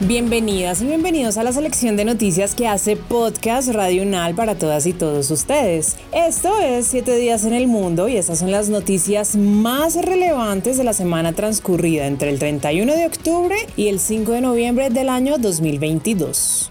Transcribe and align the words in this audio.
Bienvenidas 0.00 0.80
y 0.80 0.86
bienvenidos 0.86 1.38
a 1.38 1.42
la 1.42 1.50
selección 1.50 1.96
de 1.96 2.04
noticias 2.04 2.54
que 2.54 2.68
hace 2.68 2.94
Podcast 2.94 3.70
Radio 3.70 4.04
Unal 4.04 4.36
para 4.36 4.54
todas 4.54 4.86
y 4.86 4.92
todos 4.92 5.28
ustedes. 5.32 5.96
Esto 6.12 6.56
es 6.60 6.86
7 6.86 7.16
días 7.16 7.44
en 7.44 7.52
el 7.52 7.66
mundo 7.66 8.06
y 8.06 8.16
estas 8.16 8.38
son 8.38 8.52
las 8.52 8.68
noticias 8.68 9.34
más 9.34 9.96
relevantes 9.96 10.78
de 10.78 10.84
la 10.84 10.92
semana 10.92 11.32
transcurrida 11.32 12.06
entre 12.06 12.30
el 12.30 12.38
31 12.38 12.94
de 12.94 13.06
octubre 13.06 13.56
y 13.76 13.88
el 13.88 13.98
5 13.98 14.30
de 14.30 14.40
noviembre 14.40 14.90
del 14.90 15.08
año 15.08 15.36
2022 15.36 16.70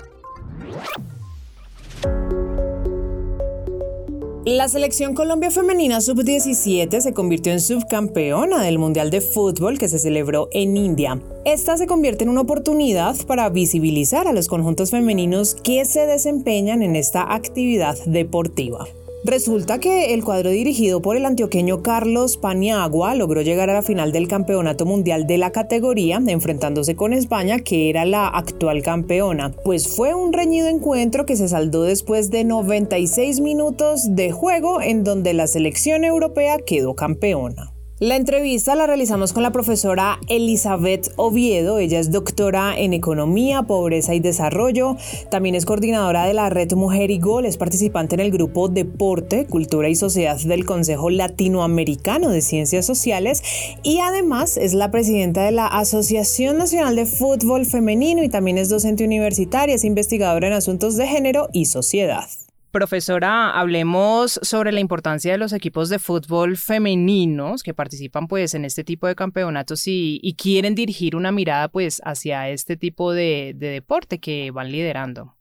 La 4.51 4.67
selección 4.67 5.13
Colombia 5.13 5.49
Femenina 5.49 6.01
Sub-17 6.01 6.99
se 6.99 7.13
convirtió 7.13 7.53
en 7.53 7.61
subcampeona 7.61 8.61
del 8.61 8.79
Mundial 8.79 9.09
de 9.09 9.21
Fútbol 9.21 9.79
que 9.79 9.87
se 9.87 9.97
celebró 9.97 10.49
en 10.51 10.75
India. 10.75 11.21
Esta 11.45 11.77
se 11.77 11.87
convierte 11.87 12.25
en 12.25 12.29
una 12.29 12.41
oportunidad 12.41 13.15
para 13.27 13.47
visibilizar 13.47 14.27
a 14.27 14.33
los 14.33 14.49
conjuntos 14.49 14.91
femeninos 14.91 15.55
que 15.55 15.85
se 15.85 16.05
desempeñan 16.05 16.83
en 16.83 16.97
esta 16.97 17.33
actividad 17.33 17.97
deportiva. 18.05 18.85
Resulta 19.23 19.79
que 19.79 20.15
el 20.15 20.23
cuadro 20.23 20.49
dirigido 20.49 21.03
por 21.03 21.15
el 21.15 21.27
antioqueño 21.27 21.83
Carlos 21.83 22.37
Paniagua 22.37 23.13
logró 23.13 23.43
llegar 23.43 23.69
a 23.69 23.73
la 23.75 23.83
final 23.83 24.11
del 24.11 24.27
Campeonato 24.27 24.87
Mundial 24.87 25.27
de 25.27 25.37
la 25.37 25.51
categoría, 25.51 26.19
enfrentándose 26.25 26.95
con 26.95 27.13
España, 27.13 27.59
que 27.59 27.91
era 27.91 28.03
la 28.05 28.27
actual 28.27 28.81
campeona. 28.81 29.51
Pues 29.63 29.95
fue 29.95 30.15
un 30.15 30.33
reñido 30.33 30.69
encuentro 30.69 31.27
que 31.27 31.35
se 31.35 31.47
saldó 31.47 31.83
después 31.83 32.31
de 32.31 32.45
96 32.45 33.41
minutos 33.41 34.15
de 34.15 34.31
juego 34.31 34.81
en 34.81 35.03
donde 35.03 35.33
la 35.33 35.45
selección 35.45 36.03
europea 36.03 36.57
quedó 36.57 36.95
campeona. 36.95 37.73
La 38.01 38.15
entrevista 38.15 38.73
la 38.73 38.87
realizamos 38.87 39.31
con 39.31 39.43
la 39.43 39.51
profesora 39.51 40.17
Elizabeth 40.27 41.13
Oviedo. 41.17 41.77
Ella 41.77 41.99
es 41.99 42.09
doctora 42.09 42.73
en 42.75 42.93
Economía, 42.93 43.61
Pobreza 43.61 44.15
y 44.15 44.19
Desarrollo. 44.19 44.97
También 45.29 45.53
es 45.53 45.67
coordinadora 45.67 46.25
de 46.25 46.33
la 46.33 46.49
Red 46.49 46.73
Mujer 46.73 47.11
y 47.11 47.19
Gol. 47.19 47.45
Es 47.45 47.57
participante 47.57 48.15
en 48.15 48.21
el 48.21 48.31
grupo 48.31 48.69
Deporte, 48.69 49.45
Cultura 49.45 49.87
y 49.87 49.93
Sociedad 49.93 50.39
del 50.39 50.65
Consejo 50.65 51.11
Latinoamericano 51.11 52.31
de 52.31 52.41
Ciencias 52.41 52.87
Sociales. 52.87 53.43
Y 53.83 53.99
además 53.99 54.57
es 54.57 54.73
la 54.73 54.89
presidenta 54.89 55.43
de 55.43 55.51
la 55.51 55.67
Asociación 55.67 56.57
Nacional 56.57 56.95
de 56.95 57.05
Fútbol 57.05 57.67
Femenino 57.67 58.23
y 58.23 58.29
también 58.29 58.57
es 58.57 58.69
docente 58.69 59.05
universitaria. 59.05 59.75
Es 59.75 59.83
investigadora 59.83 60.47
en 60.47 60.53
asuntos 60.53 60.97
de 60.97 61.05
género 61.05 61.49
y 61.53 61.65
sociedad. 61.65 62.27
Profesora, 62.71 63.51
hablemos 63.51 64.39
sobre 64.43 64.71
la 64.71 64.79
importancia 64.79 65.33
de 65.33 65.37
los 65.37 65.51
equipos 65.51 65.89
de 65.89 65.99
fútbol 65.99 66.55
femeninos 66.55 67.63
que 67.63 67.73
participan 67.73 68.27
pues 68.27 68.53
en 68.53 68.63
este 68.63 68.85
tipo 68.85 69.07
de 69.07 69.15
campeonatos 69.15 69.83
y, 69.87 70.35
quieren 70.41 70.73
dirigir 70.73 71.17
una 71.17 71.33
mirada 71.33 71.67
pues 71.67 72.01
hacia 72.05 72.47
este 72.49 72.77
tipo 72.77 73.11
de, 73.11 73.53
deporte 73.53 74.19
que 74.19 74.51
van 74.51 74.71
liderando. 74.71 75.35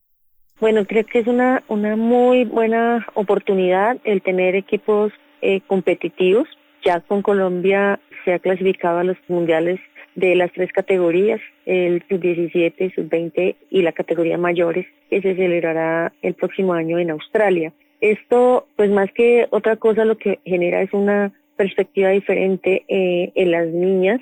Bueno, 0.61 0.85
creo 0.85 1.07
que 1.07 1.21
es 1.21 1.29
una, 1.29 1.63
una 1.69 1.95
muy 1.95 2.45
buena 2.45 3.07
oportunidad 3.15 3.97
el 4.03 4.23
tener 4.23 4.57
equipos 4.57 5.13
eh, 5.41 5.61
competitivos. 5.69 6.49
Ya 6.85 7.01
con 7.01 7.23
Colombia 7.23 8.01
se 8.25 8.35
ha 8.35 8.41
clasificado 8.41 8.99
a 8.99 9.05
los 9.05 9.17
mundiales 9.29 9.81
de 10.15 10.35
las 10.35 10.53
tres 10.53 10.73
categorías, 10.73 11.41
el 11.67 12.03
sub-17, 12.09 12.95
sub-20 12.95 13.57
y 13.71 13.83
la 13.83 13.93
categoría 13.93 14.39
mayores, 14.39 14.87
que 15.09 15.23
se 15.23 15.35
celebrará 15.35 16.13
el 16.23 16.35
próximo 16.35 16.73
año 16.73 16.99
en 16.99 17.11
Australia. 17.11 17.73
Esto, 18.01 18.67
pues 18.77 18.91
más 18.91 19.13
que 19.13 19.47
otra 19.51 19.77
cosa, 19.77 20.05
lo 20.05 20.17
que 20.17 20.41
genera 20.45 20.83
es 20.83 20.93
una 20.93 21.33
perspectiva 21.57 22.11
diferente 22.11 22.85
eh, 22.89 23.33
en 23.35 23.51
las 23.51 23.69
niñas 23.69 24.21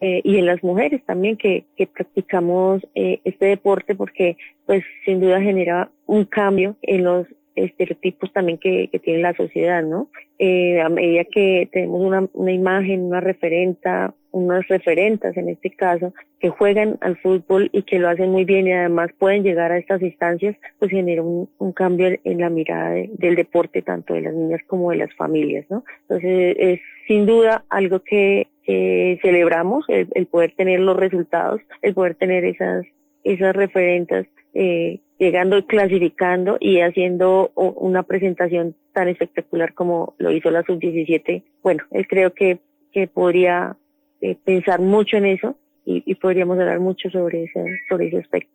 eh, 0.00 0.20
y 0.24 0.38
en 0.38 0.46
las 0.46 0.62
mujeres 0.62 1.02
también 1.04 1.36
que, 1.36 1.64
que 1.76 1.86
practicamos 1.86 2.86
eh, 2.94 3.20
este 3.24 3.46
deporte 3.46 3.94
porque 3.94 4.36
pues 4.66 4.82
sin 5.04 5.20
duda 5.20 5.40
genera 5.40 5.90
un 6.06 6.24
cambio 6.24 6.76
en 6.82 7.04
los 7.04 7.26
estereotipos 7.56 8.32
también 8.32 8.58
que, 8.58 8.88
que 8.88 8.98
tiene 8.98 9.20
la 9.20 9.34
sociedad, 9.34 9.82
¿no? 9.82 10.08
Eh, 10.38 10.80
a 10.80 10.88
medida 10.90 11.24
que 11.24 11.68
tenemos 11.72 12.02
una, 12.02 12.28
una 12.34 12.52
imagen, 12.52 13.04
una 13.04 13.20
referenta, 13.20 14.14
unas 14.36 14.68
referentes 14.68 15.36
en 15.36 15.48
este 15.48 15.70
caso, 15.70 16.12
que 16.38 16.50
juegan 16.50 16.98
al 17.00 17.16
fútbol 17.16 17.70
y 17.72 17.82
que 17.82 17.98
lo 17.98 18.08
hacen 18.08 18.30
muy 18.30 18.44
bien 18.44 18.66
y 18.66 18.72
además 18.72 19.10
pueden 19.18 19.42
llegar 19.42 19.72
a 19.72 19.78
estas 19.78 20.02
instancias, 20.02 20.56
pues 20.78 20.90
genera 20.90 21.22
un, 21.22 21.48
cambio 21.74 22.08
en 22.24 22.40
la 22.40 22.48
mirada 22.48 22.90
del 22.90 23.34
deporte 23.34 23.82
tanto 23.82 24.14
de 24.14 24.22
las 24.22 24.34
niñas 24.34 24.60
como 24.66 24.90
de 24.90 24.98
las 24.98 25.12
familias, 25.14 25.66
¿no? 25.68 25.84
Entonces 26.02 26.56
es 26.58 26.80
sin 27.06 27.26
duda 27.26 27.64
algo 27.68 28.00
que, 28.00 28.48
que 28.64 29.18
celebramos, 29.22 29.84
el, 29.88 30.08
el, 30.14 30.26
poder 30.26 30.52
tener 30.52 30.80
los 30.80 30.96
resultados, 30.96 31.60
el 31.82 31.94
poder 31.94 32.14
tener 32.14 32.44
esas, 32.44 32.86
esas 33.24 33.54
referentes 33.54 34.26
eh, 34.54 35.00
llegando 35.18 35.58
y 35.58 35.62
clasificando 35.64 36.56
y 36.60 36.80
haciendo 36.80 37.52
una 37.54 38.02
presentación 38.02 38.74
tan 38.92 39.08
espectacular 39.08 39.74
como 39.74 40.14
lo 40.18 40.30
hizo 40.30 40.50
la 40.50 40.62
sub-17. 40.62 41.42
Bueno, 41.62 41.84
él 41.90 42.06
creo 42.06 42.32
que, 42.32 42.58
que 42.92 43.06
podría 43.06 43.76
eh, 44.20 44.36
pensar 44.44 44.80
mucho 44.80 45.16
en 45.16 45.26
eso 45.26 45.56
y, 45.84 46.02
y, 46.06 46.14
podríamos 46.16 46.58
hablar 46.58 46.80
mucho 46.80 47.10
sobre 47.10 47.44
ese, 47.44 47.64
sobre 47.88 48.08
ese 48.08 48.18
aspecto. 48.18 48.50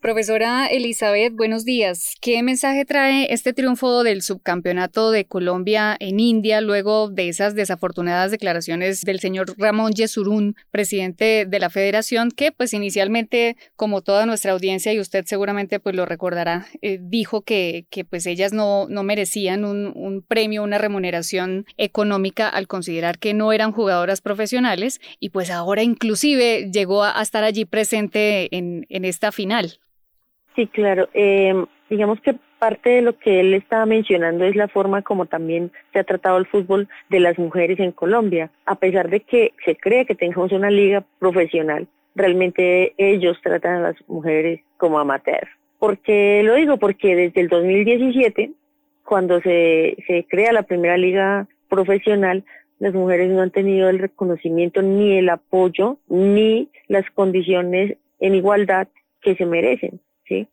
Profesora 0.00 0.66
Elizabeth, 0.66 1.34
buenos 1.34 1.66
días. 1.66 2.14
¿Qué 2.22 2.42
mensaje 2.42 2.86
trae 2.86 3.34
este 3.34 3.52
triunfo 3.52 4.02
del 4.02 4.22
subcampeonato 4.22 5.10
de 5.10 5.26
Colombia 5.26 5.94
en 6.00 6.20
India 6.20 6.62
luego 6.62 7.10
de 7.10 7.28
esas 7.28 7.54
desafortunadas 7.54 8.30
declaraciones 8.30 9.02
del 9.02 9.20
señor 9.20 9.52
Ramón 9.58 9.92
Yesurún, 9.92 10.56
presidente 10.70 11.44
de 11.46 11.58
la 11.58 11.68
federación, 11.68 12.30
que 12.30 12.50
pues 12.50 12.72
inicialmente, 12.72 13.58
como 13.76 14.00
toda 14.00 14.24
nuestra 14.24 14.52
audiencia 14.52 14.90
y 14.94 15.00
usted 15.00 15.26
seguramente 15.26 15.80
pues 15.80 15.94
lo 15.94 16.06
recordará, 16.06 16.66
eh, 16.80 16.98
dijo 16.98 17.42
que, 17.42 17.84
que 17.90 18.06
pues 18.06 18.24
ellas 18.24 18.54
no, 18.54 18.86
no 18.88 19.02
merecían 19.02 19.66
un, 19.66 19.92
un 19.94 20.22
premio, 20.22 20.62
una 20.62 20.78
remuneración 20.78 21.66
económica 21.76 22.48
al 22.48 22.68
considerar 22.68 23.18
que 23.18 23.34
no 23.34 23.52
eran 23.52 23.72
jugadoras 23.72 24.22
profesionales 24.22 24.98
y 25.18 25.28
pues 25.28 25.50
ahora 25.50 25.82
inclusive 25.82 26.70
llegó 26.72 27.04
a, 27.04 27.18
a 27.18 27.22
estar 27.22 27.44
allí 27.44 27.66
presente 27.66 28.48
en, 28.56 28.86
en 28.88 29.04
esta 29.04 29.30
final. 29.30 29.78
Sí, 30.54 30.66
claro. 30.66 31.08
Eh, 31.14 31.54
digamos 31.88 32.20
que 32.20 32.34
parte 32.58 32.90
de 32.90 33.02
lo 33.02 33.18
que 33.18 33.40
él 33.40 33.54
estaba 33.54 33.86
mencionando 33.86 34.44
es 34.44 34.54
la 34.54 34.68
forma 34.68 35.02
como 35.02 35.26
también 35.26 35.72
se 35.92 35.98
ha 35.98 36.04
tratado 36.04 36.36
el 36.36 36.46
fútbol 36.46 36.88
de 37.08 37.20
las 37.20 37.38
mujeres 37.38 37.80
en 37.80 37.92
Colombia. 37.92 38.50
A 38.66 38.76
pesar 38.76 39.08
de 39.08 39.20
que 39.20 39.54
se 39.64 39.76
cree 39.76 40.06
que 40.06 40.14
tengamos 40.14 40.52
una 40.52 40.70
liga 40.70 41.02
profesional, 41.18 41.88
realmente 42.14 42.94
ellos 42.98 43.38
tratan 43.42 43.76
a 43.76 43.88
las 43.90 43.96
mujeres 44.08 44.60
como 44.76 44.98
amateurs. 44.98 45.50
¿Por 45.78 45.98
qué 45.98 46.42
lo 46.44 46.54
digo? 46.54 46.76
Porque 46.76 47.16
desde 47.16 47.40
el 47.40 47.48
2017, 47.48 48.52
cuando 49.04 49.40
se, 49.40 49.96
se 50.06 50.26
crea 50.28 50.52
la 50.52 50.62
primera 50.62 50.98
liga 50.98 51.48
profesional, 51.68 52.44
las 52.78 52.92
mujeres 52.92 53.30
no 53.30 53.40
han 53.40 53.50
tenido 53.50 53.88
el 53.88 53.98
reconocimiento 53.98 54.82
ni 54.82 55.16
el 55.16 55.28
apoyo 55.30 55.98
ni 56.08 56.68
las 56.88 57.08
condiciones 57.10 57.96
en 58.18 58.34
igualdad 58.34 58.88
que 59.22 59.34
se 59.36 59.46
merecen. 59.46 60.00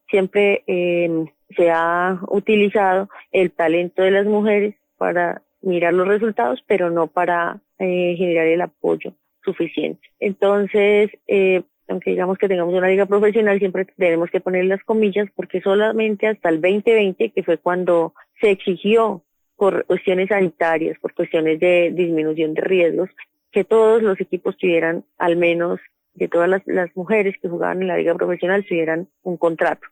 Siempre 0.10 0.64
eh, 0.68 1.26
se 1.56 1.72
ha 1.72 2.20
utilizado 2.30 3.10
el 3.32 3.52
talento 3.52 4.02
de 4.02 4.12
las 4.12 4.26
mujeres 4.26 4.76
para 4.98 5.42
mirar 5.62 5.94
los 5.94 6.08
resultados, 6.08 6.64
pero 6.68 6.90
no 6.90 7.08
para 7.08 7.62
eh, 7.80 8.16
generar 8.18 8.48
el 8.48 8.62
apoyo 8.62 9.14
suficiente. 9.44 10.10
Entonces, 10.20 11.12
eh, 11.28 11.64
aunque 11.88 12.12
digamos 12.12 12.38
que 12.38 12.48
tengamos 12.48 12.74
una 12.74 12.90
liga 12.90 13.06
profesional, 13.06 13.60
siempre 13.60 13.86
tenemos 13.86 14.30
que 14.30 14.42
poner 14.42 14.66
las 14.66 14.84
comillas 14.84 15.30
porque 15.36 15.62
solamente 15.62 16.28
hasta 16.28 16.50
el 16.50 16.62
2020, 16.62 17.32
que 17.32 17.44
fue 17.44 17.58
cuando 17.58 18.14
se 18.42 18.52
exigió 18.52 19.24
por 19.56 19.86
cuestiones 19.86 20.30
sanitarias, 20.30 21.00
por 21.00 21.14
cuestiones 21.14 21.60
de 21.60 21.92
disminución 21.94 22.54
de 22.54 22.62
riesgos, 22.62 23.10
que 23.52 23.64
todos 23.64 24.04
los 24.04 24.20
equipos 24.20 24.58
tuvieran 24.58 25.04
al 25.18 25.36
menos, 25.38 25.80
de 26.18 26.28
todas 26.28 26.50
las, 26.50 26.62
las 26.66 26.96
mujeres 26.96 27.36
que 27.42 27.50
jugaban 27.50 27.82
en 27.82 27.88
la 27.88 27.98
liga 27.98 28.16
profesional, 28.16 28.66
tuvieran 28.66 29.08
un 29.24 29.38
contrato. 29.38 29.88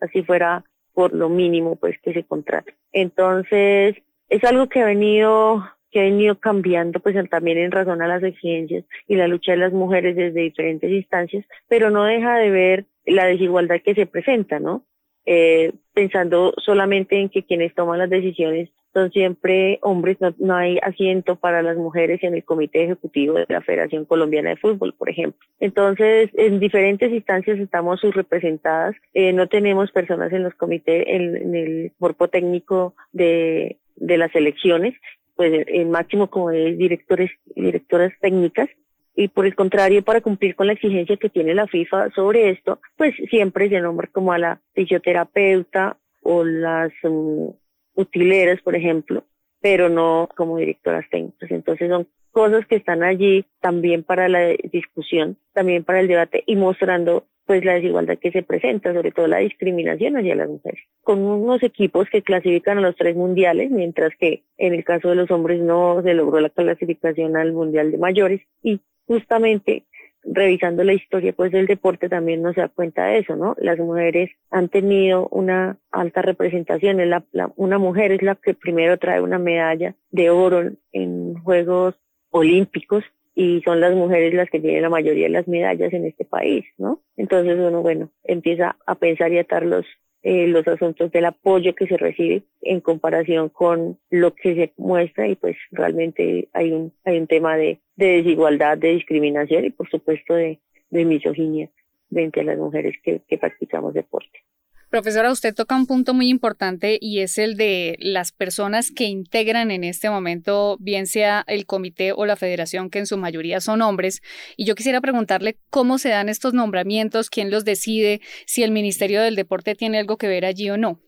Así 0.00 0.22
fuera 0.22 0.64
por 0.92 1.12
lo 1.12 1.28
mínimo 1.28 1.76
pues 1.76 1.96
que 2.02 2.12
se 2.12 2.24
contrate. 2.24 2.74
Entonces, 2.92 3.96
es 4.28 4.44
algo 4.44 4.68
que 4.68 4.80
ha 4.80 4.86
venido 4.86 5.64
que 5.90 6.00
ha 6.00 6.02
venido 6.02 6.38
cambiando 6.38 7.00
pues 7.00 7.16
también 7.30 7.56
en 7.56 7.70
razón 7.70 8.02
a 8.02 8.08
las 8.08 8.22
exigencias 8.22 8.84
y 9.06 9.16
la 9.16 9.26
lucha 9.26 9.52
de 9.52 9.58
las 9.58 9.72
mujeres 9.72 10.16
desde 10.16 10.40
diferentes 10.40 10.90
instancias, 10.90 11.46
pero 11.66 11.90
no 11.90 12.04
deja 12.04 12.36
de 12.36 12.50
ver 12.50 12.84
la 13.06 13.24
desigualdad 13.24 13.80
que 13.82 13.94
se 13.94 14.04
presenta, 14.04 14.60
¿no? 14.60 14.84
Eh, 15.24 15.72
pensando 15.94 16.52
solamente 16.58 17.18
en 17.18 17.28
que 17.28 17.44
quienes 17.44 17.74
toman 17.74 17.98
las 17.98 18.10
decisiones 18.10 18.70
son 18.94 19.10
siempre 19.10 19.78
hombres, 19.82 20.16
no, 20.38 20.56
hay 20.56 20.78
asiento 20.82 21.36
para 21.36 21.62
las 21.62 21.76
mujeres 21.76 22.22
en 22.22 22.34
el 22.34 22.44
comité 22.44 22.84
ejecutivo 22.84 23.34
de 23.34 23.46
la 23.48 23.60
Federación 23.60 24.04
Colombiana 24.04 24.50
de 24.50 24.56
Fútbol, 24.56 24.94
por 24.94 25.10
ejemplo. 25.10 25.40
Entonces, 25.60 26.30
en 26.34 26.58
diferentes 26.58 27.12
instancias 27.12 27.58
estamos 27.58 28.00
subrepresentadas, 28.00 28.96
eh, 29.14 29.32
no 29.32 29.46
tenemos 29.48 29.90
personas 29.92 30.32
en 30.32 30.42
los 30.42 30.54
comités, 30.54 31.04
en, 31.06 31.54
el 31.54 31.92
cuerpo 31.98 32.28
técnico 32.28 32.94
de, 33.12 33.76
de 33.96 34.18
las 34.18 34.34
elecciones, 34.34 34.94
pues 35.36 35.64
el 35.68 35.86
máximo 35.86 36.28
como 36.28 36.50
es 36.50 36.76
directores 36.76 37.30
directoras 37.54 38.12
técnicas, 38.20 38.68
y 39.14 39.26
por 39.26 39.46
el 39.46 39.56
contrario, 39.56 40.04
para 40.04 40.20
cumplir 40.20 40.54
con 40.54 40.68
la 40.68 40.74
exigencia 40.74 41.16
que 41.16 41.28
tiene 41.28 41.52
la 41.52 41.66
FIFA 41.66 42.10
sobre 42.10 42.50
esto, 42.50 42.80
pues 42.96 43.16
siempre 43.28 43.68
se 43.68 43.80
nombra 43.80 44.08
como 44.12 44.32
a 44.32 44.38
la 44.38 44.60
fisioterapeuta 44.74 45.96
o 46.22 46.44
las 46.44 46.92
um, 47.02 47.52
utileras, 47.98 48.62
por 48.62 48.76
ejemplo, 48.76 49.24
pero 49.60 49.88
no 49.88 50.28
como 50.36 50.56
directoras 50.56 51.04
técnicas. 51.10 51.50
Entonces 51.50 51.88
son 51.90 52.06
cosas 52.30 52.64
que 52.66 52.76
están 52.76 53.02
allí 53.02 53.44
también 53.60 54.04
para 54.04 54.28
la 54.28 54.46
discusión, 54.70 55.36
también 55.52 55.82
para 55.82 56.00
el 56.00 56.08
debate 56.08 56.44
y 56.46 56.56
mostrando 56.56 57.24
pues 57.44 57.64
la 57.64 57.74
desigualdad 57.74 58.18
que 58.18 58.30
se 58.30 58.42
presenta, 58.42 58.92
sobre 58.92 59.10
todo 59.10 59.26
la 59.26 59.38
discriminación 59.38 60.16
hacia 60.16 60.36
las 60.36 60.48
mujeres. 60.48 60.80
Con 61.02 61.22
unos 61.22 61.62
equipos 61.62 62.06
que 62.10 62.22
clasifican 62.22 62.78
a 62.78 62.82
los 62.82 62.94
tres 62.94 63.16
mundiales, 63.16 63.70
mientras 63.70 64.14
que 64.16 64.42
en 64.58 64.74
el 64.74 64.84
caso 64.84 65.08
de 65.08 65.14
los 65.16 65.30
hombres 65.30 65.58
no 65.60 66.02
se 66.02 66.12
logró 66.14 66.40
la 66.40 66.50
clasificación 66.50 67.36
al 67.36 67.52
mundial 67.52 67.90
de 67.90 67.98
mayores 67.98 68.42
y 68.62 68.80
justamente 69.06 69.86
revisando 70.24 70.84
la 70.84 70.92
historia 70.92 71.32
pues 71.32 71.52
del 71.52 71.66
deporte 71.66 72.08
también 72.08 72.42
nos 72.42 72.56
da 72.56 72.68
cuenta 72.68 73.06
de 73.06 73.18
eso, 73.18 73.36
¿no? 73.36 73.54
Las 73.58 73.78
mujeres 73.78 74.30
han 74.50 74.68
tenido 74.68 75.28
una 75.28 75.78
alta 75.90 76.22
representación, 76.22 76.98
la, 77.08 77.24
una 77.56 77.78
mujer 77.78 78.12
es 78.12 78.22
la 78.22 78.34
que 78.34 78.54
primero 78.54 78.98
trae 78.98 79.20
una 79.20 79.38
medalla 79.38 79.94
de 80.10 80.30
oro 80.30 80.70
en 80.92 81.34
Juegos 81.42 81.94
Olímpicos 82.30 83.04
y 83.34 83.62
son 83.64 83.80
las 83.80 83.94
mujeres 83.94 84.34
las 84.34 84.50
que 84.50 84.60
tienen 84.60 84.82
la 84.82 84.90
mayoría 84.90 85.26
de 85.26 85.32
las 85.32 85.46
medallas 85.46 85.92
en 85.92 86.04
este 86.04 86.24
país, 86.24 86.64
¿no? 86.76 87.00
Entonces 87.16 87.56
uno, 87.56 87.82
bueno, 87.82 88.10
empieza 88.24 88.76
a 88.84 88.96
pensar 88.96 89.32
y 89.32 89.38
atar 89.38 89.64
los, 89.64 89.86
eh, 90.22 90.48
los 90.48 90.66
asuntos 90.66 91.10
del 91.12 91.26
apoyo 91.26 91.74
que 91.74 91.86
se 91.86 91.96
recibe 91.96 92.42
en 92.62 92.80
comparación 92.80 93.48
con 93.48 93.98
lo 94.10 94.34
que 94.34 94.54
se 94.54 94.72
muestra 94.76 95.28
y 95.28 95.36
pues 95.36 95.56
realmente 95.70 96.48
hay 96.52 96.72
un, 96.72 96.92
hay 97.04 97.18
un 97.18 97.26
tema 97.26 97.56
de, 97.56 97.80
de 97.96 98.06
desigualdad, 98.22 98.78
de 98.78 98.94
discriminación 98.94 99.64
y 99.64 99.70
por 99.70 99.88
supuesto 99.88 100.34
de, 100.34 100.58
de 100.90 101.04
misoginia 101.04 101.70
frente 102.10 102.40
a 102.40 102.44
las 102.44 102.58
mujeres 102.58 102.96
que, 103.02 103.20
que 103.28 103.38
practicamos 103.38 103.94
deporte. 103.94 104.40
Profesora, 104.90 105.30
usted 105.30 105.54
toca 105.54 105.76
un 105.76 105.86
punto 105.86 106.14
muy 106.14 106.30
importante 106.30 106.96
y 106.98 107.20
es 107.20 107.36
el 107.36 107.58
de 107.58 107.96
las 108.00 108.32
personas 108.32 108.90
que 108.90 109.04
integran 109.04 109.70
en 109.70 109.84
este 109.84 110.08
momento, 110.08 110.78
bien 110.80 111.06
sea 111.06 111.44
el 111.46 111.66
comité 111.66 112.12
o 112.12 112.24
la 112.24 112.36
federación, 112.36 112.88
que 112.88 112.98
en 113.00 113.06
su 113.06 113.18
mayoría 113.18 113.60
son 113.60 113.82
hombres. 113.82 114.22
Y 114.56 114.64
yo 114.64 114.74
quisiera 114.74 115.02
preguntarle 115.02 115.56
cómo 115.68 115.98
se 115.98 116.08
dan 116.08 116.30
estos 116.30 116.54
nombramientos, 116.54 117.28
quién 117.28 117.50
los 117.50 117.66
decide, 117.66 118.22
si 118.46 118.62
el 118.62 118.70
Ministerio 118.70 119.20
del 119.20 119.36
Deporte 119.36 119.74
tiene 119.74 119.98
algo 119.98 120.16
que 120.16 120.26
ver 120.26 120.46
allí 120.46 120.70
o 120.70 120.78
no. 120.78 120.98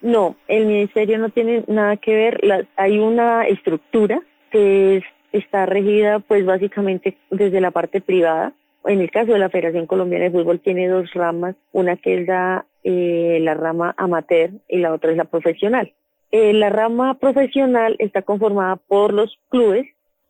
No, 0.00 0.36
el 0.46 0.64
Ministerio 0.64 1.18
no 1.18 1.28
tiene 1.28 1.64
nada 1.66 1.98
que 1.98 2.14
ver. 2.14 2.68
hay 2.76 2.98
una 2.98 3.46
estructura 3.46 4.22
que 4.50 5.02
está 5.32 5.66
regida 5.66 6.20
pues 6.20 6.46
básicamente 6.46 7.18
desde 7.30 7.60
la 7.60 7.70
parte 7.70 8.00
privada 8.00 8.54
en 8.88 9.00
el 9.00 9.10
caso 9.10 9.32
de 9.32 9.38
la 9.38 9.50
Federación 9.50 9.86
Colombiana 9.86 10.24
de 10.24 10.30
Fútbol 10.30 10.60
tiene 10.60 10.88
dos 10.88 11.12
ramas, 11.12 11.56
una 11.72 11.96
que 11.96 12.22
es 12.22 12.26
la, 12.26 12.64
eh, 12.84 13.38
la 13.40 13.54
rama 13.54 13.94
amateur 13.96 14.50
y 14.68 14.78
la 14.78 14.92
otra 14.92 15.10
es 15.10 15.16
la 15.16 15.24
profesional. 15.24 15.92
Eh, 16.30 16.52
la 16.52 16.70
rama 16.70 17.14
profesional 17.18 17.96
está 17.98 18.22
conformada 18.22 18.76
por 18.76 19.12
los 19.12 19.38
clubes 19.48 19.86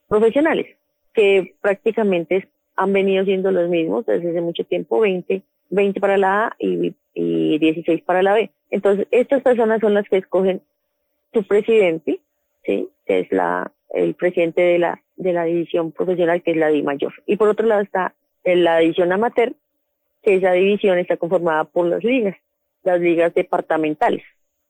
profesionales, 0.09 0.67
que 1.13 1.55
prácticamente 1.61 2.49
han 2.77 2.93
venido 2.93 3.25
siendo 3.25 3.51
los 3.51 3.69
mismos 3.69 4.07
desde 4.07 4.31
hace 4.31 4.41
mucho 4.41 4.65
tiempo, 4.65 5.01
20, 5.01 5.43
20 5.71 6.01
para 6.01 6.17
la 6.17 6.47
A 6.47 6.57
y, 6.59 6.95
y 7.15 7.59
16 7.59 8.03
para 8.03 8.23
la 8.23 8.35
B. 8.35 8.51
Entonces, 8.71 9.07
estas 9.11 9.43
personas 9.43 9.81
son 9.81 9.95
las 9.95 10.09
que 10.09 10.19
escogen 10.19 10.63
su 11.33 11.43
presidente, 11.45 12.21
¿sí? 12.65 12.89
que 13.07 13.21
es 13.21 13.33
la, 13.33 13.73
el 13.91 14.15
presidente 14.15 14.63
de 14.63 14.79
la, 14.79 15.03
de 15.17 15.33
la 15.33 15.45
división 15.45 15.93
profesional, 15.93 16.43
que 16.43 16.53
es 16.53 16.57
la 16.57 16.69
D 16.69 16.83
mayor. 16.83 17.13
Y 17.27 17.37
por 17.37 17.49
otro 17.49 17.67
lado 17.67 17.81
está 17.81 18.15
en 18.45 18.65
la 18.65 18.79
división 18.79 19.13
amateur, 19.13 19.55
esa 20.37 20.53
división 20.53 20.99
está 20.99 21.17
conformada 21.17 21.65
por 21.65 21.87
las 21.87 22.03
ligas, 22.05 22.37
las 22.83 23.01
ligas 23.01 23.35
departamentales. 23.35 24.23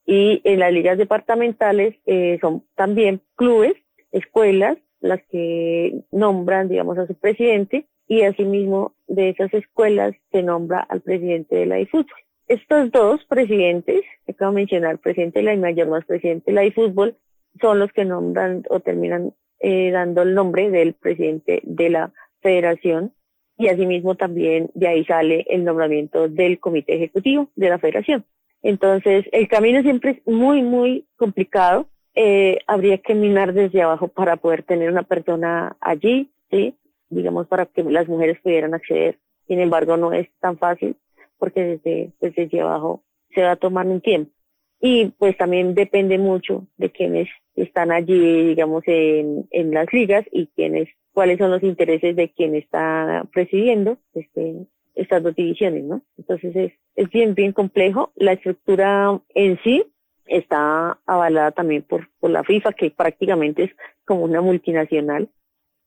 Y 0.07 0.41
en 0.45 0.61
las 0.61 0.73
ligas 0.73 0.97
departamentales 0.97 1.97
eh, 2.07 2.39
son 2.41 2.65
también 2.75 3.21
clubes, 3.37 3.75
escuelas, 4.11 4.79
las 5.01 5.21
que 5.31 6.03
nombran, 6.11 6.69
digamos, 6.69 6.99
a 6.99 7.07
su 7.07 7.15
presidente 7.15 7.87
y 8.09 8.23
asimismo 8.23 8.95
de 9.07 9.31
esas 9.31 9.53
escuelas 9.53 10.15
se 10.33 10.43
nombra 10.43 10.81
al 10.81 11.03
presidente 11.03 11.57
de 11.57 11.67
la 11.67 11.79
eFútbol. 11.79 12.19
Estos 12.49 12.91
dos 12.91 13.25
presidentes, 13.27 14.01
acabo 14.27 14.53
de 14.53 14.57
mencionar, 14.57 14.99
presidente 14.99 15.41
de 15.41 15.45
la 15.45 15.57
mayor 15.57 15.89
más 15.89 16.07
presidente 16.07 16.51
de 16.51 16.55
la 16.55 16.65
eFútbol, 16.65 17.17
son 17.61 17.79
los 17.79 17.93
que 17.93 18.07
nombran 18.07 18.65
o 18.71 18.81
terminan 18.81 19.35
eh, 19.61 19.91
dando 19.91 20.23
el 20.23 20.35
nombre 20.35 20.71
del 20.71 20.95
presidente 20.95 21.61
de 21.65 21.91
la 21.91 22.13
federación 22.41 23.13
y 23.59 23.69
asimismo 23.69 24.15
también 24.15 24.71
de 24.75 24.89
ahí 24.89 25.05
sale 25.05 25.45
el 25.49 25.65
nombramiento 25.65 26.29
del 26.29 26.61
comité 26.61 26.95
ejecutivo 26.95 27.49
de 27.57 27.69
la 27.69 27.79
federación. 27.79 28.25
Entonces, 28.63 29.27
el 29.33 29.49
camino 29.49 29.83
siempre 29.83 30.11
es 30.13 30.27
muy, 30.27 30.63
muy 30.63 31.07
complicado. 31.17 31.89
Eh, 32.15 32.59
habría 32.67 32.99
que 32.99 33.15
minar 33.15 33.53
desde 33.53 33.83
abajo 33.83 34.09
para 34.09 34.37
poder 34.37 34.63
tener 34.63 34.91
una 34.91 35.03
persona 35.03 35.77
allí, 35.81 36.31
¿sí? 36.51 36.75
digamos, 37.11 37.47
para 37.47 37.67
que 37.67 37.83
las 37.83 38.09
mujeres 38.09 38.39
pudieran 38.41 38.75
acceder. 38.75 39.19
Sin 39.47 39.61
embargo, 39.61 39.97
no 39.97 40.13
es 40.13 40.29
tan 40.41 40.57
fácil 40.59 40.97
porque 41.39 41.63
desde, 41.65 42.13
pues, 42.19 42.35
desde 42.35 42.61
abajo 42.61 43.03
se 43.35 43.43
va 43.43 43.53
a 43.53 43.83
un 43.83 44.01
tiempo. 44.01 44.33
Y 44.81 45.07
pues 45.19 45.37
también 45.37 45.75
depende 45.75 46.19
mucho 46.19 46.67
de 46.77 46.91
quienes 46.91 47.29
están 47.57 47.91
allí, 47.91 48.47
digamos, 48.47 48.85
en, 48.87 49.49
en 49.51 49.73
las 49.73 49.93
ligas 49.93 50.25
y 50.31 50.47
quienes 50.49 50.89
cuáles 51.19 51.39
son 51.39 51.51
los 51.51 51.65
intereses 51.65 52.15
de 52.15 52.29
quien 52.29 52.55
está 52.55 53.27
presidiendo 53.33 53.99
este, 54.15 54.55
estas 54.95 55.21
dos 55.21 55.35
divisiones, 55.35 55.83
¿no? 55.83 56.01
Entonces 56.17 56.73
es, 56.95 57.11
bien, 57.11 57.35
bien 57.35 57.51
complejo. 57.51 58.13
La 58.15 58.35
estructura 58.35 59.21
en 59.35 59.59
sí 59.65 59.85
está 60.27 61.01
avalada 61.07 61.51
también 61.51 61.83
por, 61.83 62.09
por 62.21 62.31
la 62.31 62.45
FIFA, 62.45 62.73
que 62.73 62.93
prácticamente 62.93 63.65
es 63.65 63.71
como 64.05 64.23
una 64.23 64.41
multinacional, 64.43 65.29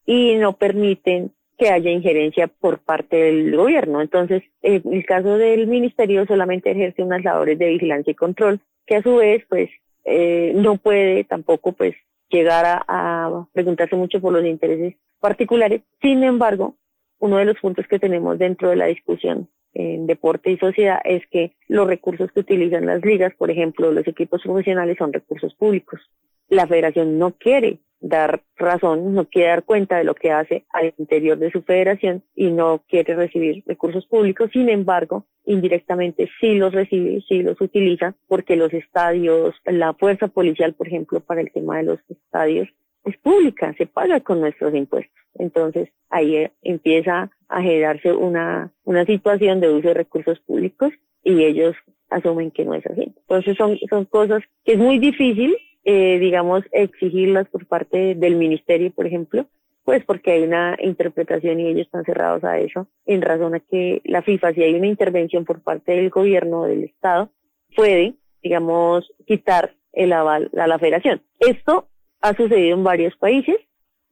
y 0.06 0.36
no 0.36 0.58
permiten 0.58 1.32
que 1.58 1.70
haya 1.70 1.92
injerencia 1.92 2.48
por 2.48 2.80
parte 2.80 3.16
del 3.16 3.56
gobierno. 3.56 4.02
Entonces, 4.02 4.44
en 4.62 4.82
el 4.92 5.06
caso 5.06 5.38
del 5.38 5.66
ministerio 5.66 6.26
solamente 6.26 6.72
ejerce 6.72 7.04
unas 7.04 7.24
labores 7.24 7.58
de 7.58 7.70
vigilancia 7.70 8.12
y 8.12 8.16
control, 8.16 8.60
que 8.86 8.98
a 8.98 9.02
su 9.02 9.16
vez, 9.16 9.46
pues, 9.48 9.70
eh, 10.04 10.52
no 10.56 10.76
puede 10.76 11.24
tampoco, 11.24 11.72
pues, 11.72 11.96
llegar 12.32 12.84
a, 12.88 13.46
preguntarse 13.54 13.96
mucho 13.96 14.20
por 14.22 14.34
los 14.34 14.46
intereses 14.46 14.96
particulares. 15.20 15.82
Sin 16.02 16.24
embargo, 16.24 16.76
uno 17.20 17.38
de 17.38 17.46
los 17.46 17.60
puntos 17.60 17.86
que 17.88 18.00
tenemos 18.00 18.40
dentro 18.40 18.70
de 18.70 18.76
la 18.76 18.86
discusión 18.86 19.50
en 19.74 20.08
deporte 20.08 20.52
y 20.52 20.58
sociedad 20.58 21.00
es 21.04 21.26
que 21.28 21.56
los 21.68 21.88
recursos 21.88 22.32
que 22.32 22.42
utilizan 22.42 22.86
las 22.86 23.06
ligas, 23.06 23.34
por 23.36 23.52
ejemplo, 23.52 23.92
los 23.92 24.08
equipos 24.08 24.42
profesionales 24.42 24.98
son 24.98 25.14
recursos 25.14 25.54
públicos. 25.54 26.02
La 26.50 26.68
federación 26.68 27.18
no 27.20 27.32
quiere 27.32 27.80
dar 28.02 28.42
razón, 28.58 29.14
no 29.14 29.26
quiere 29.26 29.50
dar 29.50 29.64
cuenta 29.64 29.98
de 29.98 30.04
lo 30.04 30.16
que 30.16 30.32
hace 30.32 30.66
al 30.72 30.94
interior 30.98 31.38
de 31.38 31.52
su 31.52 31.62
federación 31.62 32.24
y 32.36 32.52
no 32.52 32.84
quiere 32.90 33.16
recibir 33.16 33.64
recursos 33.66 34.06
públicos. 34.08 34.50
Sin 34.52 34.70
embargo, 34.70 35.26
indirectamente 35.46 36.30
sí 36.40 36.56
los 36.56 36.74
recibe, 36.74 37.24
sí 37.28 37.44
los 37.44 37.62
utiliza, 37.62 38.16
porque 38.28 38.56
los 38.56 38.74
estadios, 38.74 39.56
la 39.66 39.94
fuerza 39.94 40.28
policial, 40.28 40.74
por 40.74 40.88
ejemplo, 40.88 41.20
para 41.20 41.42
el 41.42 41.52
tema 41.52 41.78
de 41.78 41.84
los 41.84 42.00
estadios, 42.10 42.68
es 43.06 43.18
pública, 43.18 43.74
se 43.78 43.86
paga 43.86 44.20
con 44.20 44.42
nuestros 44.42 44.74
impuestos. 44.76 45.16
Entonces, 45.36 45.90
ahí 46.10 46.36
eh, 46.36 46.52
empieza 46.62 47.32
a 47.48 47.62
generarse 47.62 48.14
una, 48.14 48.72
una 48.84 49.06
situación 49.06 49.60
de 49.60 49.70
uso 49.70 49.90
de 49.90 49.94
recursos 49.94 50.40
públicos 50.40 50.92
y 51.24 51.44
ellos 51.44 51.76
asumen 52.10 52.52
que 52.52 52.66
no 52.66 52.76
es 52.76 52.86
así. 52.86 53.14
Entonces, 53.16 53.58
son, 53.58 53.78
son 53.90 54.06
cosas 54.06 54.44
que 54.66 54.74
es 54.74 54.78
muy 54.78 55.00
difícil 55.00 55.56
eh, 55.84 56.20
digamos, 56.20 56.64
exigirlas 56.72 57.48
por 57.50 57.66
parte 57.66 58.16
del 58.16 58.36
ministerio, 58.36 58.92
por 58.92 59.08
ejemplo, 59.08 59.48
pues 59.84 60.06
porque 60.06 60.32
hay 60.32 60.44
una 60.44 60.78
interpretación 60.82 61.60
y 61.60 61.68
ellos 61.68 61.88
están 61.88 62.06
cerrados 62.06 62.44
a 62.44 62.60
eso, 62.60 62.88
en 63.06 63.22
razón 63.22 63.56
a 63.56 63.60
que 63.60 64.02
la 64.06 64.22
FIFA, 64.22 64.54
si 64.54 64.64
hay 64.64 64.76
una 64.76 64.88
intervención 64.88 65.44
por 65.44 65.62
parte 65.62 65.94
del 65.94 66.10
gobierno 66.10 66.62
o 66.62 66.68
del 66.68 66.84
Estado, 66.84 67.32
puede, 67.76 68.14
digamos, 68.44 69.12
quitar 69.26 69.74
el 69.94 70.14
aval 70.14 70.52
a 70.58 70.68
la 70.68 70.80
federación. 70.80 71.22
Esto 71.40 71.88
ha 72.22 72.36
sucedido 72.36 72.78
en 72.78 72.84
varios 72.84 73.16
países, 73.18 73.58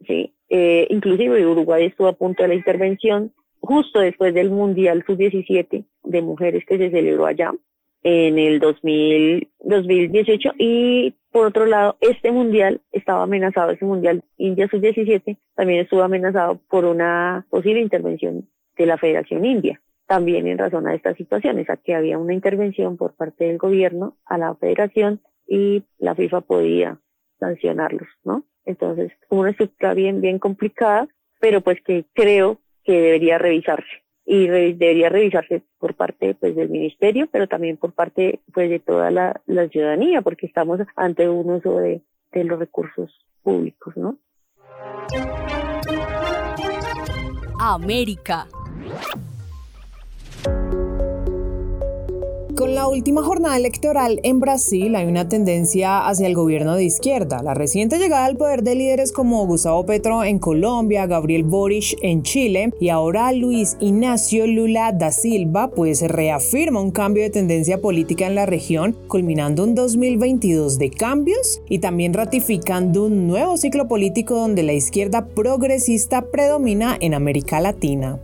¿sí? 0.08 0.34
Eh, 0.50 0.88
inclusive 0.90 1.46
Uruguay 1.46 1.86
estuvo 1.86 2.08
a 2.08 2.14
punto 2.14 2.42
de 2.42 2.50
la 2.50 2.56
intervención 2.56 3.32
justo 3.60 4.00
después 4.00 4.34
del 4.34 4.50
Mundial 4.50 5.04
Sub-17 5.06 5.86
de 6.04 6.22
mujeres 6.24 6.66
que 6.66 6.78
se 6.80 6.90
celebró 6.90 7.28
allá 7.28 7.54
en 8.04 8.40
el 8.40 8.60
2000, 8.60 9.50
2018 9.60 10.54
y 10.58 11.16
por 11.32 11.46
otro 11.46 11.66
lado, 11.66 11.98
este 12.02 12.32
mundial 12.32 12.82
estaba 12.92 13.24
amenazado, 13.24 13.72
ese 13.72 13.86
mundial 13.86 14.24
India 14.38 14.68
Sub-17 14.68 15.38
también 15.56 15.82
estuvo 15.82 16.02
amenazado 16.02 16.60
por 16.70 16.86
una 16.86 17.46
posible 17.50 17.82
intervención 17.82 18.50
de 18.78 18.86
la 18.86 18.98
Federación 18.98 19.46
India, 19.46 19.80
también 20.08 20.48
en 20.48 20.58
razón 20.58 20.88
a 20.88 20.96
estas 20.96 21.18
situaciones, 21.18 21.70
a 21.70 21.78
que 21.78 21.94
había 21.94 22.18
una 22.18 22.34
intervención 22.34 22.98
por 22.98 23.16
parte 23.16 23.46
del 23.46 23.60
gobierno 23.60 24.18
a 24.26 24.38
la 24.40 24.56
federación 24.56 25.22
y 25.48 25.84
la 26.00 26.16
FIFA 26.16 26.42
podía 26.42 27.00
sancionarlos, 27.40 28.08
¿no? 28.24 28.46
Entonces, 28.66 29.12
una 29.30 29.52
estructura 29.52 29.94
bien, 29.94 30.22
bien 30.22 30.40
complicada, 30.40 31.08
pero 31.40 31.62
pues 31.62 31.80
que 31.82 32.06
creo 32.14 32.60
que 32.84 32.94
debería 32.94 33.38
revisarse 33.38 34.04
y 34.32 34.48
debería 34.48 35.10
revisarse 35.10 35.64
por 35.80 35.96
parte 35.96 36.36
pues 36.36 36.56
del 36.56 36.70
ministerio 36.70 37.28
pero 37.32 37.48
también 37.48 37.78
por 37.78 37.94
parte 37.94 38.42
pues 38.54 38.70
de 38.70 38.80
toda 38.80 39.10
la, 39.10 39.42
la 39.48 39.68
ciudadanía 39.70 40.22
porque 40.22 40.46
estamos 40.46 40.80
ante 40.96 41.28
un 41.28 41.50
uso 41.50 41.80
de, 41.80 42.04
de 42.32 42.44
los 42.44 42.60
recursos 42.60 43.12
públicos 43.42 43.98
no 43.98 44.20
América 47.60 48.46
Con 52.60 52.76
la 52.76 52.90
última 52.90 53.24
jornada 53.24 53.56
electoral 53.56 54.20
en 54.22 54.42
Brasil 54.42 54.94
hay 54.98 55.08
una 55.08 55.30
tendencia 55.30 56.06
hacia 56.06 56.28
el 56.28 56.36
gobierno 56.36 56.76
de 56.76 56.84
izquierda. 56.84 57.42
La 57.42 57.54
reciente 57.54 57.98
llegada 58.00 58.26
al 58.26 58.36
poder 58.36 58.64
de 58.64 58.76
líderes 58.76 59.14
como 59.14 59.48
Gustavo 59.48 59.86
Petro 59.86 60.26
en 60.26 60.40
Colombia, 60.40 61.08
Gabriel 61.08 61.44
Boric 61.44 61.98
en 62.02 62.22
Chile 62.22 62.74
y 62.82 62.90
ahora 62.90 63.32
Luis 63.32 63.78
Ignacio 63.80 64.46
Lula 64.46 64.92
da 64.92 65.14
Silva 65.14 65.70
pues 65.70 66.02
reafirma 66.02 66.82
un 66.82 66.92
cambio 66.92 67.24
de 67.24 67.30
tendencia 67.30 67.80
política 67.80 68.28
en 68.28 68.36
la 68.36 68.46
región, 68.46 68.94
culminando 69.08 69.64
un 69.64 69.74
2022 69.74 70.80
de 70.80 70.92
cambios 70.92 71.62
y 71.70 71.80
también 71.80 72.14
ratificando 72.14 73.06
un 73.06 73.26
nuevo 73.26 73.56
ciclo 73.56 73.88
político 73.88 74.36
donde 74.36 74.64
la 74.64 74.74
izquierda 74.74 75.28
progresista 75.28 76.24
predomina 76.24 76.98
en 77.00 77.14
América 77.14 77.62
Latina. 77.62 78.20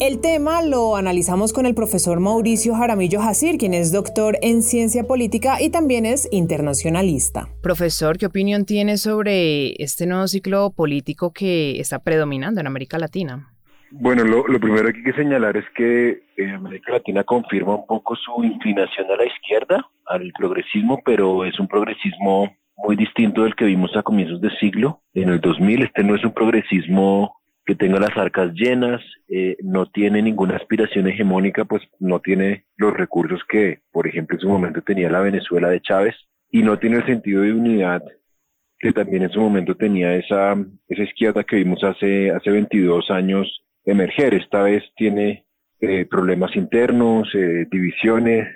El 0.00 0.22
tema 0.22 0.62
lo 0.62 0.96
analizamos 0.96 1.52
con 1.52 1.66
el 1.66 1.74
profesor 1.74 2.20
Mauricio 2.20 2.74
Jaramillo 2.74 3.20
Jacir, 3.20 3.58
quien 3.58 3.74
es 3.74 3.92
doctor 3.92 4.38
en 4.40 4.62
ciencia 4.62 5.04
política 5.04 5.60
y 5.60 5.68
también 5.68 6.06
es 6.06 6.26
internacionalista. 6.32 7.48
Profesor, 7.62 8.16
¿qué 8.16 8.24
opinión 8.24 8.64
tiene 8.64 8.96
sobre 8.96 9.74
este 9.82 10.06
nuevo 10.06 10.26
ciclo 10.26 10.70
político 10.70 11.34
que 11.34 11.78
está 11.78 11.98
predominando 11.98 12.62
en 12.62 12.66
América 12.66 12.98
Latina? 12.98 13.52
Bueno, 13.90 14.24
lo, 14.24 14.42
primero 14.58 14.90
que 14.90 15.00
hay 15.00 15.04
que 15.04 15.12
señalar 15.12 15.58
es 15.58 15.66
que 15.76 16.22
eh, 16.38 16.50
América 16.50 16.92
Latina 16.92 17.22
confirma 17.22 17.74
un 17.74 17.86
poco 17.86 18.16
su 18.16 18.42
inclinación 18.42 19.10
a 19.10 19.16
la 19.16 19.26
izquierda, 19.26 19.86
al 20.06 20.32
progresismo, 20.38 21.02
pero 21.04 21.44
es 21.44 21.60
un 21.60 21.68
progresismo 21.68 22.56
muy 22.78 22.96
distinto 22.96 23.42
del 23.42 23.54
que 23.54 23.66
vimos 23.66 23.94
a 23.94 24.02
comienzos 24.02 24.40
de 24.40 24.48
siglo. 24.60 25.02
En 25.12 25.28
el 25.28 25.42
2000 25.42 25.82
este 25.82 26.02
no 26.04 26.14
es 26.14 26.24
un 26.24 26.32
progresismo 26.32 27.39
que 27.64 27.74
tenga 27.74 28.00
las 28.00 28.16
arcas 28.16 28.52
llenas, 28.54 29.00
eh, 29.28 29.56
no 29.62 29.86
tiene 29.86 30.22
ninguna 30.22 30.56
aspiración 30.56 31.06
hegemónica, 31.06 31.64
pues 31.64 31.82
no 31.98 32.20
tiene 32.20 32.64
los 32.76 32.94
recursos 32.94 33.40
que, 33.48 33.80
por 33.92 34.06
ejemplo, 34.06 34.36
en 34.36 34.40
su 34.40 34.48
momento 34.48 34.82
tenía 34.82 35.10
la 35.10 35.20
Venezuela 35.20 35.68
de 35.68 35.80
Chávez, 35.80 36.14
y 36.50 36.62
no 36.62 36.78
tiene 36.78 36.96
el 36.96 37.06
sentido 37.06 37.42
de 37.42 37.52
unidad 37.52 38.02
que 38.80 38.92
también 38.92 39.22
en 39.22 39.30
su 39.30 39.40
momento 39.40 39.76
tenía 39.76 40.14
esa, 40.14 40.56
esa 40.88 41.02
izquierda 41.02 41.44
que 41.44 41.56
vimos 41.56 41.84
hace, 41.84 42.30
hace 42.30 42.50
22 42.50 43.10
años 43.10 43.62
emerger. 43.84 44.32
Esta 44.32 44.62
vez 44.62 44.82
tiene 44.96 45.44
eh, 45.80 46.06
problemas 46.06 46.56
internos, 46.56 47.28
eh, 47.34 47.66
divisiones, 47.70 48.48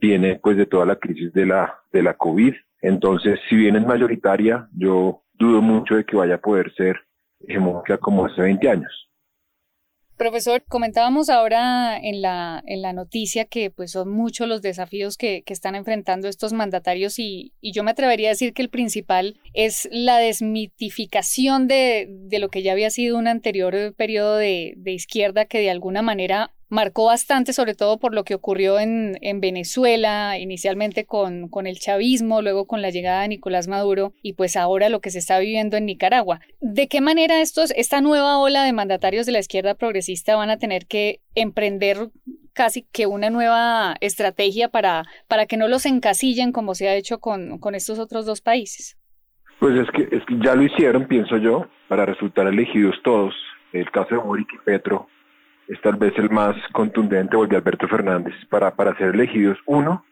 viene 0.00 0.38
pues 0.40 0.56
de 0.56 0.66
toda 0.66 0.86
la 0.86 0.96
crisis 0.96 1.32
de 1.32 1.46
la, 1.46 1.74
de 1.92 2.02
la 2.04 2.14
COVID. 2.14 2.54
Entonces, 2.80 3.40
si 3.48 3.56
bien 3.56 3.74
es 3.74 3.84
mayoritaria, 3.84 4.68
yo 4.72 5.22
dudo 5.34 5.60
mucho 5.60 5.96
de 5.96 6.04
que 6.04 6.16
vaya 6.16 6.36
a 6.36 6.40
poder 6.40 6.72
ser 6.74 6.96
como 8.00 8.26
hace 8.26 8.40
20 8.40 8.68
años. 8.68 9.08
Profesor, 10.18 10.64
comentábamos 10.68 11.30
ahora 11.30 11.96
en 11.96 12.22
la, 12.22 12.60
en 12.66 12.82
la 12.82 12.92
noticia 12.92 13.44
que 13.44 13.70
pues 13.70 13.92
son 13.92 14.10
muchos 14.10 14.48
los 14.48 14.62
desafíos 14.62 15.16
que, 15.16 15.44
que 15.44 15.52
están 15.52 15.76
enfrentando 15.76 16.26
estos 16.26 16.52
mandatarios 16.52 17.20
y, 17.20 17.52
y, 17.60 17.70
yo 17.70 17.84
me 17.84 17.92
atrevería 17.92 18.30
a 18.30 18.32
decir 18.32 18.52
que 18.52 18.62
el 18.62 18.68
principal 18.68 19.38
es 19.54 19.88
la 19.92 20.18
desmitificación 20.18 21.68
de, 21.68 22.08
de 22.08 22.40
lo 22.40 22.48
que 22.48 22.64
ya 22.64 22.72
había 22.72 22.90
sido 22.90 23.16
un 23.16 23.28
anterior 23.28 23.94
periodo 23.94 24.36
de, 24.36 24.74
de 24.76 24.92
izquierda 24.92 25.44
que 25.44 25.60
de 25.60 25.70
alguna 25.70 26.02
manera 26.02 26.50
marcó 26.68 27.06
bastante, 27.06 27.52
sobre 27.52 27.74
todo 27.74 27.98
por 27.98 28.14
lo 28.14 28.24
que 28.24 28.34
ocurrió 28.34 28.78
en, 28.78 29.18
en 29.20 29.40
Venezuela, 29.40 30.38
inicialmente 30.38 31.04
con, 31.04 31.48
el 31.66 31.78
chavismo, 31.78 32.42
luego 32.42 32.66
con 32.66 32.82
la 32.82 32.90
llegada 32.90 33.22
de 33.22 33.28
Nicolás 33.28 33.68
Maduro 33.68 34.12
y 34.22 34.34
pues 34.34 34.56
ahora 34.56 34.88
lo 34.88 35.00
que 35.00 35.10
se 35.10 35.18
está 35.18 35.38
viviendo 35.38 35.76
en 35.76 35.86
Nicaragua. 35.86 36.40
¿De 36.60 36.88
qué 36.88 37.00
manera 37.00 37.40
estos, 37.40 37.72
esta 37.72 38.00
nueva 38.00 38.38
ola 38.38 38.64
de 38.64 38.72
mandatarios 38.72 39.26
de 39.26 39.32
la 39.32 39.40
izquierda 39.40 39.74
progresista 39.74 40.36
van 40.36 40.50
a 40.50 40.58
tener 40.58 40.86
que 40.86 41.20
emprender 41.34 42.10
casi 42.52 42.82
que 42.82 43.06
una 43.06 43.30
nueva 43.30 43.96
estrategia 44.00 44.68
para, 44.68 45.04
para 45.28 45.46
que 45.46 45.56
no 45.56 45.68
los 45.68 45.86
encasillen 45.86 46.52
como 46.52 46.74
se 46.74 46.88
ha 46.88 46.94
hecho 46.94 47.20
con, 47.20 47.58
con 47.58 47.74
estos 47.74 47.98
otros 47.98 48.26
dos 48.26 48.40
países? 48.40 48.96
Pues 49.60 49.76
es 49.76 49.88
que, 49.90 50.16
es 50.16 50.24
que 50.26 50.38
ya 50.44 50.54
lo 50.54 50.62
hicieron, 50.62 51.06
pienso 51.06 51.36
yo, 51.36 51.66
para 51.88 52.06
resultar 52.06 52.46
elegidos 52.46 52.94
todos. 53.02 53.34
El 53.72 53.90
caso 53.90 54.14
de 54.14 54.20
Boric 54.20 54.48
y 54.54 54.58
Petro 54.64 55.08
es 55.68 55.80
tal 55.82 55.96
vez 55.96 56.12
el 56.16 56.30
más 56.30 56.56
contundente, 56.72 57.36
de 57.36 57.56
Alberto 57.56 57.86
Fernández, 57.88 58.34
para, 58.48 58.74
para 58.74 58.96
ser 58.96 59.14
elegidos. 59.14 59.58
Uno, 59.66 60.04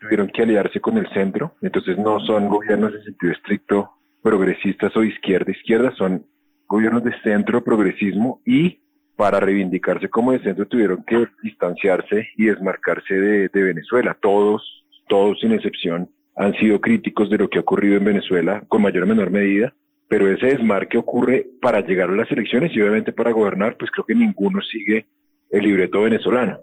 tuvieron 0.00 0.28
que 0.28 0.42
aliarse 0.42 0.80
con 0.80 0.96
el 0.96 1.08
centro, 1.12 1.56
entonces 1.60 1.98
no 1.98 2.20
son 2.20 2.48
gobiernos 2.48 2.94
en 2.94 3.02
sentido 3.02 3.32
estricto 3.32 3.90
progresistas 4.22 4.96
o 4.96 5.02
izquierda, 5.02 5.50
izquierda, 5.50 5.92
son 5.96 6.24
gobiernos 6.66 7.02
de 7.02 7.12
centro, 7.22 7.64
progresismo, 7.64 8.40
y 8.46 8.78
para 9.16 9.40
reivindicarse 9.40 10.08
como 10.08 10.32
de 10.32 10.40
centro 10.40 10.66
tuvieron 10.66 11.04
que 11.04 11.26
distanciarse 11.42 12.28
y 12.36 12.46
desmarcarse 12.46 13.14
de, 13.14 13.48
de 13.48 13.62
Venezuela. 13.62 14.16
Todos, 14.20 14.62
todos 15.08 15.38
sin 15.40 15.52
excepción, 15.52 16.08
han 16.36 16.54
sido 16.54 16.80
críticos 16.80 17.28
de 17.28 17.38
lo 17.38 17.48
que 17.48 17.58
ha 17.58 17.62
ocurrido 17.62 17.96
en 17.96 18.04
Venezuela, 18.04 18.62
con 18.68 18.80
mayor 18.80 19.04
o 19.04 19.06
menor 19.06 19.30
medida, 19.30 19.74
pero 20.10 20.28
ese 20.28 20.46
desmarque 20.46 20.98
ocurre 20.98 21.46
para 21.62 21.82
llegar 21.82 22.10
a 22.10 22.16
las 22.16 22.28
elecciones 22.32 22.72
y 22.74 22.80
obviamente 22.80 23.12
para 23.12 23.30
gobernar, 23.30 23.76
pues 23.76 23.92
creo 23.92 24.04
que 24.04 24.16
ninguno 24.16 24.60
sigue 24.60 25.06
el 25.50 25.62
libreto 25.62 26.02
venezolano. 26.02 26.58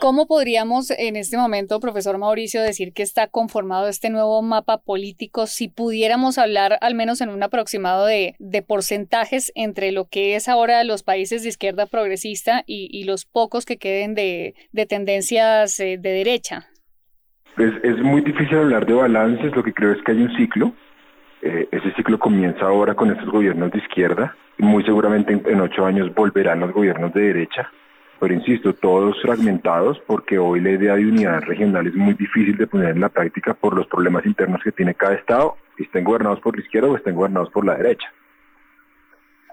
¿Cómo 0.00 0.26
podríamos 0.26 0.90
en 0.92 1.16
este 1.16 1.36
momento, 1.36 1.78
profesor 1.78 2.16
Mauricio, 2.16 2.62
decir 2.62 2.94
que 2.94 3.02
está 3.02 3.26
conformado 3.26 3.86
este 3.88 4.08
nuevo 4.08 4.40
mapa 4.40 4.78
político 4.78 5.46
si 5.46 5.68
pudiéramos 5.68 6.38
hablar 6.38 6.78
al 6.80 6.94
menos 6.94 7.20
en 7.20 7.28
un 7.28 7.42
aproximado 7.42 8.06
de, 8.06 8.34
de 8.38 8.62
porcentajes 8.62 9.52
entre 9.54 9.92
lo 9.92 10.06
que 10.06 10.36
es 10.36 10.48
ahora 10.48 10.84
los 10.84 11.02
países 11.02 11.42
de 11.42 11.50
izquierda 11.50 11.84
progresista 11.84 12.64
y, 12.66 12.88
y 12.90 13.04
los 13.04 13.26
pocos 13.26 13.66
que 13.66 13.76
queden 13.76 14.14
de, 14.14 14.54
de 14.72 14.86
tendencias 14.86 15.78
eh, 15.80 15.98
de 16.00 16.10
derecha? 16.10 16.66
Pues 17.56 17.72
es 17.82 17.98
muy 17.98 18.22
difícil 18.22 18.56
hablar 18.56 18.86
de 18.86 18.94
balances, 18.94 19.54
lo 19.54 19.62
que 19.62 19.74
creo 19.74 19.92
es 19.92 20.02
que 20.02 20.12
hay 20.12 20.22
un 20.22 20.34
ciclo, 20.36 20.74
eh, 21.46 21.68
ese 21.70 21.92
ciclo 21.94 22.18
comienza 22.18 22.66
ahora 22.66 22.94
con 22.94 23.10
estos 23.10 23.28
gobiernos 23.30 23.70
de 23.70 23.78
izquierda 23.78 24.34
y 24.58 24.64
muy 24.64 24.84
seguramente 24.84 25.32
en, 25.32 25.60
ocho 25.60 25.86
años 25.86 26.12
volverán 26.14 26.60
los 26.60 26.72
gobiernos 26.72 27.12
de 27.14 27.22
derecha. 27.22 27.70
pero 28.18 28.34
insisto, 28.34 28.72
todos 28.74 29.20
fragmentados 29.22 30.00
porque 30.06 30.38
hoy 30.38 30.60
la 30.60 30.70
idea 30.70 30.96
de 30.96 31.06
unidad 31.06 31.42
regional 31.42 31.86
es 31.86 31.94
muy 31.94 32.14
difícil 32.14 32.56
de 32.56 32.66
poner 32.66 32.90
en 32.90 33.00
la 33.00 33.10
práctica 33.10 33.54
por 33.54 33.76
los 33.76 33.86
problemas 33.86 34.24
internos 34.26 34.62
que 34.62 34.72
tiene 34.72 34.94
cada 34.94 35.14
estado, 35.14 35.56
estén 35.78 36.04
gobernados 36.04 36.40
por 36.40 36.56
la 36.56 36.62
izquierda 36.62 36.88
o 36.88 36.96
estén 36.96 37.14
gobernados 37.14 37.50
por 37.50 37.64
la 37.64 37.76
derecha. 37.76 38.10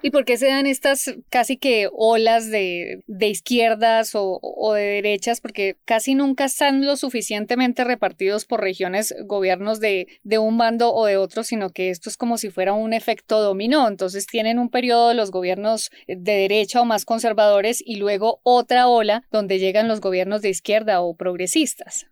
¿Y 0.06 0.12
por 0.12 0.26
qué 0.26 0.36
se 0.36 0.48
dan 0.48 0.66
estas 0.68 1.16
casi 1.30 1.56
que 1.56 1.88
olas 1.94 2.52
de, 2.52 3.06
izquierdas 3.22 4.12
o, 4.16 4.74
de 4.74 4.82
derechas? 4.82 5.40
Porque 5.40 5.78
casi 5.86 6.14
nunca 6.14 6.44
están 6.44 6.86
lo 6.86 6.98
suficientemente 6.98 7.86
repartidos 7.86 8.44
por 8.44 8.60
regiones, 8.60 9.16
gobiernos 9.26 9.80
de, 9.80 10.20
de 10.24 10.40
un 10.40 10.58
bando 10.58 10.94
o 10.94 11.06
de 11.06 11.16
otro, 11.16 11.44
sino 11.44 11.70
que 11.70 11.90
esto 11.90 12.10
es 12.10 12.18
como 12.18 12.38
si 12.38 12.50
fuera 12.50 12.74
un 12.74 12.92
efecto 12.92 13.42
dominó. 13.42 13.88
Entonces 13.88 14.28
tienen 14.28 14.60
un 14.60 14.70
periodo 14.70 15.14
los 15.14 15.32
gobiernos 15.32 15.90
de 16.06 16.18
derecha 16.18 16.82
o 16.82 16.86
más 16.86 17.06
conservadores 17.06 17.82
y 17.82 17.96
luego 17.96 18.42
otra 18.44 18.90
ola 18.90 19.24
donde 19.32 19.58
llegan 19.58 19.88
los 19.88 20.02
gobiernos 20.02 20.42
de 20.42 20.50
izquierda 20.50 21.00
o 21.00 21.16
progresistas. 21.16 22.08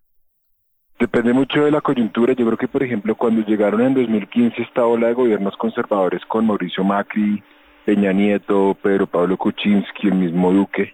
Depende 0.98 1.34
mucho 1.34 1.66
de 1.66 1.72
la 1.72 1.82
coyuntura. 1.82 2.32
Yo 2.34 2.46
creo 2.46 2.58
que, 2.58 2.68
por 2.70 2.84
ejemplo, 2.84 3.16
cuando 3.16 3.46
llegaron 3.46 3.82
en 3.82 3.96
2015 3.96 4.62
esta 4.62 4.86
ola 4.86 5.08
de 5.08 5.14
gobiernos 5.14 5.58
conservadores 5.58 6.22
con 6.28 6.48
Mauricio 6.48 6.86
Macri, 6.86 7.44
Peña 7.86 8.12
Nieto, 8.14 8.78
Pedro 8.82 9.08
Pablo 9.08 9.38
Kuczynski, 9.38 10.08
el 10.08 10.16
mismo 10.16 10.52
Duque. 10.52 10.94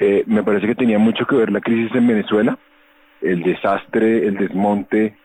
Eh, 0.00 0.24
me 0.26 0.42
parece 0.42 0.66
que 0.66 0.74
tenía 0.74 0.98
mucho 0.98 1.26
que 1.26 1.36
ver 1.36 1.50
la 1.50 1.60
crisis 1.60 1.94
en 1.94 2.06
Venezuela, 2.06 2.58
el 3.20 3.42
desastre, 3.42 4.26
el 4.26 4.36
desmonte 4.36 5.16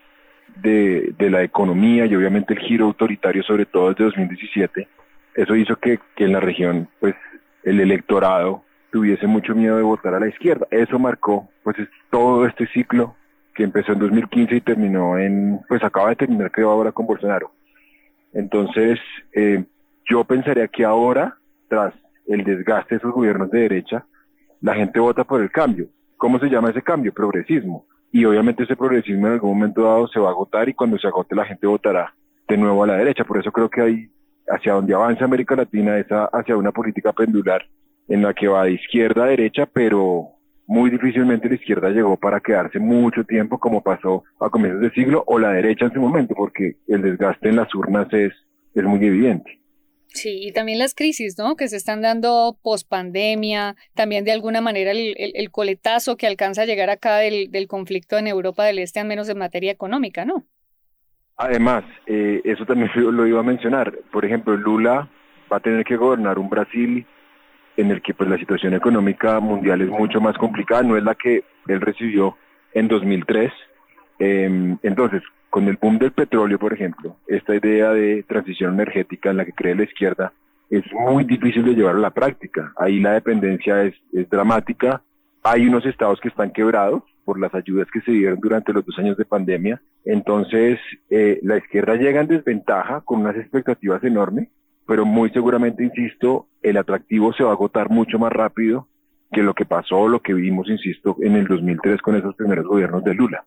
de, 0.62 1.14
la 1.30 1.44
economía 1.44 2.06
y 2.06 2.16
obviamente 2.16 2.54
el 2.54 2.60
giro 2.60 2.86
autoritario, 2.86 3.44
sobre 3.44 3.66
todo 3.66 3.90
desde 3.90 4.06
2017. 4.06 4.88
Eso 5.36 5.56
hizo 5.56 5.76
que, 5.78 6.00
en 6.18 6.34
la 6.34 6.40
región, 6.40 6.90
pues, 7.00 7.16
el 7.64 7.80
electorado 7.80 8.64
tuviese 8.92 9.28
mucho 9.28 9.56
miedo 9.56 9.78
de 9.78 9.84
votar 9.84 10.14
a 10.14 10.20
la 10.20 10.28
izquierda. 10.28 10.68
Eso 10.72 11.00
marcó, 11.00 11.50
pues, 11.64 11.78
todo 12.10 12.46
este 12.46 12.68
ciclo 12.68 13.16
que 13.54 13.64
empezó 13.64 13.94
en 13.94 14.00
2015 14.00 14.56
y 14.56 14.62
terminó 14.62 15.18
en, 15.18 15.60
pues, 15.68 15.84
acaba 15.84 16.10
de 16.10 16.16
terminar, 16.16 16.52
creo, 16.52 16.70
ahora 16.72 16.92
con 16.92 17.06
Bolsonaro. 17.06 17.52
Entonces, 18.34 19.00
eh, 19.34 19.64
yo 20.10 20.24
pensaría 20.24 20.68
que 20.68 20.86
ahora, 20.86 21.38
tras 21.68 21.94
el 22.28 22.44
desgaste 22.44 22.96
de 22.96 22.98
esos 22.98 23.12
gobiernos 23.12 23.50
de 23.52 23.62
derecha, 23.62 24.06
la 24.62 24.76
gente 24.76 25.00
vota 25.00 25.24
por 25.24 25.42
el 25.42 25.52
cambio. 25.52 25.88
¿Cómo 26.18 26.40
se 26.40 26.50
llama 26.50 26.70
ese 26.70 26.82
cambio? 26.82 27.14
Progresismo. 27.14 27.86
Y 28.12 28.26
obviamente 28.26 28.64
ese 28.64 28.76
progresismo 28.76 29.28
en 29.28 29.34
algún 29.34 29.52
momento 29.52 29.84
dado 29.84 30.08
se 30.08 30.20
va 30.20 30.30
a 30.30 30.32
agotar 30.32 30.68
y 30.68 30.74
cuando 30.74 30.98
se 30.98 31.08
agote 31.08 31.36
la 31.36 31.46
gente 31.46 31.68
votará 31.68 32.14
de 32.48 32.58
nuevo 32.58 32.84
a 32.84 32.88
la 32.88 32.98
derecha. 32.98 33.24
Por 33.24 33.38
eso 33.38 33.52
creo 33.52 33.70
que 33.70 33.82
hay 33.82 34.10
hacia 34.48 34.74
donde 34.74 34.94
avanza 34.94 35.26
América 35.26 35.56
Latina 35.56 35.98
es 35.98 36.08
hacia 36.10 36.58
una 36.58 36.72
política 36.72 37.14
pendular 37.14 37.66
en 38.08 38.24
la 38.24 38.34
que 38.34 38.48
va 38.48 38.64
de 38.64 38.74
izquierda 38.74 39.26
a 39.26 39.28
derecha, 39.28 39.68
pero 39.72 40.30
muy 40.66 40.90
difícilmente 40.90 41.48
la 41.48 41.56
izquierda 41.56 41.90
llegó 41.90 42.18
para 42.18 42.40
quedarse 42.40 42.80
mucho 42.80 43.24
tiempo 43.24 43.60
como 43.60 43.82
pasó 43.82 44.24
a 44.40 44.50
comienzos 44.50 44.82
de 44.82 44.92
siglo 44.92 45.24
o 45.28 45.40
la 45.40 45.52
derecha 45.52 45.86
en 45.86 45.94
su 45.94 46.00
momento, 46.00 46.34
porque 46.36 46.78
el 46.88 47.02
desgaste 47.02 47.50
en 47.50 47.58
las 47.58 47.74
urnas 47.74 48.08
es, 48.12 48.34
es 48.74 48.84
muy 48.84 49.04
evidente. 49.06 49.59
Sí, 50.14 50.40
y 50.42 50.52
también 50.52 50.80
las 50.80 50.96
crisis, 50.96 51.38
¿no? 51.38 51.56
Que 51.56 51.68
se 51.68 51.78
están 51.78 52.02
dando 52.02 52.58
post 52.62 52.88
pandemia, 52.88 53.76
también 53.94 54.26
de 54.26 54.32
alguna 54.32 54.60
manera 54.60 54.92
el, 54.92 55.52
coletazo 55.52 56.18
que 56.18 56.28
alcanza 56.28 56.64
a 56.64 56.66
llegar 56.66 56.90
acá 56.90 57.18
del, 57.18 57.68
conflicto 57.68 58.18
en 58.18 58.28
Europa 58.28 58.66
del 58.66 58.80
Este, 58.80 59.00
al 59.00 59.08
menos 59.08 59.30
en 59.30 59.38
materia 59.38 59.72
económica, 59.72 60.26
¿no? 60.26 60.46
Además, 61.38 61.84
eh, 62.08 62.42
eso 62.44 62.66
también 62.66 62.92
lo 62.96 63.28
iba 63.28 63.40
a 63.40 63.44
mencionar. 63.44 63.98
Por 64.12 64.26
ejemplo, 64.26 64.58
Lula 64.58 65.10
va 65.52 65.58
a 65.58 65.62
tener 65.62 65.86
que 65.86 65.96
gobernar 65.96 66.40
un 66.40 66.50
Brasil 66.50 67.06
en 67.78 67.92
el 67.92 68.02
que 68.02 68.14
pues 68.14 68.30
la 68.30 68.38
situación 68.38 68.74
económica 68.74 69.40
mundial 69.40 69.82
es 69.82 69.90
mucho 69.90 70.20
más 70.20 70.38
complicada, 70.38 70.84
no 70.84 70.98
es 70.98 71.04
la 71.04 71.16
que 71.16 71.44
él 71.68 71.82
recibió 71.82 72.38
en 72.74 72.88
2003. 72.88 73.52
Em, 74.20 74.78
entonces, 74.84 75.24
con 75.50 75.68
el 75.68 75.78
boom 75.78 75.98
del 75.98 76.12
petróleo, 76.12 76.60
por 76.60 76.74
ejemplo, 76.74 77.16
esta 77.28 77.56
idea 77.56 77.92
de 77.92 78.24
transición 78.24 78.74
energética 78.74 79.32
en 79.32 79.38
la 79.38 79.46
que 79.46 79.54
cree 79.54 79.76
la 79.76 79.84
izquierda 79.84 80.34
es 80.70 80.84
muy 80.94 81.24
difícil 81.24 81.64
de 81.64 81.74
llevar 81.74 81.96
a 81.96 82.00
la 82.00 82.12
práctica. 82.12 82.74
Ahí 82.78 83.00
la 83.00 83.14
dependencia 83.14 83.84
es, 83.84 83.96
dramática. 84.30 85.02
Hay 85.42 85.66
unos 85.68 85.86
estados 85.86 86.20
que 86.20 86.28
están 86.28 86.52
quebrados 86.52 87.02
por 87.26 87.40
las 87.40 87.54
ayudas 87.56 87.88
que 87.92 88.02
se 88.02 88.12
dieron 88.12 88.40
durante 88.40 88.74
los 88.74 88.86
dos 88.86 88.98
años 89.00 89.18
de 89.18 89.26
pandemia. 89.26 89.82
Entonces, 90.06 90.80
eh, 91.10 91.40
la 91.42 91.58
izquierda 91.58 91.96
llega 91.96 92.22
en 92.22 92.28
desventaja 92.28 93.02
con 93.02 93.22
unas 93.22 93.36
expectativas 93.36 94.04
enormes, 94.04 94.50
pero 94.86 95.06
muy 95.06 95.30
seguramente, 95.32 95.84
insisto, 95.84 96.48
el 96.62 96.78
atractivo 96.78 97.34
se 97.34 97.44
va 97.44 97.52
a 97.52 97.54
agotar 97.54 97.90
mucho 97.90 98.20
más 98.20 98.32
rápido 98.32 98.88
que 99.32 99.44
lo 99.44 99.54
que 99.54 99.66
pasó, 99.66 100.08
lo 100.08 100.22
que 100.22 100.34
vimos, 100.34 100.70
insisto, 100.70 101.16
en 101.22 101.36
el 101.36 101.48
2003 101.48 102.02
con 102.02 102.16
esos 102.16 102.36
primeros 102.36 102.66
gobiernos 102.66 103.04
de 103.04 103.14
Lula. 103.14 103.46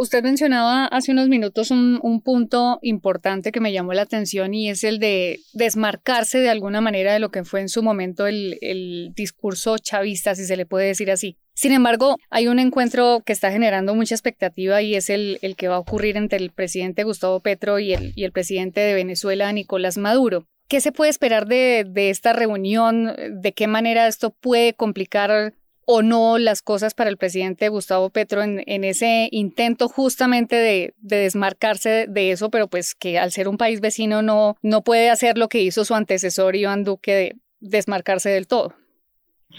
Usted 0.00 0.22
mencionaba 0.22 0.86
hace 0.86 1.12
unos 1.12 1.28
minutos 1.28 1.70
un, 1.70 2.22
punto 2.24 2.78
importante 2.80 3.52
que 3.52 3.60
me 3.60 3.70
llamó 3.70 3.92
la 3.92 4.00
atención 4.00 4.54
y 4.54 4.70
es 4.70 4.82
el 4.82 4.98
de 4.98 5.40
desmarcarse 5.52 6.38
de 6.38 6.48
alguna 6.48 6.80
manera 6.80 7.12
de 7.12 7.18
lo 7.18 7.30
que 7.30 7.44
fue 7.44 7.60
en 7.60 7.68
su 7.68 7.82
momento 7.82 8.26
el, 8.26 9.12
discurso 9.14 9.76
chavista, 9.76 10.34
si 10.34 10.46
se 10.46 10.56
le 10.56 10.64
puede 10.64 10.86
decir 10.86 11.10
así. 11.10 11.36
Sin 11.52 11.72
embargo, 11.72 12.16
hay 12.30 12.48
un 12.48 12.58
encuentro 12.58 13.20
que 13.26 13.34
está 13.34 13.52
generando 13.52 13.94
mucha 13.94 14.14
expectativa 14.14 14.80
y 14.80 14.94
es 14.94 15.10
el, 15.10 15.38
que 15.58 15.68
va 15.68 15.74
a 15.74 15.80
ocurrir 15.80 16.16
entre 16.16 16.38
el 16.38 16.50
presidente 16.50 17.04
Gustavo 17.04 17.40
Petro 17.40 17.78
y 17.78 17.92
el, 17.92 18.32
presidente 18.32 18.80
de 18.80 18.94
Venezuela, 18.94 19.52
Nicolás 19.52 19.98
Maduro. 19.98 20.46
¿Qué 20.66 20.80
se 20.80 20.92
puede 20.92 21.10
esperar 21.10 21.46
de, 21.46 21.84
esta 21.94 22.32
reunión? 22.32 23.14
¿De 23.42 23.52
qué 23.52 23.66
manera 23.66 24.06
esto 24.06 24.30
puede 24.30 24.72
complicar 24.72 25.52
o 25.92 26.02
no 26.02 26.38
las 26.38 26.62
cosas 26.62 26.94
para 26.94 27.10
el 27.10 27.16
presidente 27.16 27.68
Gustavo 27.68 28.10
Petro 28.10 28.42
en, 28.44 28.84
ese 28.84 29.28
intento 29.32 29.88
justamente 29.88 30.54
de, 30.54 30.94
desmarcarse 31.00 32.06
de 32.08 32.30
eso, 32.30 32.48
pero 32.48 32.68
pues 32.68 32.94
que 32.94 33.18
al 33.18 33.32
ser 33.32 33.48
un 33.48 33.56
país 33.56 33.80
vecino 33.80 34.22
no, 34.22 34.54
no 34.62 34.82
puede 34.82 35.10
hacer 35.10 35.36
lo 35.36 35.48
que 35.48 35.62
hizo 35.62 35.84
su 35.84 35.96
antecesor 35.96 36.54
Iván 36.54 36.84
Duque 36.84 37.12
de 37.12 37.36
desmarcarse 37.58 38.30
del 38.30 38.46
todo. 38.46 38.72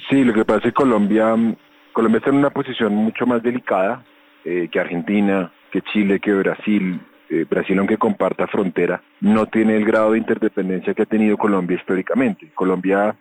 Sí, 0.09 0.23
lo 0.23 0.33
que 0.33 0.45
pasa 0.45 0.59
es 0.59 0.63
que 0.67 0.71
Colombia, 0.71 1.35
Colombia 1.91 2.19
está 2.19 2.29
en 2.29 2.37
una 2.37 2.49
posición 2.49 2.95
mucho 2.95 3.25
más 3.25 3.43
delicada 3.43 4.05
eh, 4.45 4.69
que 4.71 4.79
Argentina, 4.79 5.51
que 5.69 5.81
Chile, 5.81 6.21
que 6.21 6.33
Brasil. 6.33 7.01
Eh, 7.29 7.45
Brasil, 7.49 7.77
aunque 7.77 7.97
comparta 7.97 8.47
frontera, 8.47 9.03
no 9.19 9.47
tiene 9.47 9.75
el 9.75 9.83
grado 9.83 10.13
de 10.13 10.17
interdependencia 10.17 10.93
que 10.93 11.01
ha 11.01 11.05
tenido 11.05 11.37
Colombia 11.37 11.75
históricamente. 11.77 12.51
Colombia 12.55 13.17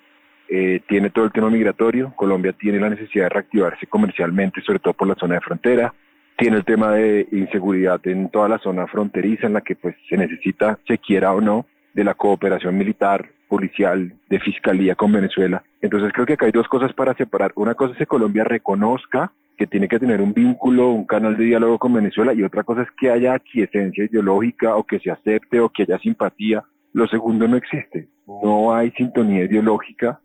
eh, 0.52 0.80
tiene 0.88 1.10
todo 1.10 1.26
el 1.26 1.32
tema 1.32 1.48
migratorio, 1.48 2.12
Colombia 2.16 2.52
tiene 2.52 2.80
la 2.80 2.90
necesidad 2.90 3.26
de 3.26 3.28
reactivarse 3.28 3.86
comercialmente, 3.86 4.60
sobre 4.62 4.80
todo 4.80 4.94
por 4.94 5.06
la 5.06 5.14
zona 5.14 5.36
de 5.36 5.40
frontera, 5.42 5.94
tiene 6.36 6.56
el 6.56 6.64
tema 6.64 6.90
de 6.90 7.28
inseguridad 7.30 8.00
en 8.08 8.30
toda 8.30 8.48
la 8.48 8.58
zona 8.58 8.88
fronteriza 8.88 9.46
en 9.46 9.52
la 9.52 9.60
que 9.60 9.76
pues 9.76 9.94
se 10.08 10.16
necesita, 10.16 10.76
se 10.88 10.98
quiera 10.98 11.32
o 11.32 11.40
no, 11.40 11.66
de 11.94 12.02
la 12.02 12.14
cooperación 12.14 12.76
militar, 12.76 13.30
policial, 13.46 14.12
de 14.28 14.40
fiscalía 14.40 14.96
con 14.96 15.12
Venezuela. 15.12 15.62
Entonces 15.80 16.12
creo 16.12 16.26
que 16.26 16.32
acá 16.32 16.46
hay 16.46 16.52
dos 16.52 16.66
cosas 16.66 16.92
para 16.94 17.14
separar. 17.14 17.52
Una 17.54 17.74
cosa 17.74 17.92
es 17.92 17.98
que 17.98 18.06
Colombia 18.06 18.42
reconozca 18.42 19.32
que 19.56 19.68
tiene 19.68 19.86
que 19.86 20.00
tener 20.00 20.20
un 20.20 20.34
vínculo, 20.34 20.88
un 20.88 21.04
canal 21.04 21.36
de 21.36 21.44
diálogo 21.44 21.78
con 21.78 21.92
Venezuela 21.92 22.34
y 22.34 22.42
otra 22.42 22.64
cosa 22.64 22.82
es 22.82 22.88
que 22.98 23.10
haya 23.10 23.40
esencia 23.54 24.04
ideológica 24.04 24.74
o 24.74 24.82
que 24.82 24.98
se 24.98 25.12
acepte 25.12 25.60
o 25.60 25.68
que 25.68 25.84
haya 25.84 25.98
simpatía. 25.98 26.64
Lo 26.92 27.06
segundo 27.06 27.46
no 27.46 27.56
existe. 27.56 28.08
No 28.42 28.74
hay 28.74 28.90
sintonía 28.92 29.44
ideológica 29.44 30.18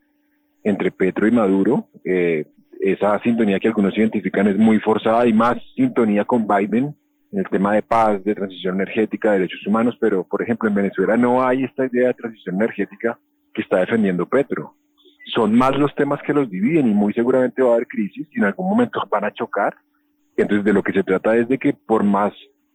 entre 0.66 0.92
Petro 0.92 1.28
y 1.28 1.32
Maduro. 1.32 1.88
Eh, 2.04 2.46
esa 2.82 3.18
sintonía 3.20 3.60
que 3.60 3.70
algunos 3.70 3.98
identifican 3.98 4.48
es 4.48 4.58
muy 4.58 4.80
forzada, 4.80 5.26
y 5.26 5.32
más 5.32 5.58
sintonía 5.76 6.26
con 6.26 6.46
Biden 6.46 6.94
en 7.32 7.40
el 7.40 7.50
tema 7.50 7.74
de 7.74 7.82
paz, 7.82 8.24
de 8.24 8.36
transición 8.36 8.76
energética, 8.76 9.32
de 9.32 9.40
derechos 9.40 9.66
humanos, 9.66 9.96
pero 10.00 10.24
por 10.24 10.42
ejemplo 10.42 10.68
en 10.68 10.76
Venezuela 10.76 11.16
no 11.18 11.46
hay 11.46 11.64
esta 11.64 11.86
idea 11.86 12.08
de 12.08 12.14
transición 12.14 12.56
energética 12.56 13.18
que 13.54 13.62
está 13.62 13.80
defendiendo 13.80 14.26
Petro. 14.28 14.76
Son 15.34 15.54
más 15.56 15.76
los 15.78 15.94
temas 15.96 16.22
que 16.22 16.34
los 16.34 16.50
dividen 16.50 16.88
y 16.88 16.94
muy 16.94 17.14
seguramente 17.14 17.62
va 17.62 17.72
a 17.72 17.74
haber 17.76 17.88
crisis 17.88 18.28
y 18.32 18.40
en 18.40 18.46
algún 18.46 18.70
momento 18.70 19.02
van 19.10 19.26
a 19.26 19.34
chocar. 19.34 19.76
Entonces 20.38 20.66
de 20.66 20.74
lo 20.74 20.84
que 20.84 20.94
se 20.94 21.04
trata 21.04 21.36
es 21.36 21.48
de 21.48 21.58
que 21.58 21.74
por 21.74 22.04
más 22.04 22.34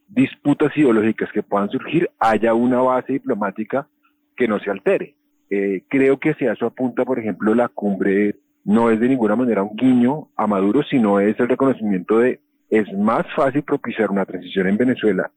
disputas 0.08 0.76
ideológicas 0.76 1.30
que 1.32 1.42
puedan 1.42 1.70
surgir, 1.70 2.10
haya 2.18 2.52
una 2.54 2.80
base 2.80 3.12
diplomática 3.14 3.88
que 4.36 4.48
no 4.48 4.58
se 4.58 4.70
altere. 4.70 5.14
Eh, 5.50 5.82
creo 5.88 6.18
que 6.18 6.34
si 6.34 6.46
a 6.46 6.52
eso 6.52 6.66
apunta, 6.66 7.04
por 7.04 7.18
ejemplo, 7.18 7.54
la 7.54 7.68
cumbre 7.68 8.36
no 8.64 8.90
es 8.90 9.00
de 9.00 9.08
ninguna 9.08 9.36
manera 9.36 9.62
un 9.62 9.76
guiño 9.76 10.28
a 10.36 10.46
Maduro, 10.46 10.82
sino 10.84 11.18
es 11.18 11.38
el 11.40 11.48
reconocimiento 11.48 12.18
de 12.18 12.40
es 12.70 12.90
más 12.92 13.26
fácil 13.34 13.62
propiciar 13.62 14.10
una 14.10 14.24
transición 14.24 14.68
en 14.68 14.76
Venezuela 14.76 15.30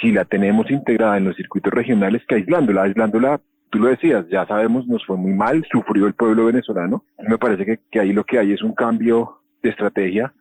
si 0.00 0.10
la 0.10 0.24
tenemos 0.24 0.70
integrada 0.70 1.16
en 1.16 1.24
los 1.24 1.36
circuitos 1.36 1.72
regionales 1.72 2.22
que 2.26 2.34
aislándola. 2.34 2.82
Aislándola, 2.82 3.40
tú 3.70 3.78
lo 3.78 3.88
decías, 3.88 4.26
ya 4.28 4.46
sabemos, 4.46 4.86
nos 4.88 5.04
fue 5.06 5.16
muy 5.16 5.32
mal, 5.32 5.64
sufrió 5.70 6.06
el 6.06 6.14
pueblo 6.14 6.46
venezolano. 6.46 7.04
Me 7.18 7.38
parece 7.38 7.64
que, 7.64 7.78
que 7.90 8.00
ahí 8.00 8.12
lo 8.12 8.24
que 8.24 8.38
hay 8.38 8.52
es 8.52 8.62
un 8.62 8.74
cambio 8.74 9.40
de 9.62 9.70
estrategia 9.70 10.32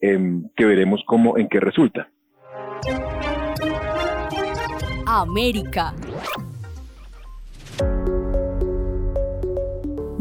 em, 0.00 0.48
que 0.56 0.64
veremos 0.64 1.02
cómo, 1.06 1.38
en 1.38 1.48
qué 1.48 1.60
resulta. 1.60 2.08
América. 5.06 5.94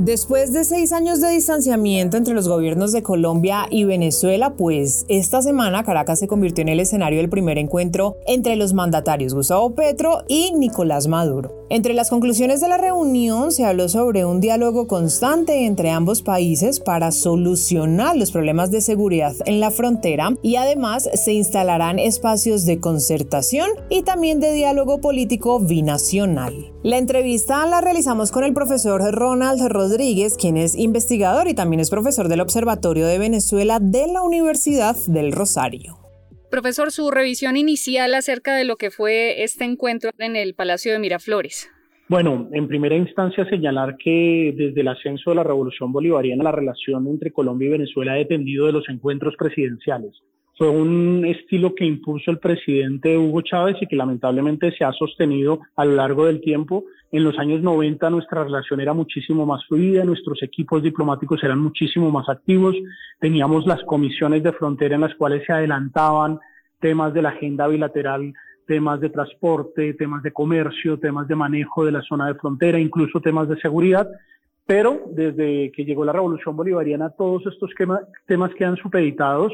Después 0.03 0.51
de 0.51 0.63
seis 0.63 0.93
años 0.93 1.21
de 1.21 1.29
distanciamiento 1.29 2.17
entre 2.17 2.33
los 2.33 2.47
gobiernos 2.47 2.91
de 2.91 3.03
Colombia 3.03 3.67
y 3.69 3.83
Venezuela, 3.83 4.55
pues 4.55 5.05
esta 5.09 5.43
semana 5.43 5.83
Caracas 5.83 6.17
se 6.17 6.27
convirtió 6.27 6.63
en 6.63 6.69
el 6.69 6.79
escenario 6.79 7.19
del 7.19 7.29
primer 7.29 7.59
encuentro 7.59 8.17
entre 8.25 8.55
los 8.55 8.73
mandatarios 8.73 9.35
Gustavo 9.35 9.75
Petro 9.75 10.23
y 10.27 10.53
Nicolás 10.53 11.05
Maduro. 11.05 11.61
Entre 11.71 11.93
las 11.93 12.10
conclusiones 12.10 12.60
de 12.60 12.67
la 12.67 12.77
reunión 12.77 13.53
se 13.53 13.63
habló 13.63 13.88
sobre 13.88 14.25
un 14.25 14.41
diálogo 14.41 14.88
constante 14.88 15.65
entre 15.65 15.89
ambos 15.89 16.21
países 16.21 16.81
para 16.81 17.13
solucionar 17.13 18.17
los 18.17 18.34
problemas 18.34 18.71
de 18.71 18.81
seguridad 18.81 19.34
en 19.45 19.62
la 19.62 19.71
frontera 19.71 20.34
y 20.41 20.57
además 20.57 21.10
se 21.13 21.31
instalarán 21.31 21.97
espacios 21.97 22.65
de 22.65 22.81
concertación 22.81 23.69
y 23.89 24.01
también 24.01 24.41
de 24.41 24.51
diálogo 24.51 24.99
político 24.99 25.62
binacional. 25.62 26.73
La 26.84 26.97
entrevista 26.97 27.65
la 27.65 27.79
realizamos 27.79 28.31
con 28.31 28.43
el 28.43 28.53
profesor 28.53 29.01
Ronald 29.10 29.65
Rodríguez, 29.69 30.36
quien 30.36 30.57
es 30.57 30.75
investigador 30.75 31.47
y 31.47 31.53
también 31.53 31.79
es 31.79 31.89
profesor 31.89 32.27
del 32.27 32.41
Observatorio 32.41 33.07
de 33.07 33.17
Venezuela 33.17 33.79
de 33.79 34.07
la 34.07 34.23
Universidad 34.23 34.97
del 35.07 35.31
Rosario. 35.31 36.00
Profesor, 36.51 36.91
su 36.91 37.09
revisión 37.11 37.55
inicial 37.55 38.13
acerca 38.13 38.53
de 38.57 38.65
lo 38.65 38.75
que 38.75 38.91
fue 38.91 39.41
este 39.41 39.63
encuentro 39.63 40.11
en 40.17 40.35
el 40.35 40.53
Palacio 40.53 40.91
de 40.91 40.99
Miraflores. 40.99 41.71
Bueno, 42.09 42.49
en 42.51 42.67
primera 42.67 42.97
instancia 42.97 43.49
señalar 43.49 43.95
que 43.95 44.53
desde 44.57 44.81
el 44.81 44.89
ascenso 44.89 45.29
de 45.29 45.37
la 45.37 45.43
Revolución 45.43 45.93
Bolivariana 45.93 46.43
la 46.43 46.51
relación 46.51 47.07
entre 47.07 47.31
Colombia 47.31 47.69
y 47.69 47.71
Venezuela 47.71 48.11
ha 48.11 48.17
dependido 48.17 48.65
de 48.65 48.73
los 48.73 48.89
encuentros 48.89 49.33
presidenciales 49.37 50.11
fue 50.57 50.69
un 50.69 51.25
estilo 51.25 51.73
que 51.73 51.85
impuso 51.85 52.29
el 52.29 52.39
presidente 52.39 53.17
Hugo 53.17 53.41
Chávez 53.41 53.77
y 53.81 53.87
que 53.87 53.95
lamentablemente 53.95 54.71
se 54.71 54.83
ha 54.83 54.91
sostenido 54.91 55.61
a 55.75 55.85
lo 55.85 55.95
largo 55.95 56.25
del 56.25 56.41
tiempo. 56.41 56.83
En 57.11 57.23
los 57.23 57.37
años 57.39 57.61
90 57.61 58.09
nuestra 58.09 58.43
relación 58.43 58.79
era 58.79 58.93
muchísimo 58.93 59.45
más 59.45 59.65
fluida, 59.65 60.03
nuestros 60.03 60.43
equipos 60.43 60.83
diplomáticos 60.83 61.43
eran 61.43 61.59
muchísimo 61.59 62.11
más 62.11 62.29
activos, 62.29 62.75
teníamos 63.19 63.65
las 63.65 63.81
comisiones 63.83 64.43
de 64.43 64.53
frontera 64.53 64.95
en 64.95 65.01
las 65.01 65.15
cuales 65.15 65.43
se 65.45 65.53
adelantaban 65.53 66.39
temas 66.79 67.13
de 67.13 67.21
la 67.21 67.29
agenda 67.29 67.67
bilateral, 67.67 68.33
temas 68.67 68.99
de 69.01 69.09
transporte, 69.09 69.93
temas 69.95 70.23
de 70.23 70.31
comercio, 70.31 70.99
temas 70.99 71.27
de 71.27 71.35
manejo 71.35 71.85
de 71.85 71.91
la 71.91 72.01
zona 72.01 72.27
de 72.27 72.35
frontera, 72.35 72.79
incluso 72.79 73.19
temas 73.19 73.49
de 73.49 73.59
seguridad. 73.59 74.07
Pero 74.65 75.01
desde 75.11 75.71
que 75.71 75.83
llegó 75.85 76.05
la 76.05 76.13
revolución 76.13 76.55
bolivariana, 76.55 77.09
todos 77.09 77.45
estos 77.47 77.71
temas 78.27 78.53
quedan 78.55 78.77
supeditados 78.77 79.51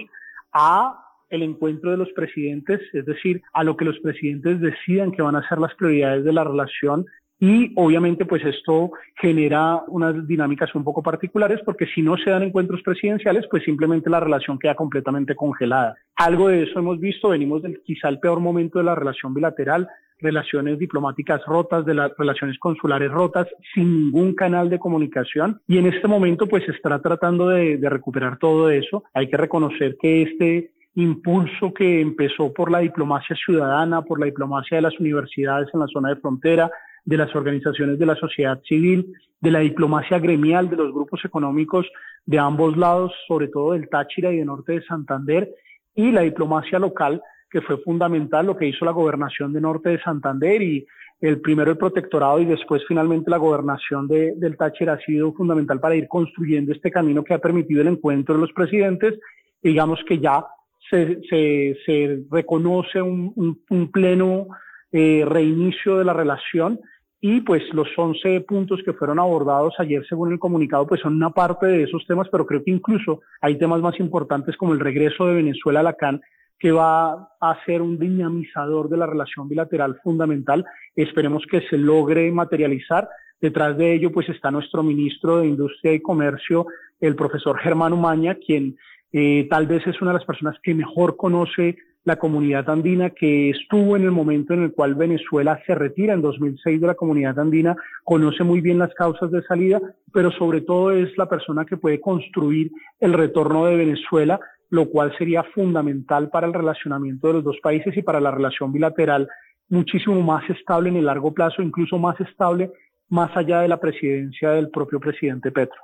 a 0.53 1.03
el 1.29 1.43
encuentro 1.43 1.91
de 1.91 1.97
los 1.97 2.11
presidentes, 2.13 2.79
es 2.93 3.05
decir, 3.05 3.41
a 3.53 3.63
lo 3.63 3.75
que 3.75 3.85
los 3.85 3.99
presidentes 3.99 4.61
decidan 4.61 5.11
que 5.11 5.21
van 5.21 5.35
a 5.35 5.47
ser 5.47 5.59
las 5.59 5.73
prioridades 5.75 6.23
de 6.23 6.33
la 6.33 6.43
relación 6.43 7.05
y 7.39 7.71
obviamente 7.75 8.25
pues 8.25 8.43
esto 8.43 8.91
genera 9.15 9.83
unas 9.87 10.27
dinámicas 10.27 10.73
un 10.73 10.83
poco 10.83 11.03
particulares 11.03 11.59
porque 11.63 11.85
si 11.85 12.01
no 12.01 12.17
se 12.17 12.31
dan 12.31 12.43
encuentros 12.43 12.81
presidenciales 12.81 13.45
pues 13.49 13.63
simplemente 13.63 14.09
la 14.09 14.19
relación 14.19 14.57
queda 14.57 14.73
completamente 14.73 15.35
congelada. 15.35 15.95
Algo 16.15 16.47
de 16.47 16.63
eso 16.63 16.79
hemos 16.79 16.99
visto, 16.99 17.29
venimos 17.29 17.61
del 17.61 17.81
quizá 17.83 18.09
el 18.09 18.19
peor 18.19 18.39
momento 18.39 18.79
de 18.79 18.85
la 18.85 18.95
relación 18.95 19.35
bilateral, 19.35 19.87
relaciones 20.19 20.79
diplomáticas 20.79 21.45
rotas, 21.45 21.85
de 21.85 21.93
las 21.93 22.11
relaciones 22.17 22.57
consulares 22.59 23.11
rotas, 23.11 23.47
sin 23.73 23.93
ningún 23.93 24.33
canal 24.33 24.69
de 24.69 24.79
comunicación. 24.79 25.61
Y 25.67 25.77
en 25.77 25.87
este 25.87 26.07
momento, 26.07 26.47
pues, 26.47 26.65
se 26.65 26.71
está 26.71 26.99
tratando 27.01 27.49
de, 27.49 27.77
de 27.77 27.89
recuperar 27.89 28.37
todo 28.37 28.69
eso. 28.69 29.03
Hay 29.13 29.29
que 29.29 29.37
reconocer 29.37 29.97
que 30.01 30.23
este 30.23 30.71
impulso 30.95 31.73
que 31.73 32.01
empezó 32.01 32.51
por 32.51 32.71
la 32.71 32.79
diplomacia 32.79 33.35
ciudadana, 33.35 34.01
por 34.01 34.19
la 34.19 34.25
diplomacia 34.25 34.77
de 34.77 34.81
las 34.81 34.99
universidades 34.99 35.69
en 35.73 35.79
la 35.79 35.87
zona 35.87 36.09
de 36.09 36.15
frontera, 36.15 36.71
de 37.05 37.17
las 37.17 37.33
organizaciones 37.35 37.99
de 37.99 38.05
la 38.05 38.15
sociedad 38.15 38.59
civil, 38.63 39.13
de 39.39 39.51
la 39.51 39.59
diplomacia 39.59 40.19
gremial, 40.19 40.69
de 40.69 40.75
los 40.75 40.91
grupos 40.91 41.23
económicos 41.23 41.87
de 42.25 42.39
ambos 42.39 42.75
lados, 42.75 43.13
sobre 43.27 43.47
todo 43.47 43.73
del 43.73 43.89
Táchira 43.89 44.31
y 44.31 44.37
del 44.37 44.47
norte 44.47 44.73
de 44.73 44.85
Santander, 44.85 45.49
y 45.95 46.11
la 46.11 46.21
diplomacia 46.21 46.79
local, 46.79 47.21
que 47.49 47.61
fue 47.61 47.77
fundamental 47.77 48.45
lo 48.45 48.57
que 48.57 48.67
hizo 48.67 48.85
la 48.85 48.91
gobernación 48.91 49.53
de 49.53 49.61
Norte 49.61 49.89
de 49.89 50.01
Santander 50.01 50.61
y 50.61 50.85
el 51.19 51.41
primero 51.41 51.71
el 51.71 51.77
protectorado 51.77 52.39
y 52.39 52.45
después 52.45 52.83
finalmente 52.87 53.31
la 53.31 53.37
gobernación 53.37 54.07
de, 54.07 54.33
del 54.35 54.55
Táchira 54.55 54.93
ha 54.93 54.99
sido 54.99 55.33
fundamental 55.33 55.79
para 55.79 55.95
ir 55.95 56.07
construyendo 56.07 56.71
este 56.71 56.91
camino 56.91 57.23
que 57.23 57.33
ha 57.33 57.39
permitido 57.39 57.81
el 57.81 57.87
encuentro 57.87 58.35
de 58.35 58.41
los 58.41 58.53
presidentes. 58.53 59.19
Digamos 59.61 59.99
que 60.07 60.19
ya 60.19 60.45
se, 60.89 61.19
se, 61.29 61.77
se 61.85 62.23
reconoce 62.29 63.01
un, 63.01 63.59
un, 63.69 63.91
pleno 63.91 64.47
eh, 64.91 65.25
reinicio 65.27 65.97
de 65.97 66.05
la 66.05 66.13
relación 66.13 66.79
y 67.19 67.41
pues 67.41 67.63
los 67.73 67.87
11 67.97 68.41
puntos 68.41 68.81
que 68.85 68.93
fueron 68.93 69.19
abordados 69.19 69.73
ayer 69.79 70.05
según 70.07 70.31
el 70.31 70.39
comunicado 70.39 70.85
pues 70.85 71.01
son 71.01 71.15
una 71.15 71.31
parte 71.31 71.65
de 71.65 71.83
esos 71.83 72.05
temas, 72.05 72.27
pero 72.31 72.45
creo 72.45 72.63
que 72.63 72.71
incluso 72.71 73.21
hay 73.41 73.57
temas 73.57 73.81
más 73.81 73.99
importantes 73.99 74.55
como 74.55 74.73
el 74.73 74.79
regreso 74.79 75.25
de 75.25 75.35
Venezuela 75.35 75.79
a 75.79 75.83
la 75.83 75.93
CAN 75.93 76.21
que 76.59 76.71
va 76.71 77.29
a 77.39 77.65
ser 77.65 77.81
un 77.81 77.99
dinamizador 77.99 78.89
de 78.89 78.97
la 78.97 79.05
relación 79.05 79.47
bilateral 79.47 79.99
fundamental. 80.03 80.65
Esperemos 80.95 81.43
que 81.49 81.61
se 81.69 81.77
logre 81.77 82.31
materializar. 82.31 83.07
Detrás 83.39 83.77
de 83.77 83.93
ello, 83.93 84.11
pues 84.11 84.27
está 84.29 84.49
nuestro 84.49 84.81
ministro 84.81 85.39
de 85.39 85.47
Industria 85.47 85.93
y 85.93 86.01
Comercio, 86.01 86.67
el 86.99 87.15
profesor 87.15 87.59
Germán 87.59 87.93
Umaña, 87.93 88.35
quien 88.35 88.77
eh, 89.11 89.47
tal 89.49 89.67
vez 89.67 89.85
es 89.85 90.01
una 90.01 90.11
de 90.11 90.17
las 90.17 90.25
personas 90.25 90.55
que 90.63 90.73
mejor 90.73 91.15
conoce 91.15 91.77
la 92.07 92.15
comunidad 92.15 92.69
andina, 92.69 93.09
que 93.09 93.49
estuvo 93.49 93.97
en 93.97 94.03
el 94.03 94.11
momento 94.11 94.53
en 94.53 94.63
el 94.63 94.71
cual 94.71 94.95
Venezuela 94.95 95.61
se 95.67 95.75
retira 95.75 96.13
en 96.13 96.21
2006 96.21 96.79
de 96.79 96.87
la 96.87 96.95
comunidad 96.95 97.37
andina, 97.37 97.75
conoce 98.05 98.45
muy 98.45 98.61
bien 98.61 98.79
las 98.79 98.93
causas 98.93 99.29
de 99.29 99.43
salida, 99.43 99.81
pero 100.13 100.31
sobre 100.31 100.61
todo 100.61 100.91
es 100.91 101.15
la 101.17 101.27
persona 101.27 101.65
que 101.65 101.75
puede 101.75 101.99
construir 101.99 102.71
el 103.01 103.11
retorno 103.11 103.65
de 103.65 103.75
Venezuela 103.75 104.39
lo 104.69 104.89
cual 104.89 105.15
sería 105.17 105.43
fundamental 105.43 106.29
para 106.29 106.47
el 106.47 106.53
relacionamiento 106.53 107.27
de 107.27 107.33
los 107.33 107.43
dos 107.43 107.57
países 107.61 107.95
y 107.95 108.01
para 108.01 108.19
la 108.19 108.31
relación 108.31 108.71
bilateral 108.71 109.27
muchísimo 109.69 110.21
más 110.21 110.49
estable 110.49 110.89
en 110.89 110.97
el 110.97 111.05
largo 111.05 111.33
plazo, 111.33 111.61
incluso 111.61 111.97
más 111.97 112.19
estable 112.21 112.71
más 113.09 113.35
allá 113.35 113.61
de 113.61 113.67
la 113.67 113.79
presidencia 113.79 114.51
del 114.51 114.69
propio 114.69 114.99
presidente 114.99 115.51
Petro. 115.51 115.79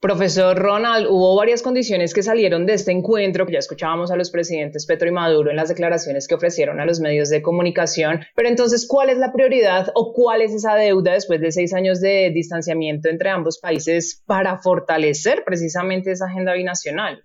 Profesor 0.00 0.58
Ronald, 0.58 1.06
hubo 1.08 1.36
varias 1.36 1.62
condiciones 1.62 2.12
que 2.12 2.24
salieron 2.24 2.66
de 2.66 2.74
este 2.74 2.90
encuentro, 2.90 3.46
ya 3.48 3.60
escuchábamos 3.60 4.10
a 4.10 4.16
los 4.16 4.32
presidentes 4.32 4.84
Petro 4.84 5.08
y 5.08 5.12
Maduro 5.12 5.50
en 5.50 5.56
las 5.56 5.68
declaraciones 5.68 6.26
que 6.26 6.34
ofrecieron 6.34 6.80
a 6.80 6.86
los 6.86 6.98
medios 6.98 7.28
de 7.28 7.40
comunicación, 7.40 8.18
pero 8.34 8.48
entonces, 8.48 8.88
¿cuál 8.88 9.10
es 9.10 9.18
la 9.18 9.32
prioridad 9.32 9.92
o 9.94 10.12
cuál 10.12 10.42
es 10.42 10.52
esa 10.52 10.74
deuda 10.74 11.12
después 11.12 11.40
de 11.40 11.52
seis 11.52 11.72
años 11.72 12.00
de 12.00 12.32
distanciamiento 12.34 13.08
entre 13.08 13.30
ambos 13.30 13.60
países 13.60 14.24
para 14.26 14.58
fortalecer 14.58 15.44
precisamente 15.46 16.10
esa 16.10 16.26
agenda 16.26 16.54
binacional? 16.54 17.22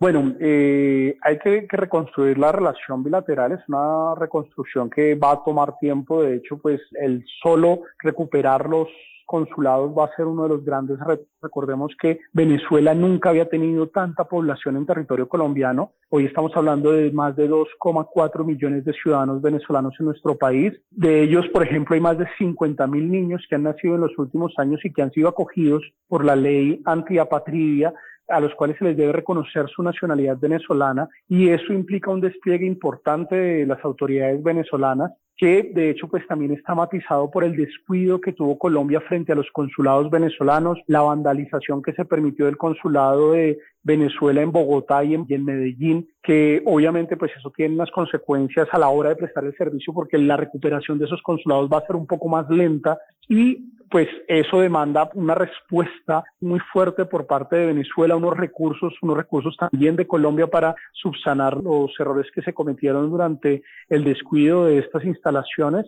Bueno, 0.00 0.34
eh, 0.40 1.18
hay 1.20 1.38
que, 1.38 1.66
reconstruir 1.68 2.38
la 2.38 2.50
relación 2.52 3.04
bilateral, 3.04 3.52
es 3.52 3.60
una 3.68 4.14
reconstrucción 4.14 4.88
que 4.88 5.14
va 5.14 5.32
a 5.32 5.44
tomar 5.44 5.76
tiempo, 5.78 6.22
de 6.22 6.36
hecho, 6.36 6.56
pues 6.56 6.80
el 6.98 7.22
solo 7.42 7.82
recuperar 7.98 8.66
los 8.66 8.88
consulados 9.26 9.92
va 9.96 10.06
a 10.06 10.16
ser 10.16 10.24
uno 10.24 10.44
de 10.44 10.48
los 10.48 10.64
grandes. 10.64 10.98
Recordemos 11.42 11.92
que 12.00 12.18
Venezuela 12.32 12.94
nunca 12.94 13.28
había 13.28 13.50
tenido 13.50 13.88
tanta 13.88 14.24
población 14.24 14.78
en 14.78 14.86
territorio 14.86 15.28
colombiano. 15.28 15.92
Hoy 16.08 16.24
estamos 16.24 16.50
hablando 16.56 16.92
de 16.92 17.12
más 17.12 17.36
de 17.36 17.48
2,4 17.48 18.44
millones 18.44 18.86
de 18.86 18.94
ciudadanos 18.94 19.42
venezolanos 19.42 19.94
en 20.00 20.06
nuestro 20.06 20.36
país. 20.36 20.72
De 20.90 21.22
ellos, 21.22 21.46
por 21.52 21.62
ejemplo, 21.62 21.94
hay 21.94 22.00
más 22.00 22.18
de 22.18 22.26
50 22.38 22.86
mil 22.86 23.08
niños 23.08 23.44
que 23.48 23.54
han 23.54 23.64
nacido 23.64 23.96
en 23.96 24.00
los 24.00 24.18
últimos 24.18 24.54
años 24.56 24.80
y 24.82 24.92
que 24.92 25.02
han 25.02 25.12
sido 25.12 25.28
acogidos 25.28 25.82
por 26.08 26.24
la 26.24 26.34
ley 26.34 26.80
antiapatridia 26.86 27.92
a 28.30 28.40
los 28.40 28.54
cuales 28.54 28.76
se 28.78 28.84
les 28.84 28.96
debe 28.96 29.12
reconocer 29.12 29.68
su 29.68 29.82
nacionalidad 29.82 30.38
venezolana 30.38 31.08
y 31.28 31.48
eso 31.48 31.72
implica 31.72 32.10
un 32.10 32.20
despliegue 32.20 32.66
importante 32.66 33.34
de 33.34 33.66
las 33.66 33.84
autoridades 33.84 34.42
venezolanas 34.42 35.12
que 35.40 35.70
de 35.74 35.88
hecho 35.88 36.06
pues 36.06 36.26
también 36.26 36.52
está 36.52 36.74
matizado 36.74 37.30
por 37.30 37.44
el 37.44 37.56
descuido 37.56 38.20
que 38.20 38.34
tuvo 38.34 38.58
Colombia 38.58 39.00
frente 39.00 39.32
a 39.32 39.34
los 39.34 39.50
consulados 39.50 40.10
venezolanos, 40.10 40.78
la 40.86 41.00
vandalización 41.00 41.82
que 41.82 41.94
se 41.94 42.04
permitió 42.04 42.44
del 42.44 42.58
consulado 42.58 43.32
de 43.32 43.58
Venezuela 43.82 44.42
en 44.42 44.52
Bogotá 44.52 45.02
y 45.04 45.14
en, 45.14 45.26
y 45.28 45.34
en, 45.34 45.44
Medellín, 45.44 46.08
que 46.22 46.62
obviamente 46.66 47.16
pues 47.16 47.32
eso 47.36 47.50
tiene 47.56 47.74
unas 47.74 47.90
consecuencias 47.90 48.68
a 48.72 48.78
la 48.78 48.88
hora 48.88 49.10
de 49.10 49.16
prestar 49.16 49.44
el 49.44 49.56
servicio 49.56 49.92
porque 49.92 50.18
la 50.18 50.36
recuperación 50.36 50.98
de 50.98 51.06
esos 51.06 51.22
consulados 51.22 51.70
va 51.70 51.78
a 51.78 51.86
ser 51.86 51.96
un 51.96 52.06
poco 52.06 52.28
más 52.28 52.48
lenta 52.50 52.98
y 53.28 53.72
pues 53.90 54.08
eso 54.28 54.60
demanda 54.60 55.10
una 55.14 55.34
respuesta 55.34 56.22
muy 56.40 56.60
fuerte 56.72 57.06
por 57.06 57.26
parte 57.26 57.56
de 57.56 57.66
Venezuela, 57.66 58.16
unos 58.16 58.36
recursos, 58.36 58.94
unos 59.02 59.16
recursos 59.16 59.56
también 59.56 59.96
de 59.96 60.06
Colombia 60.06 60.46
para 60.46 60.76
subsanar 60.92 61.56
los 61.56 61.90
errores 61.98 62.30
que 62.32 62.42
se 62.42 62.54
cometieron 62.54 63.10
durante 63.10 63.62
el 63.88 64.04
descuido 64.04 64.66
de 64.66 64.78
estas 64.78 65.04
instalaciones. 65.04 65.86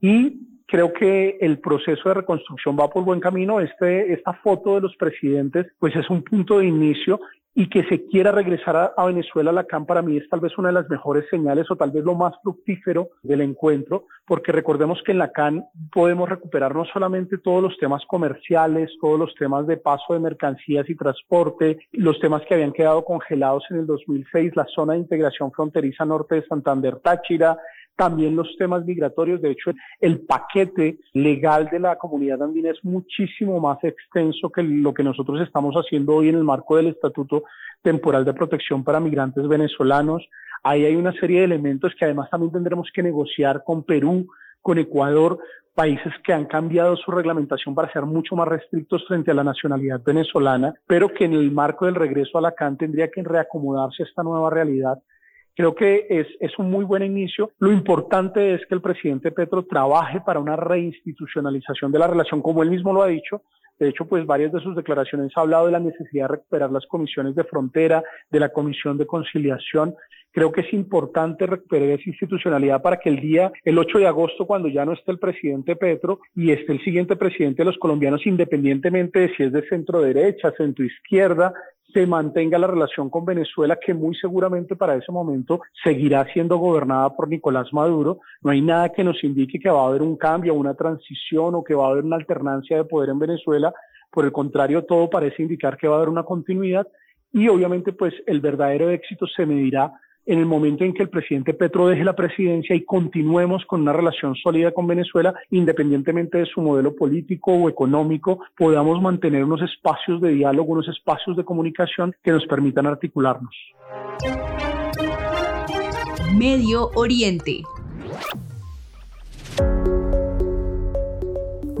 Y 0.00 0.57
creo 0.68 0.92
que 0.92 1.38
el 1.40 1.58
proceso 1.58 2.10
de 2.10 2.14
reconstrucción 2.14 2.76
va 2.78 2.88
por 2.90 3.02
buen 3.02 3.20
camino. 3.20 3.58
Este, 3.58 4.12
esta 4.12 4.34
foto 4.34 4.74
de 4.74 4.82
los 4.82 4.94
presidentes, 4.96 5.66
pues 5.78 5.96
es 5.96 6.08
un 6.10 6.22
punto 6.22 6.58
de 6.58 6.66
inicio 6.66 7.18
y 7.54 7.68
que 7.68 7.82
se 7.88 8.06
quiera 8.06 8.30
regresar 8.30 8.92
a, 8.96 9.04
Venezuela, 9.06 9.50
la 9.50 9.64
CAN 9.64 9.84
para 9.84 10.00
mí 10.00 10.16
es 10.16 10.28
tal 10.28 10.38
vez 10.38 10.56
una 10.58 10.68
de 10.68 10.74
las 10.74 10.88
mejores 10.88 11.24
señales 11.28 11.68
o 11.68 11.74
tal 11.74 11.90
vez 11.90 12.04
lo 12.04 12.14
más 12.14 12.34
fructífero 12.40 13.08
del 13.24 13.40
encuentro, 13.40 14.04
porque 14.24 14.52
recordemos 14.52 15.02
que 15.04 15.10
en 15.10 15.18
la 15.18 15.32
CAN 15.32 15.64
podemos 15.92 16.28
recuperar 16.28 16.72
no 16.72 16.84
solamente 16.84 17.36
todos 17.38 17.60
los 17.60 17.76
temas 17.76 18.04
comerciales, 18.06 18.92
todos 19.00 19.18
los 19.18 19.34
temas 19.34 19.66
de 19.66 19.76
paso 19.76 20.14
de 20.14 20.20
mercancías 20.20 20.88
y 20.88 20.94
transporte, 20.94 21.80
los 21.90 22.20
temas 22.20 22.42
que 22.42 22.54
habían 22.54 22.72
quedado 22.72 23.04
congelados 23.04 23.64
en 23.70 23.78
el 23.78 23.86
2006, 23.86 24.54
la 24.54 24.66
zona 24.66 24.92
de 24.92 25.00
integración 25.00 25.50
fronteriza 25.50 26.04
norte 26.04 26.36
de 26.36 26.46
Santander 26.46 27.00
Táchira, 27.00 27.58
también 27.98 28.36
los 28.36 28.56
temas 28.56 28.84
migratorios. 28.84 29.42
De 29.42 29.50
hecho, 29.50 29.72
el 30.00 30.20
paquete 30.20 31.00
legal 31.14 31.68
de 31.70 31.80
la 31.80 31.96
comunidad 31.96 32.40
andina 32.40 32.70
es 32.70 32.82
muchísimo 32.84 33.58
más 33.58 33.82
extenso 33.82 34.50
que 34.50 34.62
lo 34.62 34.94
que 34.94 35.02
nosotros 35.02 35.40
estamos 35.40 35.74
haciendo 35.74 36.14
hoy 36.14 36.28
en 36.28 36.36
el 36.36 36.44
marco 36.44 36.76
del 36.76 36.86
Estatuto 36.86 37.42
Temporal 37.82 38.24
de 38.24 38.34
Protección 38.34 38.84
para 38.84 39.00
Migrantes 39.00 39.48
Venezolanos. 39.48 40.24
Ahí 40.62 40.84
hay 40.84 40.94
una 40.94 41.12
serie 41.12 41.40
de 41.40 41.46
elementos 41.46 41.92
que 41.98 42.04
además 42.04 42.30
también 42.30 42.52
tendremos 42.52 42.88
que 42.94 43.02
negociar 43.02 43.64
con 43.64 43.82
Perú, 43.82 44.28
con 44.62 44.78
Ecuador, 44.78 45.40
países 45.74 46.12
que 46.24 46.32
han 46.32 46.46
cambiado 46.46 46.96
su 46.96 47.10
reglamentación 47.10 47.74
para 47.74 47.92
ser 47.92 48.02
mucho 48.02 48.36
más 48.36 48.46
restrictos 48.46 49.04
frente 49.08 49.32
a 49.32 49.34
la 49.34 49.44
nacionalidad 49.44 50.00
venezolana, 50.04 50.72
pero 50.86 51.08
que 51.08 51.24
en 51.24 51.32
el 51.32 51.50
marco 51.50 51.86
del 51.86 51.96
regreso 51.96 52.38
a 52.38 52.42
la 52.42 52.52
CAN 52.52 52.76
tendría 52.76 53.10
que 53.10 53.24
reacomodarse 53.24 54.04
a 54.04 54.06
esta 54.06 54.22
nueva 54.22 54.50
realidad 54.50 55.02
Creo 55.56 55.74
que 55.74 56.06
es, 56.08 56.58
un 56.58 56.70
muy 56.70 56.84
buen 56.84 57.02
inicio. 57.02 57.50
Lo 57.58 57.72
importante 57.72 58.54
es 58.54 58.64
que 58.66 58.74
el 58.74 58.80
presidente 58.80 59.32
Petro 59.32 59.64
trabaje 59.64 60.20
para 60.20 60.38
una 60.38 60.56
reinstitucionalización 60.56 61.90
de 61.90 61.98
la 61.98 62.06
relación, 62.06 62.42
como 62.42 62.62
él 62.62 62.70
mismo 62.70 62.92
lo 62.92 63.02
ha 63.02 63.08
dicho. 63.08 63.42
De 63.78 63.88
hecho, 63.88 64.06
pues 64.06 64.26
varias 64.26 64.52
de 64.52 64.60
sus 64.60 64.74
declaraciones 64.74 65.32
ha 65.36 65.40
hablado 65.40 65.66
de 65.66 65.72
la 65.72 65.80
necesidad 65.80 66.24
de 66.24 66.36
recuperar 66.36 66.70
las 66.70 66.86
comisiones 66.86 67.34
de 67.34 67.44
frontera, 67.44 68.02
de 68.30 68.40
la 68.40 68.48
comisión 68.48 68.98
de 68.98 69.06
conciliación. 69.06 69.94
Creo 70.32 70.52
que 70.52 70.60
es 70.60 70.72
importante 70.72 71.46
recuperar 71.46 71.88
esa 71.88 72.08
institucionalidad 72.08 72.82
para 72.82 72.98
que 72.98 73.08
el 73.08 73.20
día, 73.20 73.50
el 73.64 73.78
8 73.78 73.98
de 73.98 74.06
agosto, 74.06 74.46
cuando 74.46 74.68
ya 74.68 74.84
no 74.84 74.92
esté 74.92 75.12
el 75.12 75.18
presidente 75.18 75.76
Petro 75.76 76.20
y 76.34 76.50
esté 76.50 76.72
el 76.72 76.84
siguiente 76.84 77.16
presidente 77.16 77.62
de 77.62 77.66
los 77.66 77.78
colombianos, 77.78 78.26
independientemente 78.26 79.20
de 79.20 79.34
si 79.34 79.44
es 79.44 79.52
de 79.52 79.66
centro 79.68 80.00
derecha, 80.00 80.52
centro 80.56 80.84
izquierda, 80.84 81.52
se 81.92 82.06
mantenga 82.06 82.58
la 82.58 82.66
relación 82.66 83.08
con 83.08 83.24
Venezuela, 83.24 83.78
que 83.84 83.94
muy 83.94 84.14
seguramente 84.14 84.76
para 84.76 84.94
ese 84.94 85.10
momento 85.10 85.60
seguirá 85.82 86.24
siendo 86.32 86.58
gobernada 86.58 87.14
por 87.16 87.28
Nicolás 87.28 87.72
Maduro. 87.72 88.20
No 88.42 88.50
hay 88.50 88.60
nada 88.60 88.90
que 88.90 89.04
nos 89.04 89.22
indique 89.24 89.58
que 89.58 89.70
va 89.70 89.82
a 89.82 89.88
haber 89.88 90.02
un 90.02 90.16
cambio, 90.16 90.54
una 90.54 90.74
transición 90.74 91.54
o 91.54 91.64
que 91.64 91.74
va 91.74 91.86
a 91.86 91.90
haber 91.90 92.04
una 92.04 92.16
alternancia 92.16 92.76
de 92.76 92.84
poder 92.84 93.10
en 93.10 93.18
Venezuela. 93.18 93.72
Por 94.10 94.24
el 94.24 94.32
contrario, 94.32 94.84
todo 94.84 95.08
parece 95.08 95.42
indicar 95.42 95.76
que 95.76 95.88
va 95.88 95.94
a 95.94 95.98
haber 95.98 96.10
una 96.10 96.24
continuidad 96.24 96.86
y 97.32 97.48
obviamente 97.48 97.92
pues 97.92 98.14
el 98.26 98.40
verdadero 98.40 98.90
éxito 98.90 99.26
se 99.26 99.46
medirá 99.46 99.92
en 100.28 100.38
el 100.38 100.46
momento 100.46 100.84
en 100.84 100.92
que 100.92 101.02
el 101.02 101.08
presidente 101.08 101.54
Petro 101.54 101.88
deje 101.88 102.04
la 102.04 102.14
presidencia 102.14 102.76
y 102.76 102.84
continuemos 102.84 103.64
con 103.64 103.80
una 103.80 103.94
relación 103.94 104.34
sólida 104.34 104.72
con 104.72 104.86
Venezuela, 104.86 105.34
independientemente 105.50 106.36
de 106.36 106.44
su 106.44 106.60
modelo 106.60 106.94
político 106.94 107.52
o 107.52 107.68
económico, 107.68 108.40
podamos 108.54 109.00
mantener 109.00 109.42
unos 109.42 109.62
espacios 109.62 110.20
de 110.20 110.28
diálogo, 110.32 110.74
unos 110.74 110.88
espacios 110.88 111.34
de 111.34 111.44
comunicación 111.44 112.14
que 112.22 112.30
nos 112.30 112.44
permitan 112.46 112.86
articularnos. 112.86 113.54
Medio 116.36 116.90
Oriente. 116.94 117.62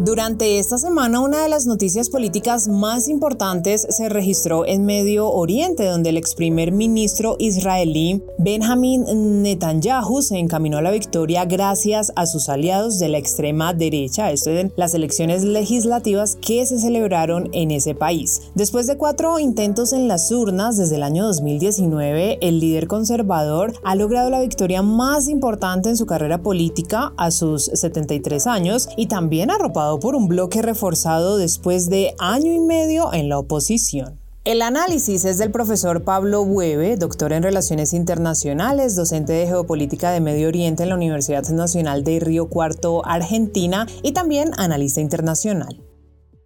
Durante 0.08 0.58
esta 0.58 0.78
semana, 0.78 1.20
una 1.20 1.42
de 1.42 1.50
las 1.50 1.66
noticias 1.66 2.08
políticas 2.08 2.66
más 2.66 3.08
importantes 3.08 3.86
se 3.90 4.08
registró 4.08 4.64
en 4.64 4.86
Medio 4.86 5.30
Oriente, 5.30 5.84
donde 5.84 6.08
el 6.08 6.16
ex 6.16 6.34
primer 6.34 6.72
ministro 6.72 7.36
israelí 7.38 8.22
Benjamin 8.38 9.42
Netanyahu 9.42 10.22
se 10.22 10.38
encaminó 10.38 10.78
a 10.78 10.82
la 10.82 10.92
victoria 10.92 11.44
gracias 11.44 12.10
a 12.16 12.24
sus 12.24 12.48
aliados 12.48 12.98
de 12.98 13.10
la 13.10 13.18
extrema 13.18 13.74
derecha, 13.74 14.32
esto 14.32 14.48
en 14.48 14.72
las 14.76 14.94
elecciones 14.94 15.44
legislativas 15.44 16.38
que 16.40 16.64
se 16.64 16.78
celebraron 16.78 17.50
en 17.52 17.70
ese 17.70 17.94
país. 17.94 18.40
Después 18.54 18.86
de 18.86 18.96
cuatro 18.96 19.38
intentos 19.38 19.92
en 19.92 20.08
las 20.08 20.32
urnas 20.32 20.78
desde 20.78 20.96
el 20.96 21.02
año 21.02 21.26
2019, 21.26 22.38
el 22.40 22.60
líder 22.60 22.86
conservador 22.86 23.74
ha 23.84 23.94
logrado 23.94 24.30
la 24.30 24.40
victoria 24.40 24.80
más 24.80 25.28
importante 25.28 25.90
en 25.90 25.98
su 25.98 26.06
carrera 26.06 26.38
política 26.38 27.12
a 27.18 27.30
sus 27.30 27.64
73 27.64 28.46
años 28.46 28.88
y 28.96 29.08
también 29.08 29.50
arropado 29.50 29.97
por 30.00 30.14
un 30.14 30.28
bloque 30.28 30.62
reforzado 30.62 31.38
después 31.38 31.90
de 31.90 32.14
año 32.18 32.52
y 32.52 32.60
medio 32.60 33.12
en 33.12 33.28
la 33.28 33.38
oposición. 33.38 34.18
El 34.44 34.62
análisis 34.62 35.24
es 35.26 35.36
del 35.36 35.50
profesor 35.50 36.04
Pablo 36.04 36.44
Bueve, 36.44 36.96
doctor 36.96 37.32
en 37.32 37.42
Relaciones 37.42 37.92
Internacionales, 37.92 38.96
docente 38.96 39.32
de 39.32 39.46
Geopolítica 39.46 40.10
de 40.10 40.20
Medio 40.20 40.48
Oriente 40.48 40.84
en 40.84 40.88
la 40.88 40.94
Universidad 40.94 41.42
Nacional 41.50 42.02
de 42.02 42.18
Río 42.18 42.48
Cuarto, 42.48 43.04
Argentina, 43.04 43.86
y 44.02 44.12
también 44.12 44.52
analista 44.56 45.02
internacional. 45.02 45.82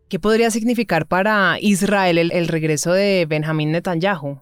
¿Qué 0.08 0.18
podría 0.18 0.50
significar 0.50 1.06
para 1.06 1.58
Israel 1.60 2.18
el, 2.18 2.32
el 2.32 2.48
regreso 2.48 2.92
de 2.92 3.24
Benjamín 3.28 3.70
Netanyahu? 3.70 4.40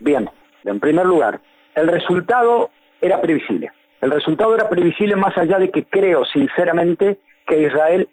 Bien, 0.00 0.28
en 0.64 0.80
primer 0.80 1.06
lugar, 1.06 1.40
el 1.76 1.86
resultado 1.86 2.70
era 3.00 3.20
previsible. 3.20 3.70
El 4.00 4.10
resultado 4.10 4.54
era 4.54 4.68
previsible 4.68 5.16
más 5.16 5.36
allá 5.38 5.58
de 5.58 5.70
que 5.70 5.84
creo 5.84 6.24
sinceramente 6.24 7.20
que 7.48 7.62
Israel 7.62 8.08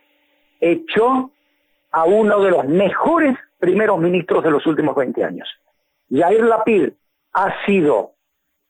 echó 0.60 1.30
a 1.91 2.06
uno 2.06 2.41
de 2.41 2.52
los 2.52 2.65
mejores 2.65 3.38
primeros 3.60 4.00
ministros 4.00 4.43
de 4.43 4.52
los 4.52 4.65
últimos 4.65 4.95
20 4.95 5.24
años. 5.24 5.48
Yair 6.10 6.43
Lapid 6.43 6.89
ha 7.34 7.65
sido 7.65 8.13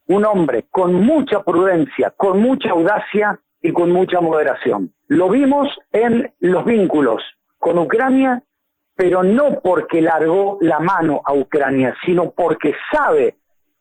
un 0.07 0.25
hombre 0.25 0.65
con 0.69 0.93
mucha 0.93 1.43
prudencia, 1.43 2.11
con 2.11 2.41
mucha 2.41 2.71
audacia 2.71 3.39
y 3.61 3.71
con 3.71 3.91
mucha 3.91 4.21
moderación. 4.21 4.93
Lo 5.07 5.29
vimos 5.29 5.69
en 5.91 6.33
los 6.39 6.65
vínculos 6.65 7.23
con 7.57 7.77
Ucrania, 7.79 8.43
pero 8.95 9.23
no 9.23 9.59
porque 9.61 10.01
largó 10.01 10.57
la 10.61 10.79
mano 10.79 11.21
a 11.25 11.33
Ucrania, 11.33 11.95
sino 12.05 12.31
porque 12.31 12.75
sabe 12.91 13.37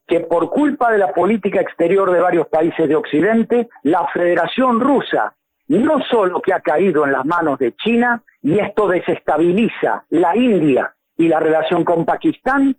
que 0.06 0.20
por 0.20 0.50
culpa 0.50 0.90
de 0.90 0.98
la 0.98 1.12
política 1.12 1.60
exterior 1.60 2.10
de 2.10 2.20
varios 2.20 2.46
países 2.48 2.88
de 2.88 2.96
Occidente, 2.96 3.68
la 3.82 4.06
Federación 4.08 4.80
Rusa 4.80 5.34
no 5.68 6.00
solo 6.10 6.40
que 6.40 6.52
ha 6.52 6.60
caído 6.60 7.04
en 7.04 7.12
las 7.12 7.24
manos 7.24 7.58
de 7.58 7.74
China, 7.76 8.22
y 8.42 8.58
esto 8.58 8.88
desestabiliza 8.88 10.04
la 10.10 10.36
India 10.36 10.94
y 11.16 11.28
la 11.28 11.40
relación 11.40 11.84
con 11.84 12.04
Pakistán, 12.04 12.76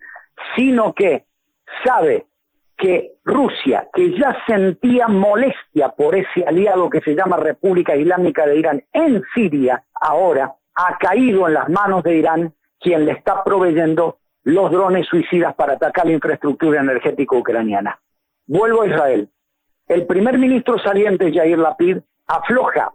sino 0.56 0.94
que 0.94 1.26
sabe 1.84 2.28
que 2.78 3.14
Rusia, 3.24 3.88
que 3.94 4.18
ya 4.18 4.38
sentía 4.46 5.08
molestia 5.08 5.90
por 5.90 6.16
ese 6.16 6.46
aliado 6.46 6.90
que 6.90 7.02
se 7.02 7.16
llama 7.16 7.38
República 7.38 7.96
Islámica 7.96 8.46
de 8.46 8.58
Irán 8.58 8.84
en 8.92 9.24
Siria, 9.34 9.84
ahora 10.00 10.54
ha 10.76 10.98
caído 10.98 11.48
en 11.48 11.54
las 11.54 11.70
manos 11.70 12.04
de 12.04 12.18
Irán, 12.18 12.54
quien 12.80 13.06
le 13.06 13.14
está 13.14 13.44
proveyendo 13.44 14.18
los 14.44 14.70
drones 14.70 15.08
suicidas 15.08 15.56
para 15.56 15.74
atacar 15.74 16.06
la 16.06 16.12
infraestructura 16.12 16.82
energética 16.82 17.36
ucraniana. 17.36 18.00
Vuelvo 18.46 18.84
a 18.84 18.88
Israel. 18.88 19.30
El 19.88 20.06
primer 20.06 20.38
ministro 20.38 20.78
saliente, 20.78 21.32
Yair 21.32 21.58
Lapid, 21.58 22.00
afloja 22.28 22.94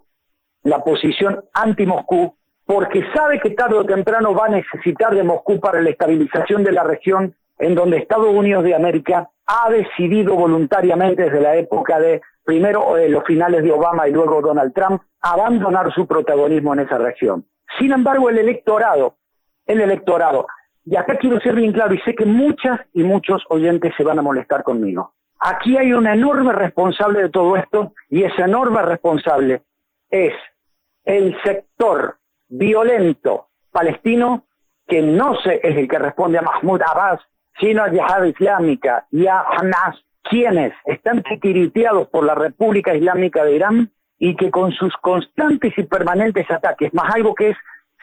la 0.62 0.82
posición 0.82 1.44
anti-Moscú 1.52 2.34
porque 2.64 3.04
sabe 3.14 3.40
que 3.40 3.50
tarde 3.50 3.76
o 3.76 3.84
temprano 3.84 4.34
va 4.34 4.46
a 4.46 4.50
necesitar 4.50 5.14
de 5.14 5.24
Moscú 5.24 5.58
para 5.58 5.80
la 5.80 5.90
estabilización 5.90 6.62
de 6.62 6.72
la 6.72 6.84
región 6.84 7.34
en 7.58 7.74
donde 7.74 7.98
Estados 7.98 8.32
Unidos 8.32 8.64
de 8.64 8.74
América 8.74 9.28
ha 9.46 9.70
decidido 9.70 10.36
voluntariamente 10.36 11.24
desde 11.24 11.40
la 11.40 11.56
época 11.56 11.98
de 11.98 12.22
primero 12.44 12.96
eh, 12.96 13.08
los 13.08 13.24
finales 13.24 13.62
de 13.64 13.72
Obama 13.72 14.08
y 14.08 14.12
luego 14.12 14.40
Donald 14.40 14.72
Trump 14.72 15.02
abandonar 15.20 15.92
su 15.92 16.06
protagonismo 16.06 16.72
en 16.74 16.80
esa 16.80 16.98
región. 16.98 17.44
Sin 17.78 17.92
embargo, 17.92 18.30
el 18.30 18.38
electorado, 18.38 19.16
el 19.66 19.80
electorado, 19.80 20.46
y 20.84 20.96
acá 20.96 21.16
quiero 21.16 21.40
ser 21.40 21.54
bien 21.54 21.72
claro 21.72 21.94
y 21.94 22.00
sé 22.00 22.14
que 22.14 22.24
muchas 22.24 22.80
y 22.92 23.02
muchos 23.02 23.42
oyentes 23.48 23.92
se 23.96 24.04
van 24.04 24.18
a 24.18 24.22
molestar 24.22 24.62
conmigo. 24.62 25.12
Aquí 25.40 25.76
hay 25.76 25.92
un 25.92 26.06
enorme 26.06 26.52
responsable 26.52 27.22
de 27.22 27.28
todo 27.30 27.56
esto 27.56 27.94
y 28.10 28.24
ese 28.24 28.42
enorme 28.42 28.82
responsable 28.82 29.62
es 30.10 30.34
el 31.04 31.34
sector 31.42 32.18
violento 32.48 33.48
palestino 33.72 34.44
que 34.86 35.00
no 35.00 35.34
es 35.34 35.60
el 35.62 35.88
que 35.88 35.98
responde 35.98 36.38
a 36.38 36.42
Mahmoud 36.42 36.82
Abbas, 36.82 37.20
sino 37.58 37.82
a 37.82 37.90
Yihad 37.90 38.24
Islámica 38.24 39.06
y 39.10 39.26
a 39.26 39.40
Hamas, 39.40 39.96
quienes 40.24 40.74
están 40.84 41.22
titiriteados 41.22 42.08
por 42.08 42.24
la 42.24 42.34
República 42.34 42.94
Islámica 42.94 43.44
de 43.44 43.54
Irán 43.54 43.92
y 44.18 44.36
que 44.36 44.50
con 44.50 44.72
sus 44.72 44.94
constantes 44.98 45.72
y 45.78 45.84
permanentes 45.84 46.50
ataques, 46.50 46.92
más 46.92 47.14
algo 47.14 47.34
que 47.34 47.50
es, 47.50 47.56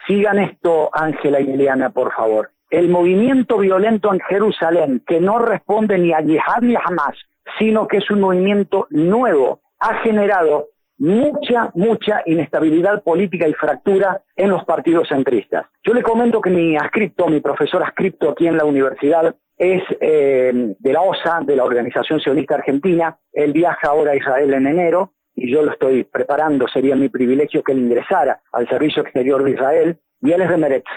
sigan 0.06 0.38
esto, 0.38 0.90
Ángela 0.92 1.40
y 1.40 1.52
Eliana, 1.52 1.90
por 1.90 2.12
favor. 2.12 2.50
El 2.70 2.88
movimiento 2.88 3.58
violento 3.58 4.12
en 4.12 4.20
Jerusalén, 4.20 5.02
que 5.06 5.20
no 5.20 5.38
responde 5.38 5.98
ni 5.98 6.12
a 6.12 6.20
Yihad 6.20 6.60
ni 6.60 6.74
a 6.74 6.80
Hamas, 6.84 7.16
sino 7.58 7.88
que 7.88 7.98
es 7.98 8.10
un 8.10 8.20
movimiento 8.20 8.86
nuevo, 8.90 9.60
ha 9.80 9.94
generado 9.98 10.68
mucha, 10.98 11.70
mucha 11.74 12.22
inestabilidad 12.26 13.02
política 13.02 13.48
y 13.48 13.54
fractura 13.54 14.22
en 14.36 14.50
los 14.50 14.64
partidos 14.64 15.08
centristas. 15.08 15.66
Yo 15.84 15.94
le 15.94 16.02
comento 16.02 16.40
que 16.40 16.50
mi 16.50 16.76
ascripto, 16.76 17.28
mi 17.28 17.40
profesor 17.40 17.82
ascripto 17.82 18.30
aquí 18.30 18.46
en 18.46 18.56
la 18.56 18.64
universidad, 18.64 19.34
es 19.56 19.82
eh, 20.00 20.74
de 20.78 20.92
la 20.92 21.00
OSA, 21.02 21.40
de 21.44 21.56
la 21.56 21.64
Organización 21.64 22.20
Sionista 22.20 22.54
Argentina. 22.54 23.18
Él 23.32 23.52
viaja 23.52 23.88
ahora 23.88 24.12
a 24.12 24.16
Israel 24.16 24.54
en 24.54 24.66
enero 24.66 25.12
y 25.34 25.50
yo 25.52 25.62
lo 25.62 25.72
estoy 25.72 26.04
preparando. 26.04 26.68
Sería 26.68 26.94
mi 26.94 27.08
privilegio 27.08 27.62
que 27.62 27.72
él 27.72 27.78
ingresara 27.78 28.40
al 28.52 28.68
Servicio 28.68 29.02
Exterior 29.02 29.42
de 29.42 29.52
Israel. 29.52 29.98
Y 30.20 30.32
él 30.32 30.42
es 30.42 30.48
de 30.48 30.56
Meretz, 30.56 30.88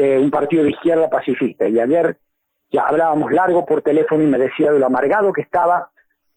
de 0.00 0.18
un 0.18 0.30
partido 0.30 0.64
de 0.64 0.70
izquierda 0.70 1.10
pacifista. 1.10 1.68
Y 1.68 1.78
ayer 1.78 2.16
ya 2.70 2.82
hablábamos 2.82 3.32
largo 3.32 3.66
por 3.66 3.82
teléfono 3.82 4.22
y 4.22 4.26
me 4.26 4.38
decía 4.38 4.72
de 4.72 4.78
lo 4.78 4.86
amargado 4.86 5.32
que 5.32 5.42
estaba 5.42 5.90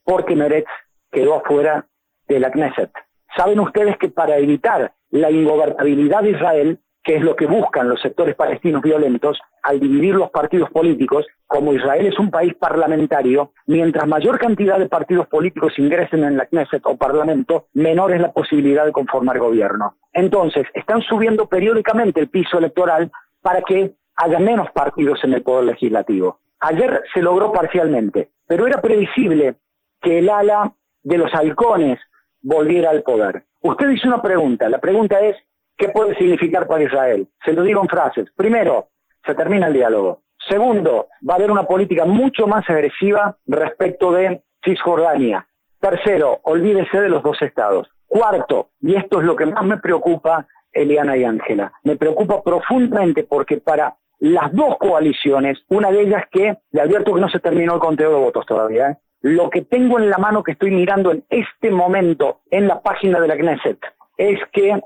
porque 0.03 0.35
Meretz 0.35 0.67
quedó 1.11 1.35
afuera 1.35 1.85
de 2.27 2.39
la 2.39 2.51
Knesset. 2.51 2.91
Saben 3.37 3.59
ustedes 3.59 3.97
que 3.97 4.09
para 4.09 4.37
evitar 4.37 4.93
la 5.11 5.31
ingobernabilidad 5.31 6.23
de 6.23 6.31
Israel, 6.31 6.79
que 7.03 7.15
es 7.15 7.21
lo 7.21 7.35
que 7.35 7.45
buscan 7.45 7.89
los 7.89 8.01
sectores 8.01 8.35
palestinos 8.35 8.81
violentos, 8.81 9.39
al 9.61 9.79
dividir 9.79 10.15
los 10.15 10.29
partidos 10.31 10.69
políticos, 10.71 11.25
como 11.47 11.73
Israel 11.73 12.07
es 12.07 12.17
un 12.19 12.31
país 12.31 12.53
parlamentario, 12.55 13.51
mientras 13.67 14.07
mayor 14.07 14.39
cantidad 14.39 14.79
de 14.79 14.89
partidos 14.89 15.27
políticos 15.27 15.73
ingresen 15.77 16.23
en 16.23 16.37
la 16.37 16.45
Knesset 16.45 16.85
o 16.85 16.97
Parlamento, 16.97 17.67
menor 17.73 18.13
es 18.13 18.21
la 18.21 18.31
posibilidad 18.31 18.85
de 18.85 18.91
conformar 18.91 19.39
gobierno. 19.39 19.95
Entonces, 20.13 20.65
están 20.73 21.01
subiendo 21.01 21.47
periódicamente 21.47 22.19
el 22.19 22.29
piso 22.29 22.57
electoral 22.57 23.11
para 23.43 23.61
que 23.61 23.93
haya 24.15 24.39
menos 24.39 24.71
partidos 24.71 25.23
en 25.23 25.33
el 25.33 25.43
poder 25.43 25.65
legislativo. 25.65 26.39
Ayer 26.59 27.03
se 27.13 27.21
logró 27.21 27.51
parcialmente, 27.51 28.29
pero 28.47 28.65
era 28.65 28.81
previsible 28.81 29.57
que 30.01 30.19
el 30.19 30.29
ala 30.29 30.73
de 31.03 31.17
los 31.17 31.31
halcones 31.35 31.99
volviera 32.41 32.89
al 32.89 33.03
poder. 33.03 33.43
Usted 33.61 33.89
hizo 33.89 34.07
una 34.07 34.21
pregunta, 34.21 34.69
la 34.69 34.79
pregunta 34.79 35.19
es, 35.19 35.35
¿qué 35.77 35.89
puede 35.89 36.15
significar 36.15 36.67
para 36.67 36.83
Israel? 36.83 37.27
Se 37.43 37.53
lo 37.53 37.63
digo 37.63 37.81
en 37.81 37.89
frases. 37.89 38.27
Primero, 38.35 38.87
se 39.25 39.35
termina 39.35 39.67
el 39.67 39.73
diálogo. 39.73 40.21
Segundo, 40.47 41.07
va 41.27 41.33
a 41.33 41.37
haber 41.37 41.51
una 41.51 41.63
política 41.63 42.05
mucho 42.05 42.47
más 42.47 42.69
agresiva 42.69 43.37
respecto 43.45 44.11
de 44.11 44.41
Cisjordania. 44.63 45.47
Tercero, 45.79 46.39
olvídese 46.43 47.01
de 47.01 47.09
los 47.09 47.23
dos 47.23 47.41
estados. 47.41 47.89
Cuarto, 48.07 48.69
y 48.79 48.95
esto 48.95 49.19
es 49.19 49.25
lo 49.25 49.35
que 49.35 49.45
más 49.45 49.65
me 49.65 49.77
preocupa, 49.77 50.47
Eliana 50.73 51.15
y 51.17 51.23
Ángela, 51.23 51.71
me 51.83 51.95
preocupa 51.95 52.41
profundamente 52.43 53.23
porque 53.23 53.57
para 53.57 53.95
las 54.19 54.53
dos 54.53 54.77
coaliciones, 54.77 55.59
una 55.69 55.91
de 55.91 56.01
ellas 56.01 56.23
que, 56.31 56.57
le 56.71 56.81
advierto 56.81 57.13
que 57.13 57.21
no 57.21 57.29
se 57.29 57.39
terminó 57.39 57.75
el 57.75 57.79
conteo 57.79 58.09
de 58.09 58.19
votos 58.19 58.45
todavía, 58.45 58.89
¿eh? 58.89 58.97
Lo 59.23 59.49
que 59.49 59.61
tengo 59.61 59.99
en 59.99 60.09
la 60.09 60.17
mano 60.17 60.43
que 60.43 60.51
estoy 60.51 60.71
mirando 60.71 61.11
en 61.11 61.23
este 61.29 61.71
momento 61.71 62.41
en 62.51 62.67
la 62.67 62.81
página 62.81 63.21
de 63.21 63.29
la 63.29 63.37
Knesset 63.37 63.79
es 64.17 64.37
que 64.51 64.81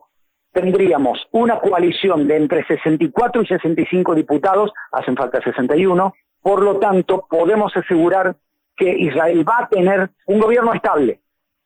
tendríamos 0.51 1.27
una 1.31 1.59
coalición 1.59 2.27
de 2.27 2.37
entre 2.37 2.63
64 2.65 3.41
y 3.41 3.47
65 3.47 4.13
diputados, 4.13 4.71
hacen 4.91 5.15
falta 5.15 5.41
61, 5.41 6.13
por 6.41 6.61
lo 6.61 6.77
tanto 6.77 7.25
podemos 7.27 7.75
asegurar 7.75 8.35
que 8.75 8.89
Israel 8.89 9.47
va 9.47 9.63
a 9.63 9.69
tener 9.69 10.11
un 10.27 10.39
gobierno 10.39 10.71
estable. 10.71 11.19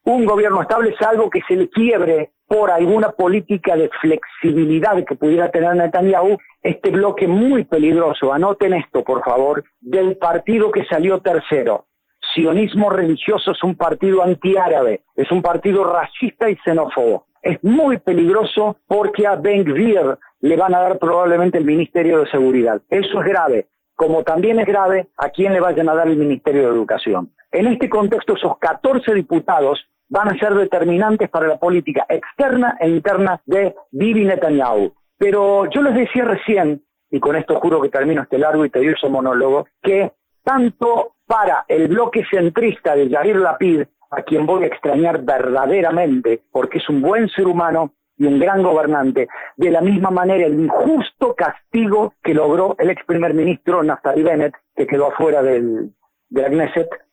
Un 0.05 0.25
gobierno 0.25 0.61
estable 0.61 0.95
es 0.97 1.01
algo 1.05 1.29
que 1.29 1.41
se 1.47 1.55
le 1.55 1.69
quiebre 1.69 2.31
por 2.51 2.69
alguna 2.69 3.11
política 3.11 3.77
de 3.77 3.89
flexibilidad 4.01 5.01
que 5.05 5.15
pudiera 5.15 5.49
tener 5.51 5.73
Netanyahu, 5.73 6.37
este 6.61 6.89
bloque 6.89 7.25
muy 7.25 7.63
peligroso, 7.63 8.33
anoten 8.33 8.73
esto 8.73 9.05
por 9.05 9.23
favor, 9.23 9.63
del 9.79 10.17
partido 10.17 10.69
que 10.69 10.83
salió 10.83 11.21
tercero, 11.21 11.85
sionismo 12.33 12.89
religioso 12.89 13.51
es 13.51 13.63
un 13.63 13.75
partido 13.75 14.21
antiárabe, 14.21 14.99
es 15.15 15.31
un 15.31 15.41
partido 15.41 15.85
racista 15.85 16.49
y 16.49 16.57
xenófobo. 16.57 17.25
Es 17.41 17.63
muy 17.63 17.99
peligroso 17.99 18.75
porque 18.85 19.25
a 19.25 19.37
Ben 19.37 19.63
Gvir 19.63 20.17
le 20.41 20.57
van 20.57 20.75
a 20.75 20.81
dar 20.81 20.99
probablemente 20.99 21.57
el 21.57 21.63
Ministerio 21.63 22.19
de 22.19 22.31
Seguridad. 22.31 22.81
Eso 22.89 23.21
es 23.21 23.27
grave, 23.27 23.67
como 23.95 24.23
también 24.23 24.59
es 24.59 24.67
grave 24.67 25.07
a 25.15 25.29
quién 25.29 25.53
le 25.53 25.61
vayan 25.61 25.87
a 25.87 25.95
dar 25.95 26.09
el 26.09 26.17
Ministerio 26.17 26.63
de 26.63 26.75
Educación. 26.75 27.31
En 27.49 27.67
este 27.67 27.87
contexto, 27.87 28.35
esos 28.35 28.57
14 28.57 29.13
diputados 29.13 29.79
van 30.11 30.27
a 30.27 30.37
ser 30.37 30.53
determinantes 30.53 31.29
para 31.29 31.47
la 31.47 31.57
política 31.57 32.05
externa 32.07 32.77
e 32.79 32.89
interna 32.89 33.41
de 33.45 33.73
Bibi 33.91 34.25
Netanyahu. 34.25 34.93
Pero 35.17 35.69
yo 35.69 35.81
les 35.81 35.95
decía 35.95 36.25
recién, 36.25 36.83
y 37.09 37.19
con 37.19 37.35
esto 37.37 37.59
juro 37.61 37.81
que 37.81 37.89
termino 37.89 38.21
este 38.21 38.37
largo 38.37 38.65
y 38.65 38.69
tedioso 38.69 39.09
monólogo, 39.09 39.67
que 39.81 40.11
tanto 40.43 41.13
para 41.25 41.63
el 41.67 41.87
bloque 41.87 42.25
centrista 42.29 42.93
de 42.93 43.09
Jair 43.09 43.37
Lapid, 43.37 43.83
a 44.09 44.21
quien 44.23 44.45
voy 44.45 44.63
a 44.63 44.67
extrañar 44.67 45.23
verdaderamente, 45.23 46.41
porque 46.51 46.79
es 46.79 46.89
un 46.89 47.01
buen 47.01 47.29
ser 47.29 47.47
humano 47.47 47.93
y 48.17 48.25
un 48.25 48.37
gran 48.37 48.61
gobernante, 48.61 49.29
de 49.55 49.71
la 49.71 49.79
misma 49.79 50.11
manera 50.11 50.45
el 50.45 50.59
injusto 50.59 51.33
castigo 51.35 52.15
que 52.21 52.33
logró 52.33 52.75
el 52.79 52.89
ex 52.89 53.05
primer 53.05 53.33
ministro 53.33 53.81
Naftali 53.81 54.23
Bennett, 54.23 54.55
que 54.75 54.85
quedó 54.85 55.07
afuera 55.07 55.41
del, 55.41 55.93
de 56.27 56.49
la 56.49 56.71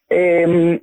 em, 0.08 0.80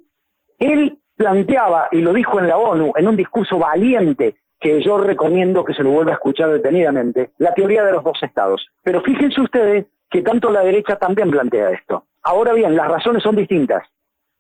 él 0.60 0.99
planteaba, 1.15 1.88
y 1.91 2.01
lo 2.01 2.13
dijo 2.13 2.39
en 2.39 2.47
la 2.47 2.58
ONU, 2.58 2.93
en 2.95 3.08
un 3.08 3.15
discurso 3.15 3.58
valiente, 3.58 4.36
que 4.60 4.82
yo 4.82 4.97
recomiendo 4.97 5.63
que 5.63 5.73
se 5.73 5.84
lo 5.84 5.91
vuelva 5.91 6.12
a 6.12 6.15
escuchar 6.15 6.49
detenidamente, 6.49 7.32
la 7.38 7.54
teoría 7.54 7.84
de 7.84 7.91
los 7.91 8.04
dos 8.04 8.17
estados. 8.21 8.67
Pero 8.84 9.01
fíjense 9.01 9.41
ustedes 9.41 9.86
que 10.10 10.21
tanto 10.21 10.49
la 10.49 10.62
derecha 10.62 10.97
también 10.97 11.30
plantea 11.30 11.71
esto. 11.71 12.06
Ahora 12.23 12.54
bien, 12.54 12.75
las 12.75 12.88
razones 12.88 13.21
son 13.21 13.36
distintas 13.36 13.84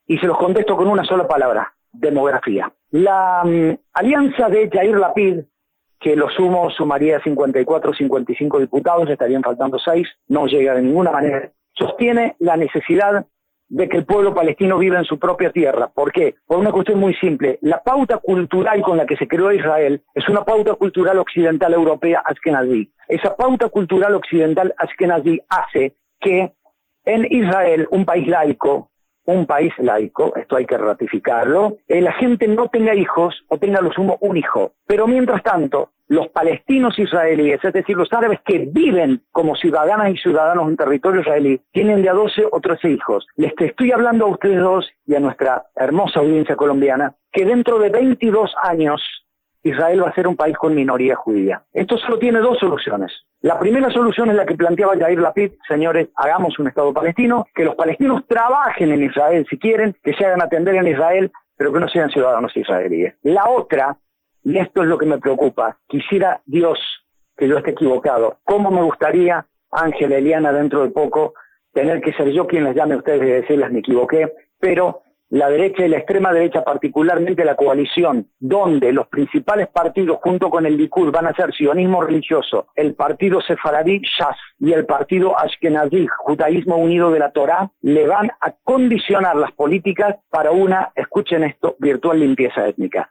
y 0.07 0.17
se 0.17 0.27
los 0.27 0.37
contesto 0.37 0.75
con 0.77 0.87
una 0.87 1.03
sola 1.03 1.27
palabra, 1.27 1.73
demografía. 1.91 2.71
La 2.91 3.43
mm, 3.43 3.77
alianza 3.93 4.49
de 4.49 4.69
Jair 4.69 4.97
Lapid, 4.97 5.41
que 5.99 6.15
lo 6.15 6.29
sumo 6.29 6.69
sumaría 6.69 7.21
54 7.21 7.91
o 7.91 7.93
55 7.93 8.59
diputados, 8.59 9.09
estarían 9.09 9.43
faltando 9.43 9.79
6, 9.79 10.07
no 10.29 10.47
llega 10.47 10.75
de 10.75 10.81
ninguna 10.81 11.11
manera, 11.11 11.51
sostiene 11.73 12.35
la 12.39 12.57
necesidad 12.57 13.25
de 13.67 13.89
que 13.89 13.97
el 13.97 14.05
pueblo 14.05 14.33
palestino 14.33 14.77
viva 14.77 14.97
en 14.97 15.05
su 15.05 15.17
propia 15.17 15.51
tierra. 15.51 15.87
¿Por 15.87 16.11
qué? 16.11 16.35
Por 16.45 16.59
una 16.59 16.71
cuestión 16.71 16.99
muy 16.99 17.13
simple. 17.15 17.57
La 17.61 17.81
pauta 17.81 18.17
cultural 18.17 18.81
con 18.81 18.97
la 18.97 19.05
que 19.05 19.17
se 19.17 19.27
creó 19.27 19.51
Israel 19.51 20.01
es 20.13 20.27
una 20.29 20.43
pauta 20.43 20.75
cultural 20.75 21.17
occidental 21.17 21.73
europea 21.73 22.21
ashkenazí. 22.25 22.91
Esa 23.07 23.35
pauta 23.35 23.69
cultural 23.69 24.15
occidental 24.15 24.73
ashkenazí 24.77 25.39
hace 25.49 25.95
que 26.19 26.53
en 27.05 27.27
Israel, 27.29 27.87
un 27.91 28.05
país 28.05 28.27
laico, 28.27 28.89
un 29.25 29.45
país 29.45 29.73
laico, 29.77 30.35
esto 30.35 30.55
hay 30.55 30.65
que 30.65 30.77
ratificarlo, 30.77 31.77
eh, 31.87 32.01
la 32.01 32.13
gente 32.13 32.47
no 32.47 32.67
tenga 32.67 32.95
hijos 32.95 33.43
o 33.47 33.57
tenga 33.57 33.81
lo 33.81 33.91
sumo 33.91 34.17
un 34.21 34.37
hijo. 34.37 34.73
Pero 34.85 35.07
mientras 35.07 35.41
tanto, 35.43 35.91
los 36.07 36.27
palestinos 36.29 36.97
israelíes, 36.99 37.63
es 37.63 37.73
decir, 37.73 37.97
los 37.97 38.11
árabes 38.13 38.39
que 38.45 38.59
viven 38.71 39.21
como 39.31 39.55
ciudadanas 39.55 40.09
y 40.11 40.17
ciudadanos 40.17 40.67
en 40.69 40.77
territorio 40.77 41.21
israelí, 41.21 41.61
tienen 41.71 42.01
de 42.01 42.09
a 42.09 42.13
12 42.13 42.43
o 42.51 42.59
13 42.59 42.91
hijos. 42.91 43.27
Les 43.35 43.53
estoy 43.57 43.91
hablando 43.91 44.25
a 44.25 44.29
ustedes 44.29 44.59
dos 44.59 44.89
y 45.07 45.15
a 45.15 45.19
nuestra 45.19 45.65
hermosa 45.75 46.19
audiencia 46.19 46.55
colombiana 46.55 47.15
que 47.31 47.45
dentro 47.45 47.79
de 47.79 47.89
22 47.89 48.53
años 48.63 49.01
Israel 49.65 50.03
va 50.03 50.09
a 50.09 50.13
ser 50.13 50.27
un 50.27 50.35
país 50.35 50.55
con 50.55 50.75
minoría 50.75 51.15
judía. 51.15 51.63
Esto 51.73 51.97
solo 51.97 52.19
tiene 52.19 52.39
dos 52.39 52.59
soluciones. 52.59 53.11
La 53.41 53.59
primera 53.59 53.89
solución 53.89 54.29
es 54.29 54.35
la 54.35 54.45
que 54.45 54.55
planteaba 54.55 54.97
Jair 54.97 55.19
Lapid, 55.19 55.53
señores, 55.67 56.09
hagamos 56.15 56.57
un 56.59 56.67
Estado 56.67 56.93
palestino, 56.93 57.47
que 57.53 57.65
los 57.65 57.75
palestinos 57.75 58.25
trabajen 58.27 58.91
en 58.91 59.03
Israel 59.03 59.45
si 59.49 59.57
quieren, 59.57 59.95
que 60.03 60.13
se 60.13 60.23
hagan 60.23 60.43
atender 60.43 60.75
en 60.75 60.87
Israel, 60.87 61.31
pero 61.57 61.73
que 61.73 61.79
no 61.79 61.87
sean 61.87 62.11
ciudadanos 62.11 62.55
israelíes. 62.55 63.15
La 63.23 63.49
otra, 63.49 63.97
y 64.45 64.59
esto 64.59 64.83
es 64.83 64.87
lo 64.87 64.97
que 64.97 65.07
me 65.07 65.17
preocupa, 65.17 65.79
quisiera 65.87 66.41
Dios 66.45 66.79
que 67.35 67.47
yo 67.47 67.57
esté 67.57 67.71
equivocado, 67.71 68.37
cómo 68.43 68.71
me 68.71 68.83
gustaría, 68.83 69.45
Ángela, 69.71 70.17
Eliana, 70.17 70.53
dentro 70.53 70.83
de 70.83 70.91
poco, 70.91 71.33
tener 71.73 71.99
que 71.99 72.13
ser 72.13 72.29
yo 72.29 72.47
quien 72.47 72.63
les 72.63 72.75
llame 72.75 72.93
a 72.93 72.97
ustedes 72.99 73.23
y 73.23 73.41
decirles 73.41 73.71
me 73.71 73.79
equivoqué, 73.79 74.31
pero 74.59 75.01
la 75.29 75.49
derecha 75.49 75.83
y 75.83 75.89
la 75.89 75.97
extrema 75.97 76.31
derecha, 76.31 76.63
particularmente 76.63 77.43
la 77.43 77.55
coalición, 77.55 78.29
donde 78.39 78.93
los 78.93 79.07
principales 79.07 79.67
partidos 79.67 80.19
junto 80.21 80.51
con 80.51 80.67
el 80.67 80.77
Likud 80.77 81.11
van 81.11 81.25
a 81.25 81.33
ser 81.33 81.51
sionismo 81.51 82.03
religioso, 82.03 82.67
el 82.75 82.93
partido 82.93 83.41
sefaradí 83.41 83.99
Shas 83.99 84.37
y 84.59 84.71
el 84.73 84.85
partido 84.85 85.37
Ashkenazí, 85.37 86.05
judaísmo 86.19 86.77
unido 86.77 87.09
de 87.09 87.19
la 87.19 87.31
Torá, 87.31 87.71
le 87.81 88.05
van 88.05 88.31
a 88.39 88.51
condicionar 88.63 89.35
las 89.35 89.51
políticas 89.53 90.17
para 90.29 90.51
una, 90.51 90.91
escuchen 90.95 91.43
esto, 91.43 91.75
virtual 91.79 92.19
limpieza 92.19 92.67
étnica. 92.67 93.09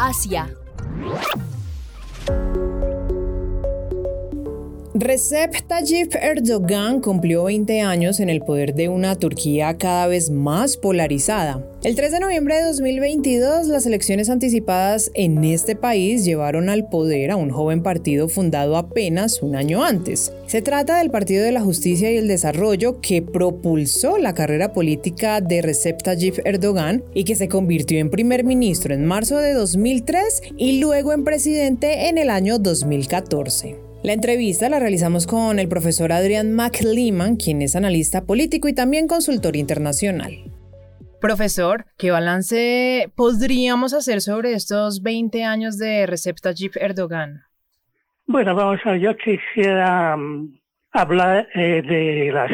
Asia. 0.00 0.48
Recep 5.00 5.62
Tayyip 5.66 6.14
Erdogan 6.14 7.00
cumplió 7.00 7.44
20 7.44 7.80
años 7.80 8.20
en 8.20 8.28
el 8.28 8.42
poder 8.42 8.74
de 8.74 8.90
una 8.90 9.16
Turquía 9.16 9.78
cada 9.78 10.06
vez 10.08 10.28
más 10.28 10.76
polarizada. 10.76 11.66
El 11.82 11.94
3 11.94 12.12
de 12.12 12.20
noviembre 12.20 12.56
de 12.56 12.64
2022, 12.64 13.68
las 13.68 13.86
elecciones 13.86 14.28
anticipadas 14.28 15.10
en 15.14 15.42
este 15.42 15.74
país 15.74 16.26
llevaron 16.26 16.68
al 16.68 16.90
poder 16.90 17.30
a 17.30 17.36
un 17.36 17.48
joven 17.48 17.82
partido 17.82 18.28
fundado 18.28 18.76
apenas 18.76 19.40
un 19.42 19.56
año 19.56 19.82
antes. 19.82 20.34
Se 20.46 20.60
trata 20.60 20.98
del 20.98 21.10
Partido 21.10 21.44
de 21.44 21.52
la 21.52 21.62
Justicia 21.62 22.12
y 22.12 22.18
el 22.18 22.28
Desarrollo 22.28 23.00
que 23.00 23.22
propulsó 23.22 24.18
la 24.18 24.34
carrera 24.34 24.74
política 24.74 25.40
de 25.40 25.62
Recep 25.62 26.02
Tayyip 26.02 26.40
Erdogan 26.44 27.02
y 27.14 27.24
que 27.24 27.36
se 27.36 27.48
convirtió 27.48 27.98
en 28.00 28.10
primer 28.10 28.44
ministro 28.44 28.92
en 28.92 29.06
marzo 29.06 29.38
de 29.38 29.54
2003 29.54 30.42
y 30.58 30.78
luego 30.78 31.14
en 31.14 31.24
presidente 31.24 32.08
en 32.08 32.18
el 32.18 32.28
año 32.28 32.58
2014. 32.58 33.89
La 34.02 34.14
entrevista 34.14 34.70
la 34.70 34.78
realizamos 34.78 35.26
con 35.26 35.58
el 35.58 35.68
profesor 35.68 36.10
Adrian 36.10 36.54
McLeeman, 36.54 37.36
quien 37.36 37.60
es 37.60 37.76
analista 37.76 38.24
político 38.24 38.66
y 38.66 38.74
también 38.74 39.06
consultor 39.06 39.56
internacional. 39.56 40.32
Profesor, 41.20 41.84
¿qué 41.98 42.10
balance 42.10 43.12
podríamos 43.14 43.92
hacer 43.92 44.22
sobre 44.22 44.54
estos 44.54 45.02
20 45.02 45.44
años 45.44 45.76
de 45.76 46.06
Recep 46.06 46.38
Tayyip 46.40 46.76
Erdogan? 46.76 47.42
Bueno, 48.26 48.54
vamos 48.54 48.80
a 48.86 48.92
ver, 48.92 49.00
yo 49.00 49.14
quisiera 49.18 50.16
mm, 50.16 50.58
hablar 50.92 51.46
eh, 51.54 51.82
de 51.82 52.30
las 52.32 52.52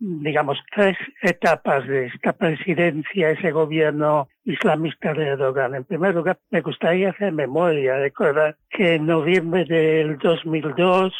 digamos, 0.00 0.58
tres 0.74 0.96
etapas 1.22 1.86
de 1.86 2.06
esta 2.06 2.32
presidencia, 2.32 3.30
ese 3.30 3.50
gobierno 3.50 4.28
islamista 4.44 5.12
de 5.12 5.28
Erdogan. 5.28 5.74
En 5.74 5.84
primer 5.84 6.14
lugar, 6.14 6.38
me 6.50 6.60
gustaría 6.60 7.10
hacer 7.10 7.32
memoria, 7.32 7.98
recordar 7.98 8.56
que 8.70 8.94
en 8.94 9.06
noviembre 9.06 9.64
del 9.64 10.18
2002, 10.18 11.12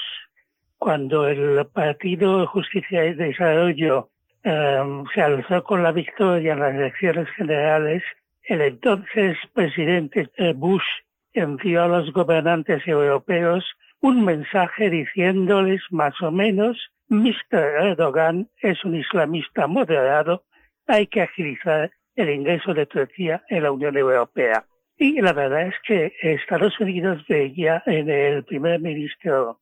cuando 0.78 1.26
el 1.26 1.66
Partido 1.66 2.46
Justicia 2.46 3.04
y 3.06 3.14
Desarrollo 3.14 4.10
em, 4.44 5.04
se 5.12 5.22
alzó 5.22 5.64
con 5.64 5.82
la 5.82 5.90
victoria 5.90 6.52
en 6.52 6.60
las 6.60 6.74
elecciones 6.74 7.28
generales, 7.30 8.02
el 8.44 8.60
entonces 8.60 9.36
presidente 9.52 10.30
Bush 10.54 10.86
envió 11.32 11.82
a 11.82 11.88
los 11.88 12.12
gobernantes 12.12 12.86
europeos 12.86 13.64
un 14.00 14.24
mensaje 14.24 14.88
diciéndoles 14.88 15.82
más 15.90 16.14
o 16.22 16.30
menos 16.30 16.78
Mr. 17.08 17.86
Erdogan 17.86 18.48
es 18.60 18.84
un 18.84 18.94
islamista 18.94 19.66
moderado, 19.66 20.44
hay 20.86 21.06
que 21.06 21.22
agilizar 21.22 21.90
el 22.16 22.30
ingreso 22.30 22.74
de 22.74 22.86
Turquía 22.86 23.42
en 23.48 23.62
la 23.62 23.72
Unión 23.72 23.96
Europea. 23.96 24.64
Y 24.96 25.20
la 25.20 25.32
verdad 25.32 25.68
es 25.68 25.74
que 25.86 26.12
Estados 26.20 26.78
Unidos 26.80 27.24
veía 27.28 27.82
en 27.86 28.10
el 28.10 28.44
primer 28.44 28.80
ministro 28.80 29.60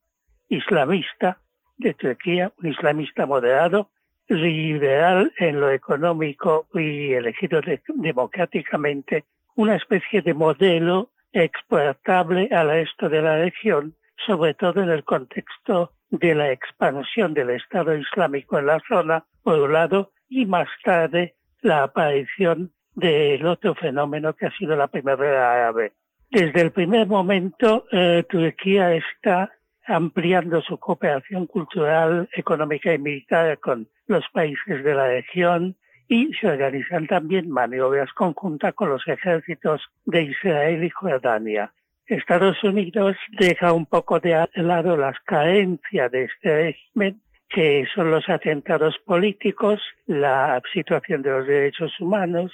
islamista 0.49 1.39
de 1.77 1.93
Turquía, 1.93 2.51
un 2.57 2.69
islamista 2.71 3.25
moderado, 3.25 3.91
liberal 4.27 5.31
en 5.37 5.59
lo 5.59 5.71
económico 5.71 6.67
y 6.73 7.13
elegido 7.13 7.61
democráticamente, 7.87 9.23
una 9.55 9.75
especie 9.75 10.21
de 10.21 10.33
modelo 10.33 11.11
exportable 11.31 12.49
al 12.51 12.69
resto 12.69 13.07
de 13.07 13.21
la 13.21 13.37
región, 13.37 13.95
sobre 14.25 14.53
todo 14.53 14.81
en 14.81 14.89
el 14.89 15.03
contexto 15.03 15.93
de 16.09 16.35
la 16.35 16.51
expansión 16.51 17.33
del 17.33 17.49
Estado 17.51 17.95
Islámico 17.95 18.59
en 18.59 18.67
la 18.67 18.81
zona, 18.87 19.25
por 19.43 19.59
un 19.59 19.73
lado, 19.73 20.11
y 20.29 20.45
más 20.45 20.67
tarde 20.83 21.35
la 21.61 21.83
aparición 21.83 22.71
del 22.95 23.45
otro 23.45 23.75
fenómeno 23.75 24.33
que 24.33 24.47
ha 24.47 24.51
sido 24.51 24.75
la 24.75 24.87
primavera 24.87 25.53
árabe. 25.53 25.93
Desde 26.29 26.61
el 26.61 26.71
primer 26.71 27.07
momento, 27.07 27.85
eh, 27.91 28.25
Turquía 28.27 28.93
está 28.95 29.51
ampliando 29.85 30.61
su 30.61 30.77
cooperación 30.77 31.47
cultural, 31.47 32.27
económica 32.33 32.93
y 32.93 32.99
militar 32.99 33.57
con 33.59 33.87
los 34.07 34.25
países 34.33 34.83
de 34.83 34.93
la 34.93 35.07
región 35.07 35.77
y 36.09 36.33
se 36.33 36.47
organizan 36.47 37.07
también 37.07 37.49
maniobras 37.49 38.11
conjuntas 38.13 38.73
con 38.73 38.89
los 38.89 39.07
ejércitos 39.07 39.81
de 40.05 40.23
Israel 40.23 40.83
y 40.83 40.89
Jordania. 40.89 41.71
Estados 42.07 42.63
Unidos 42.63 43.17
deja 43.37 43.73
un 43.73 43.85
poco 43.85 44.19
de 44.19 44.47
lado 44.55 44.95
las 44.95 45.19
carencias 45.25 46.09
de 46.09 46.23
este 46.23 46.55
régimen, 46.55 47.21
que 47.49 47.85
son 47.93 48.11
los 48.11 48.27
atentados 48.29 48.97
políticos, 48.99 49.81
la 50.05 50.61
situación 50.73 51.21
de 51.21 51.31
los 51.31 51.47
derechos 51.47 51.91
humanos, 51.99 52.51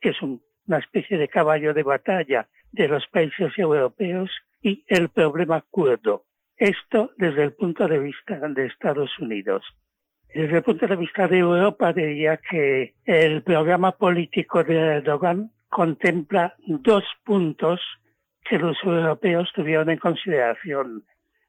que 0.00 0.10
es 0.10 0.22
una 0.22 0.78
especie 0.78 1.18
de 1.18 1.28
caballo 1.28 1.74
de 1.74 1.82
batalla 1.82 2.48
de 2.72 2.88
los 2.88 3.06
países 3.08 3.52
europeos, 3.58 4.30
y 4.62 4.82
el 4.88 5.10
problema 5.10 5.62
kurdo. 5.70 6.24
Esto 6.56 7.10
desde 7.18 7.42
el 7.42 7.52
punto 7.52 7.86
de 7.86 7.98
vista 7.98 8.36
de 8.36 8.66
Estados 8.66 9.10
Unidos. 9.18 9.62
Desde 10.34 10.56
el 10.56 10.62
punto 10.62 10.86
de 10.86 10.96
vista 10.96 11.28
de 11.28 11.38
Europa 11.38 11.92
diría 11.92 12.38
que 12.38 12.94
el 13.04 13.42
programa 13.42 13.92
político 13.92 14.64
de 14.64 14.76
Erdogan 14.76 15.50
contempla 15.68 16.54
dos 16.66 17.04
puntos 17.24 17.80
que 18.44 18.58
los 18.58 18.76
europeos 18.84 19.50
tuvieron 19.54 19.90
en 19.90 19.98
consideración. 19.98 21.04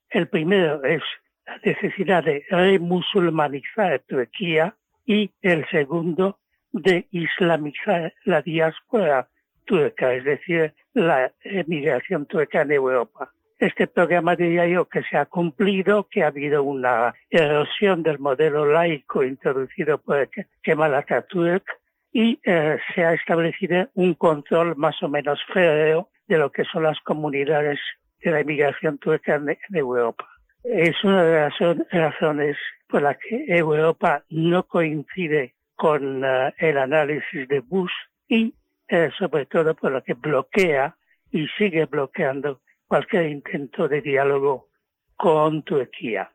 El 0.10 0.28
primero 0.28 0.84
es 0.84 1.02
la 1.46 1.60
necesidad 1.64 2.24
de 2.24 2.46
remusulmanizar 2.50 4.00
Turquía 4.08 4.76
y 5.06 5.32
el 5.41 5.68
segundo 5.70 6.39
de 6.72 7.08
islamizar 7.12 8.14
la 8.24 8.41
diáspora 8.41 9.28
turca, 9.66 10.14
es 10.14 10.24
decir, 10.24 10.74
la 10.93 11.32
emigración 11.43 12.26
turca 12.26 12.62
en 12.62 12.72
Europa. 12.72 13.32
Este 13.58 13.88
programa 13.88 14.36
diría 14.36 14.68
yo 14.68 14.86
que 14.86 15.02
se 15.04 15.18
ha 15.18 15.26
cumplido, 15.26 16.08
que 16.10 16.24
ha 16.24 16.28
habido 16.28 16.64
una 16.64 17.14
erosión 17.30 18.04
del 18.04 18.20
modelo 18.20 18.66
laico 18.66 19.24
introducido 19.24 19.98
por 19.98 20.30
Kemal 20.62 20.93
Atatürk 20.93 21.64
y 22.12 22.39
eh, 22.43 22.78
se 22.93 23.06
ha 23.06 23.14
establecido 23.14 23.89
un 23.93 24.14
control 24.14 24.76
más 24.76 25.02
o 25.02 25.08
menos 25.08 25.39
férreo 25.54 26.10
de 26.28 26.38
lo 26.38 26.51
que 26.51 26.63
son 26.65 26.84
las 26.84 26.99
comunidades 27.01 27.80
de 28.21 28.32
la 28.32 28.41
inmigración 28.41 28.97
turca 28.97 29.36
en, 29.36 29.57
Europa. 29.76 30.28
Es 30.63 31.03
una 31.03 31.23
de 31.23 31.39
las 31.39 31.53
razones 31.91 32.57
por 32.88 33.01
las 33.01 33.17
que 33.17 33.45
Europa 33.47 34.23
no 34.30 34.63
coincide 34.63 35.53
con 35.76 36.23
eh, 36.23 36.53
el 36.57 36.78
análisis 36.78 37.47
de 37.47 37.59
Bush 37.59 37.91
y 38.28 38.53
eh, 38.88 39.09
sobre 39.17 39.45
todo 39.45 39.76
por 39.76 39.91
lo 39.91 40.03
que 40.03 40.13
bloquea 40.13 40.95
y 41.32 41.47
sigue 41.57 41.86
bloqueando 41.86 42.61
cualquier 42.88 43.28
intento 43.28 43.88
de 43.88 44.01
diálogo 44.01 44.69
con 45.15 45.63
Turquía. 45.63 46.32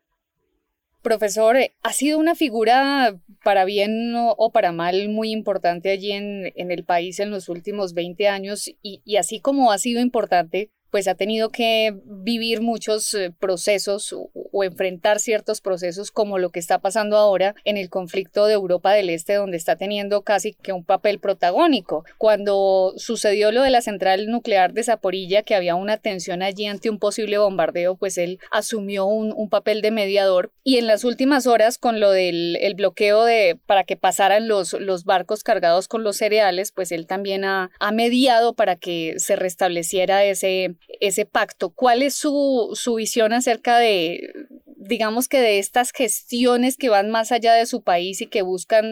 Profesor, 1.03 1.57
ha 1.83 1.93
sido 1.93 2.19
una 2.19 2.35
figura 2.35 3.19
para 3.43 3.65
bien 3.65 4.13
o 4.15 4.51
para 4.53 4.73
mal 4.73 5.09
muy 5.09 5.31
importante 5.31 5.91
allí 5.91 6.13
en, 6.13 6.53
en 6.57 6.71
el 6.71 6.85
país 6.85 7.21
en 7.21 7.31
los 7.31 7.49
últimos 7.49 7.95
20 7.95 8.29
años 8.29 8.69
y, 8.83 9.01
y 9.05 9.17
así 9.17 9.41
como 9.41 9.73
ha 9.73 9.79
sido 9.79 10.01
importante, 10.01 10.71
pues 10.91 11.09
ha 11.09 11.15
tenido 11.15 11.51
que 11.51 11.95
vivir 12.05 12.61
muchos 12.61 13.15
eh, 13.15 13.33
procesos 13.39 14.13
o, 14.13 14.31
enfrentar 14.63 15.21
ciertos 15.21 15.61
procesos 15.61 16.11
como 16.11 16.39
lo 16.39 16.51
que 16.51 16.59
está 16.59 16.81
pasando 16.81 17.17
ahora 17.17 17.55
en 17.65 17.79
el 17.79 17.89
conflicto 17.89 18.45
de 18.47 18.55
Europa 18.55 18.93
del 18.93 19.09
Este, 19.09 19.35
donde 19.35 19.57
está 19.57 19.77
teniendo 19.77 20.23
casi 20.23 20.53
que 20.53 20.73
un 20.73 20.85
papel 20.85 21.19
protagónico. 21.19 22.05
Cuando 22.19 22.93
sucedió 22.97 23.53
lo 23.53 23.63
de 23.63 23.71
la 23.71 23.81
central 23.81 24.27
nuclear 24.27 24.75
de 24.75 24.83
Zaporilla, 24.83 25.43
que 25.43 25.55
había 25.55 25.77
una 25.77 25.97
tensión 25.97 26.43
allí 26.43 26.67
ante 26.67 26.91
un 26.91 26.99
posible 26.99 27.39
bombardeo, 27.39 27.97
pues 27.97 28.19
él 28.19 28.39
asumió 28.51 29.07
un, 29.07 29.31
papel 29.51 29.83
de 29.83 29.91
mediador. 29.91 30.53
Y 30.63 30.77
en 30.77 30.87
las 30.87 31.03
últimas 31.03 31.47
horas, 31.47 31.79
con 31.79 31.99
lo 31.99 32.11
del 32.11 32.57
bloqueo 32.77 33.25
de, 33.25 33.59
para 33.67 33.85
que 33.85 33.97
pasaran 33.97 34.47
los, 34.47 34.75
los 34.75 35.05
barcos 35.05 35.43
cargados 35.43 35.89
con 35.89 36.05
los 36.05 36.19
cereales, 36.19 36.71
pues 36.73 36.93
él 36.93 37.07
también 37.07 37.45
ha, 37.45 37.71
ha 37.81 37.93
mediado 37.93 38.55
para 38.55 38.77
que 38.77 39.15
se 39.19 39.37
restableciera 39.37 40.25
ese 40.25 40.77
ese 41.01 41.27
pacto. 41.27 41.71
¿Cuál 41.71 42.03
es 42.03 42.15
su, 42.15 42.71
su 42.75 42.97
visión 42.97 43.33
acerca 43.33 43.79
de, 43.79 44.33
digamos 44.77 45.29
que 45.29 45.41
de 45.41 45.59
estas 45.59 45.93
gestiones 45.93 46.77
que 46.77 46.89
van 46.89 47.11
más 47.11 47.33
allá 47.33 47.55
de 47.55 47.67
su 47.67 47.83
país 47.83 48.21
y 48.21 48.27
que 48.27 48.43
buscan 48.43 48.85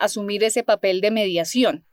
asumir 0.00 0.44
ese 0.44 0.62
papel 0.62 1.00
de 1.00 1.10
mediación? 1.10 1.84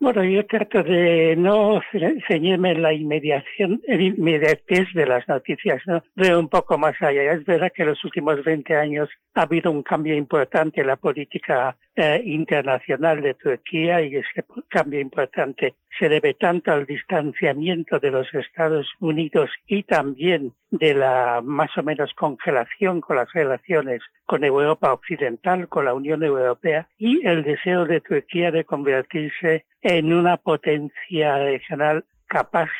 Bueno, 0.00 0.22
yo 0.24 0.44
trato 0.44 0.82
de 0.82 1.34
no 1.34 1.80
ceñirme 2.28 2.74
la 2.74 2.92
inmediación, 2.92 3.80
inmediatez 3.88 4.92
de 4.92 5.06
las 5.06 5.26
noticias, 5.28 5.80
¿no? 5.86 6.02
Veo 6.14 6.38
un 6.40 6.48
poco 6.48 6.76
más 6.76 7.00
allá. 7.00 7.32
Es 7.32 7.44
verdad 7.46 7.72
que 7.74 7.84
en 7.84 7.88
los 7.88 8.04
últimos 8.04 8.44
20 8.44 8.76
años 8.76 9.08
ha 9.34 9.42
habido 9.42 9.70
un 9.70 9.82
cambio 9.82 10.14
importante 10.14 10.82
en 10.82 10.88
la 10.88 10.96
política 10.96 11.76
eh, 11.96 12.22
internacional 12.24 13.22
de 13.22 13.34
Turquía 13.34 14.02
y 14.02 14.16
ese 14.16 14.44
cambio 14.68 15.00
importante 15.00 15.74
se 15.98 16.08
debe 16.08 16.34
tanto 16.34 16.72
al 16.72 16.86
distanciamiento 16.86 18.00
de 18.00 18.10
los 18.10 18.32
Estados 18.34 18.88
Unidos 18.98 19.50
y 19.66 19.84
también 19.84 20.52
de 20.70 20.94
la 20.94 21.40
más 21.42 21.70
o 21.76 21.82
menos 21.84 22.12
congelación 22.14 23.00
con 23.00 23.16
las 23.16 23.32
relaciones 23.32 24.02
con 24.26 24.42
Europa 24.42 24.92
Occidental, 24.92 25.68
con 25.68 25.84
la 25.84 25.94
Unión 25.94 26.24
Europea 26.24 26.88
y 26.98 27.24
el 27.26 27.44
deseo 27.44 27.86
de 27.86 28.00
Turquía 28.00 28.50
de 28.50 28.64
convertirse 28.64 29.64
en 29.80 30.12
una 30.12 30.36
potencia 30.36 31.38
regional 31.38 32.04
capaz 32.26 32.70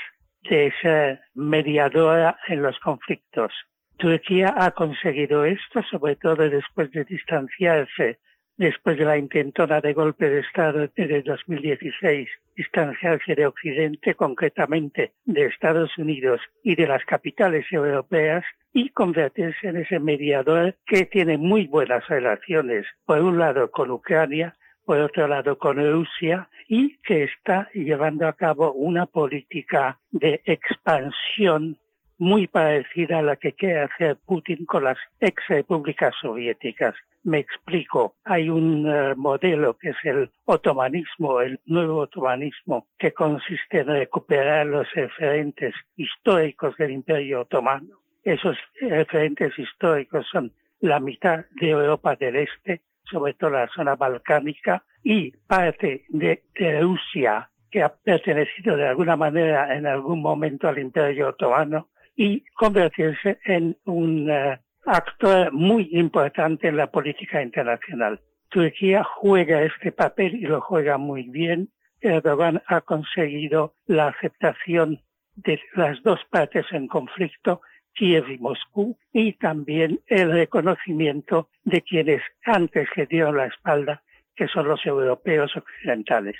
de 0.50 0.72
ser 0.82 1.20
mediadora 1.34 2.36
en 2.48 2.62
los 2.62 2.78
conflictos. 2.80 3.52
Turquía 3.96 4.54
ha 4.56 4.72
conseguido 4.72 5.44
esto, 5.44 5.82
sobre 5.88 6.16
todo 6.16 6.48
después 6.50 6.90
de 6.90 7.04
distanciarse, 7.04 8.18
después 8.56 8.98
de 8.98 9.04
la 9.04 9.18
intentona 9.18 9.80
de 9.80 9.92
golpe 9.92 10.28
de 10.28 10.40
Estado 10.40 10.88
de 10.96 11.22
2016, 11.22 12.28
distanciarse 12.56 13.34
de 13.34 13.46
Occidente, 13.46 14.14
concretamente 14.14 15.12
de 15.24 15.46
Estados 15.46 15.96
Unidos 15.98 16.40
y 16.62 16.76
de 16.76 16.86
las 16.86 17.04
capitales 17.04 17.66
europeas, 17.70 18.44
y 18.72 18.90
convertirse 18.90 19.68
en 19.68 19.76
ese 19.76 20.00
mediador 20.00 20.76
que 20.86 21.06
tiene 21.06 21.38
muy 21.38 21.66
buenas 21.68 22.06
relaciones, 22.08 22.84
por 23.06 23.20
un 23.20 23.38
lado 23.38 23.70
con 23.70 23.90
Ucrania, 23.90 24.56
por 24.84 24.98
otro 24.98 25.28
lado 25.28 25.58
con 25.58 25.76
Rusia, 25.76 26.48
y 26.68 26.98
que 26.98 27.24
está 27.24 27.70
llevando 27.72 28.26
a 28.26 28.32
cabo 28.34 28.72
una 28.72 29.06
política 29.06 30.00
de 30.10 30.42
expansión 30.44 31.78
muy 32.18 32.46
parecida 32.46 33.18
a 33.18 33.22
la 33.22 33.36
que 33.36 33.52
quiere 33.52 33.80
hacer 33.80 34.16
Putin 34.26 34.64
con 34.66 34.84
las 34.84 34.98
ex 35.20 35.42
repúblicas 35.48 36.14
soviéticas. 36.20 36.94
Me 37.22 37.38
explico, 37.38 38.16
hay 38.24 38.50
un 38.50 38.86
eh, 38.86 39.14
modelo 39.16 39.78
que 39.78 39.90
es 39.90 39.96
el 40.04 40.30
otomanismo, 40.44 41.40
el 41.40 41.58
nuevo 41.64 42.00
otomanismo, 42.00 42.86
que 42.98 43.12
consiste 43.12 43.80
en 43.80 43.86
recuperar 43.86 44.66
los 44.66 44.90
referentes 44.92 45.74
históricos 45.96 46.76
del 46.76 46.90
Imperio 46.90 47.42
Otomano. 47.42 47.98
Esos 48.22 48.56
referentes 48.80 49.58
históricos 49.58 50.26
son 50.30 50.52
la 50.80 51.00
mitad 51.00 51.46
de 51.60 51.70
Europa 51.70 52.14
del 52.16 52.36
Este, 52.36 52.82
sobre 53.10 53.34
todo 53.34 53.50
la 53.50 53.68
zona 53.68 53.96
balcánica, 53.96 54.84
y 55.02 55.30
parte 55.46 56.04
de 56.08 56.42
Rusia, 56.80 57.50
que 57.70 57.82
ha 57.82 57.94
pertenecido 57.94 58.76
de 58.76 58.86
alguna 58.86 59.16
manera 59.16 59.76
en 59.76 59.86
algún 59.86 60.22
momento 60.22 60.68
al 60.68 60.78
Imperio 60.78 61.30
Otomano, 61.30 61.88
y 62.16 62.44
convertirse 62.54 63.38
en 63.44 63.76
un 63.84 64.30
eh, 64.30 64.60
actor 64.86 65.52
muy 65.52 65.88
importante 65.92 66.68
en 66.68 66.76
la 66.76 66.90
política 66.90 67.42
internacional. 67.42 68.20
Turquía 68.48 69.02
juega 69.02 69.62
este 69.62 69.92
papel 69.92 70.36
y 70.36 70.42
lo 70.42 70.60
juega 70.60 70.98
muy 70.98 71.24
bien. 71.24 71.70
Erdogan 72.00 72.62
ha 72.66 72.82
conseguido 72.82 73.74
la 73.86 74.08
aceptación 74.08 75.00
de 75.36 75.60
las 75.74 76.02
dos 76.02 76.20
partes 76.30 76.66
en 76.70 76.86
conflicto, 76.86 77.62
Kiev 77.94 78.28
y 78.28 78.38
Moscú, 78.38 78.96
y 79.12 79.32
también 79.34 80.00
el 80.06 80.30
reconocimiento 80.30 81.48
de 81.64 81.82
quienes 81.82 82.22
antes 82.44 82.88
le 82.96 83.06
dieron 83.06 83.36
la 83.36 83.46
espalda, 83.46 84.02
que 84.36 84.48
son 84.48 84.68
los 84.68 84.84
europeos 84.84 85.56
occidentales. 85.56 86.36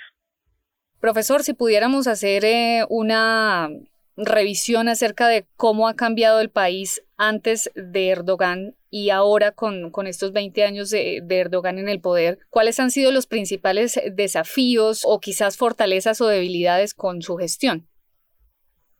Profesor, 0.99 1.43
si 1.43 1.53
pudiéramos 1.53 2.07
hacer 2.07 2.45
eh, 2.45 2.85
una 2.89 3.69
revisión 4.17 4.87
acerca 4.87 5.27
de 5.27 5.45
cómo 5.57 5.87
ha 5.87 5.95
cambiado 5.95 6.39
el 6.39 6.49
país 6.49 7.03
antes 7.17 7.71
de 7.75 8.09
Erdogan 8.09 8.75
y 8.89 9.09
ahora 9.09 9.51
con, 9.51 9.91
con 9.91 10.07
estos 10.07 10.31
20 10.31 10.63
años 10.63 10.89
de, 10.89 11.21
Erdogan 11.29 11.79
en 11.79 11.89
el 11.89 11.99
poder, 11.99 12.39
¿cuáles 12.49 12.79
han 12.79 12.91
sido 12.91 13.11
los 13.11 13.27
principales 13.27 13.99
desafíos 14.13 15.03
o 15.05 15.19
quizás 15.19 15.57
fortalezas 15.57 16.21
o 16.21 16.27
debilidades 16.27 16.93
con 16.93 17.21
su 17.21 17.35
gestión? 17.35 17.87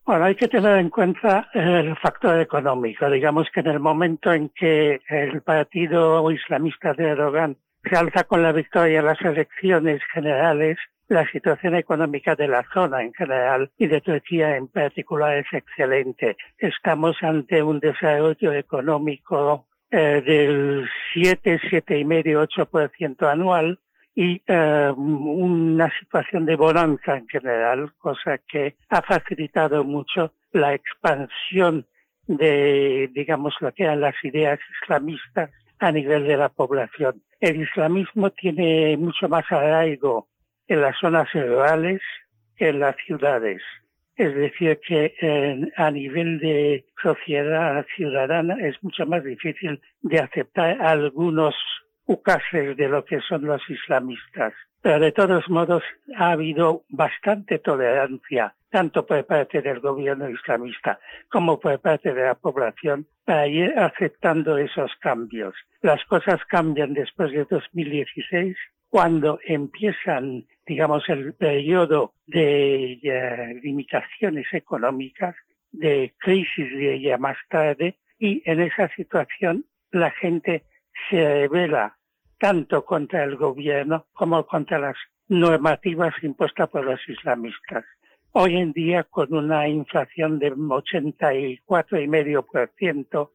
Bueno, 0.05 0.26
hay 0.26 0.36
que 0.36 0.47
tener 0.47 0.78
en 0.78 0.89
cuenta 0.89 1.49
el 1.53 1.95
factor 1.97 2.39
económico. 2.39 3.09
Digamos 3.09 3.47
que 3.53 3.61
en 3.61 3.68
el 3.68 3.80
momento 3.80 4.32
en 4.34 4.49
que 4.49 4.99
el 5.09 5.41
partido 5.41 6.30
islamista 6.30 6.93
de 6.93 7.05
Erdogan 7.05 7.57
se 7.89 7.95
alza 7.95 8.24
con 8.26 8.43
la 8.43 8.51
victoria 8.51 8.99
en 8.99 9.05
las 9.05 9.22
elecciones 9.22 10.01
generales, 10.13 10.78
la 11.08 11.30
situación 11.30 11.76
económica 11.76 12.36
de 12.36 12.47
la 12.47 12.64
zona 12.74 13.01
en 13.01 13.14
general 13.14 13.72
y 13.78 13.88
de 13.88 14.01
Turquía 14.01 14.56
en 14.58 14.68
particular 14.68 15.38
es 15.38 15.51
excelente. 15.51 16.38
Estamos 16.58 17.18
ante 17.22 17.62
un 17.62 17.80
desarrollo 17.80 18.53
económico 18.53 19.68
eh, 19.91 20.22
del 20.26 20.89
7, 21.14 21.60
7,5, 21.70 22.68
8% 22.68 23.32
anual 23.32 23.80
y 24.16 24.41
eh, 24.47 24.93
una 24.95 25.91
situación 25.99 26.45
de 26.45 26.56
bonanza 26.56 27.18
en 27.18 27.28
general, 27.28 27.93
cosa 27.97 28.39
que 28.39 28.76
ha 28.89 29.01
facilitado 29.01 29.84
mucho 29.84 30.34
la 30.53 30.74
expansión 30.74 31.86
de, 32.26 33.10
digamos, 33.14 33.53
lo 33.60 33.72
que 33.74 33.84
eran 33.84 34.01
las 34.01 34.16
ideas 34.24 34.60
islamistas 34.82 35.51
a 35.80 35.91
nivel 35.91 36.26
de 36.26 36.38
la 36.38 36.49
población. 36.49 37.22
El 37.39 37.62
islamismo 37.62 38.32
tiene 38.32 38.97
mucho 38.97 39.28
más 39.28 39.45
arraigo 39.51 40.30
en 40.68 40.82
las 40.82 40.97
zonas 40.99 41.32
rurales 41.34 42.01
en 42.57 42.80
las 42.80 42.95
ciudades. 43.05 43.61
Es 44.16 44.34
decir, 44.34 44.80
que 44.88 45.72
a 45.76 45.91
nivel 45.91 46.39
de 46.39 46.86
sociedad 47.01 47.86
ciudadana 47.95 48.55
es 48.66 48.82
mucho 48.82 49.05
más 49.05 49.24
difícil 49.24 49.82
de 50.01 50.20
aceptar 50.20 50.82
algunos 50.82 51.53
ucases 52.05 52.78
de 52.78 52.88
lo 52.88 53.03
que 53.03 53.20
son 53.22 53.45
los 53.45 53.61
islamistas. 53.70 54.53
Pero 54.82 54.99
de 54.99 55.11
todos 55.11 55.49
modos 55.49 55.84
ha 56.16 56.32
habido 56.32 56.84
bastante 56.89 57.59
tolerancia, 57.59 58.53
tanto 58.70 59.05
por 59.05 59.26
parte 59.26 59.61
del 59.61 59.80
gobierno 59.80 60.30
islamista 60.30 60.99
como 61.30 61.59
por 61.59 61.80
parte 61.80 62.13
de 62.13 62.24
la 62.24 62.36
población, 62.36 63.07
para 63.26 63.47
ir 63.47 63.74
aceptando 63.78 64.57
esos 64.57 64.91
cambios. 65.01 65.55
Las 65.82 66.05
cosas 66.05 66.39
cambian 66.45 66.93
después 66.93 67.32
de 67.32 67.45
2016 67.49 68.55
cuando 68.89 69.39
empiezan, 69.45 70.45
digamos, 70.66 71.07
el 71.09 71.34
periodo 71.34 72.13
de 72.28 73.59
limitaciones 73.63 74.45
económicas, 74.51 75.36
de 75.72 76.13
crisis 76.18 76.72
de 76.72 76.95
ella 76.95 77.18
más 77.18 77.38
tarde, 77.49 77.97
y 78.18 78.41
en 78.45 78.61
esa 78.61 78.88
situación 78.95 79.66
la 79.91 80.11
gente 80.11 80.63
se 81.09 81.47
revela 81.47 81.97
tanto 82.39 82.86
contra 82.86 83.24
el 83.24 83.36
gobierno 83.36 84.05
como 84.13 84.45
contra 84.45 84.80
las 84.80 84.95
normativas 85.28 86.13
impuestas 86.22 86.70
por 86.70 86.86
los 86.86 86.99
islamistas. 87.07 87.84
Hoy 88.32 88.57
en 88.57 88.74
día, 88.74 89.05
con 89.05 89.34
una 89.34 89.68
inflación 89.68 90.38
de 90.39 90.53
84,5%, 90.53 93.30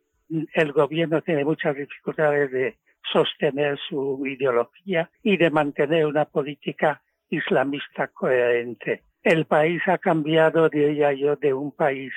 el 0.53 0.73
gobierno 0.73 1.23
tiene 1.23 1.45
muchas 1.45 1.75
dificultades 1.77 2.53
de 2.53 2.77
sostener 3.11 3.79
su 3.89 4.23
ideología 4.27 5.11
y 5.23 5.37
de 5.37 5.51
mantener 5.51 6.07
una 6.07 6.27
política 6.27 7.03
islamista 7.31 8.09
coherente. 8.09 9.03
El 9.23 9.47
país 9.47 9.83
ha 9.87 9.99
cambiado, 9.99 10.69
diría 10.69 11.13
yo, 11.13 11.37
de 11.37 11.53
un 11.55 11.73
país 11.73 12.13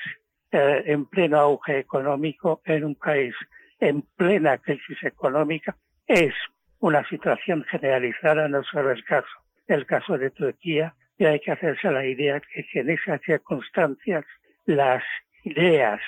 eh, 0.50 0.82
en 0.86 1.06
pleno 1.06 1.38
auge 1.38 1.78
económico 1.78 2.60
en 2.64 2.84
un 2.84 2.94
país 2.94 3.34
en 3.80 4.02
plena 4.16 4.58
crisis 4.58 5.02
económica. 5.02 5.76
Es 6.06 6.34
una 6.78 7.06
situación 7.08 7.64
generalizada, 7.64 8.48
no 8.48 8.62
solo 8.64 8.90
el 8.90 9.04
caso, 9.04 9.26
el 9.66 9.86
caso 9.86 10.18
de 10.18 10.30
Turquía, 10.30 10.94
y 11.18 11.24
hay 11.24 11.40
que 11.40 11.52
hacerse 11.52 11.90
la 11.90 12.04
idea 12.04 12.40
que, 12.40 12.66
que 12.66 12.80
en 12.80 12.90
esas 12.90 13.20
circunstancias 13.22 14.24
las 14.66 15.02
ideas 15.44 16.00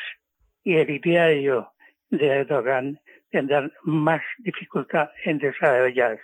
y 0.65 0.77
el 0.77 0.91
ideario 0.91 1.71
de 2.11 2.27
Erdogan 2.27 2.99
tendrán 3.31 3.73
más 3.83 4.23
dificultad 4.39 5.11
en 5.25 5.39
desarrollarse. 5.39 6.23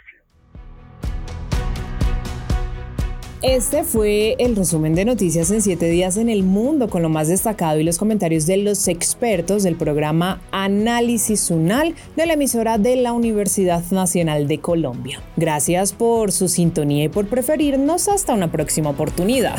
Este 3.43 3.83
fue 3.83 4.37
el 4.39 4.55
resumen 4.55 4.95
de 4.95 5.05
noticias 5.05 5.51
en 5.51 5.63
siete 5.63 5.87
días 5.91 6.17
en 6.17 6.29
el 6.29 6.45
mundo 6.45 6.89
con 6.89 7.03
lo 7.03 7.09
más 7.09 7.27
destacado 7.27 7.81
y 7.81 7.83
los 7.83 7.99
comentarios 7.99 8.47
de 8.47 8.57
los 8.57 8.87
expertos 8.87 9.65
del 9.65 9.75
programa 9.75 10.41
Análisis 10.53 11.51
Unal 11.51 11.97
de 12.15 12.27
la 12.27 12.35
emisora 12.35 12.79
de 12.79 12.95
la 12.95 13.13
Universidad 13.13 13.83
Nacional 13.91 14.47
de 14.47 14.61
Colombia. 14.61 15.21
Gracias 15.37 15.93
por 15.93 16.31
su 16.31 16.49
sintonía 16.49 17.03
y 17.03 17.09
por 17.09 17.27
preferirnos. 17.27 18.07
Hasta 18.07 18.33
una 18.33 18.53
próxima 18.53 18.91
oportunidad 18.91 19.59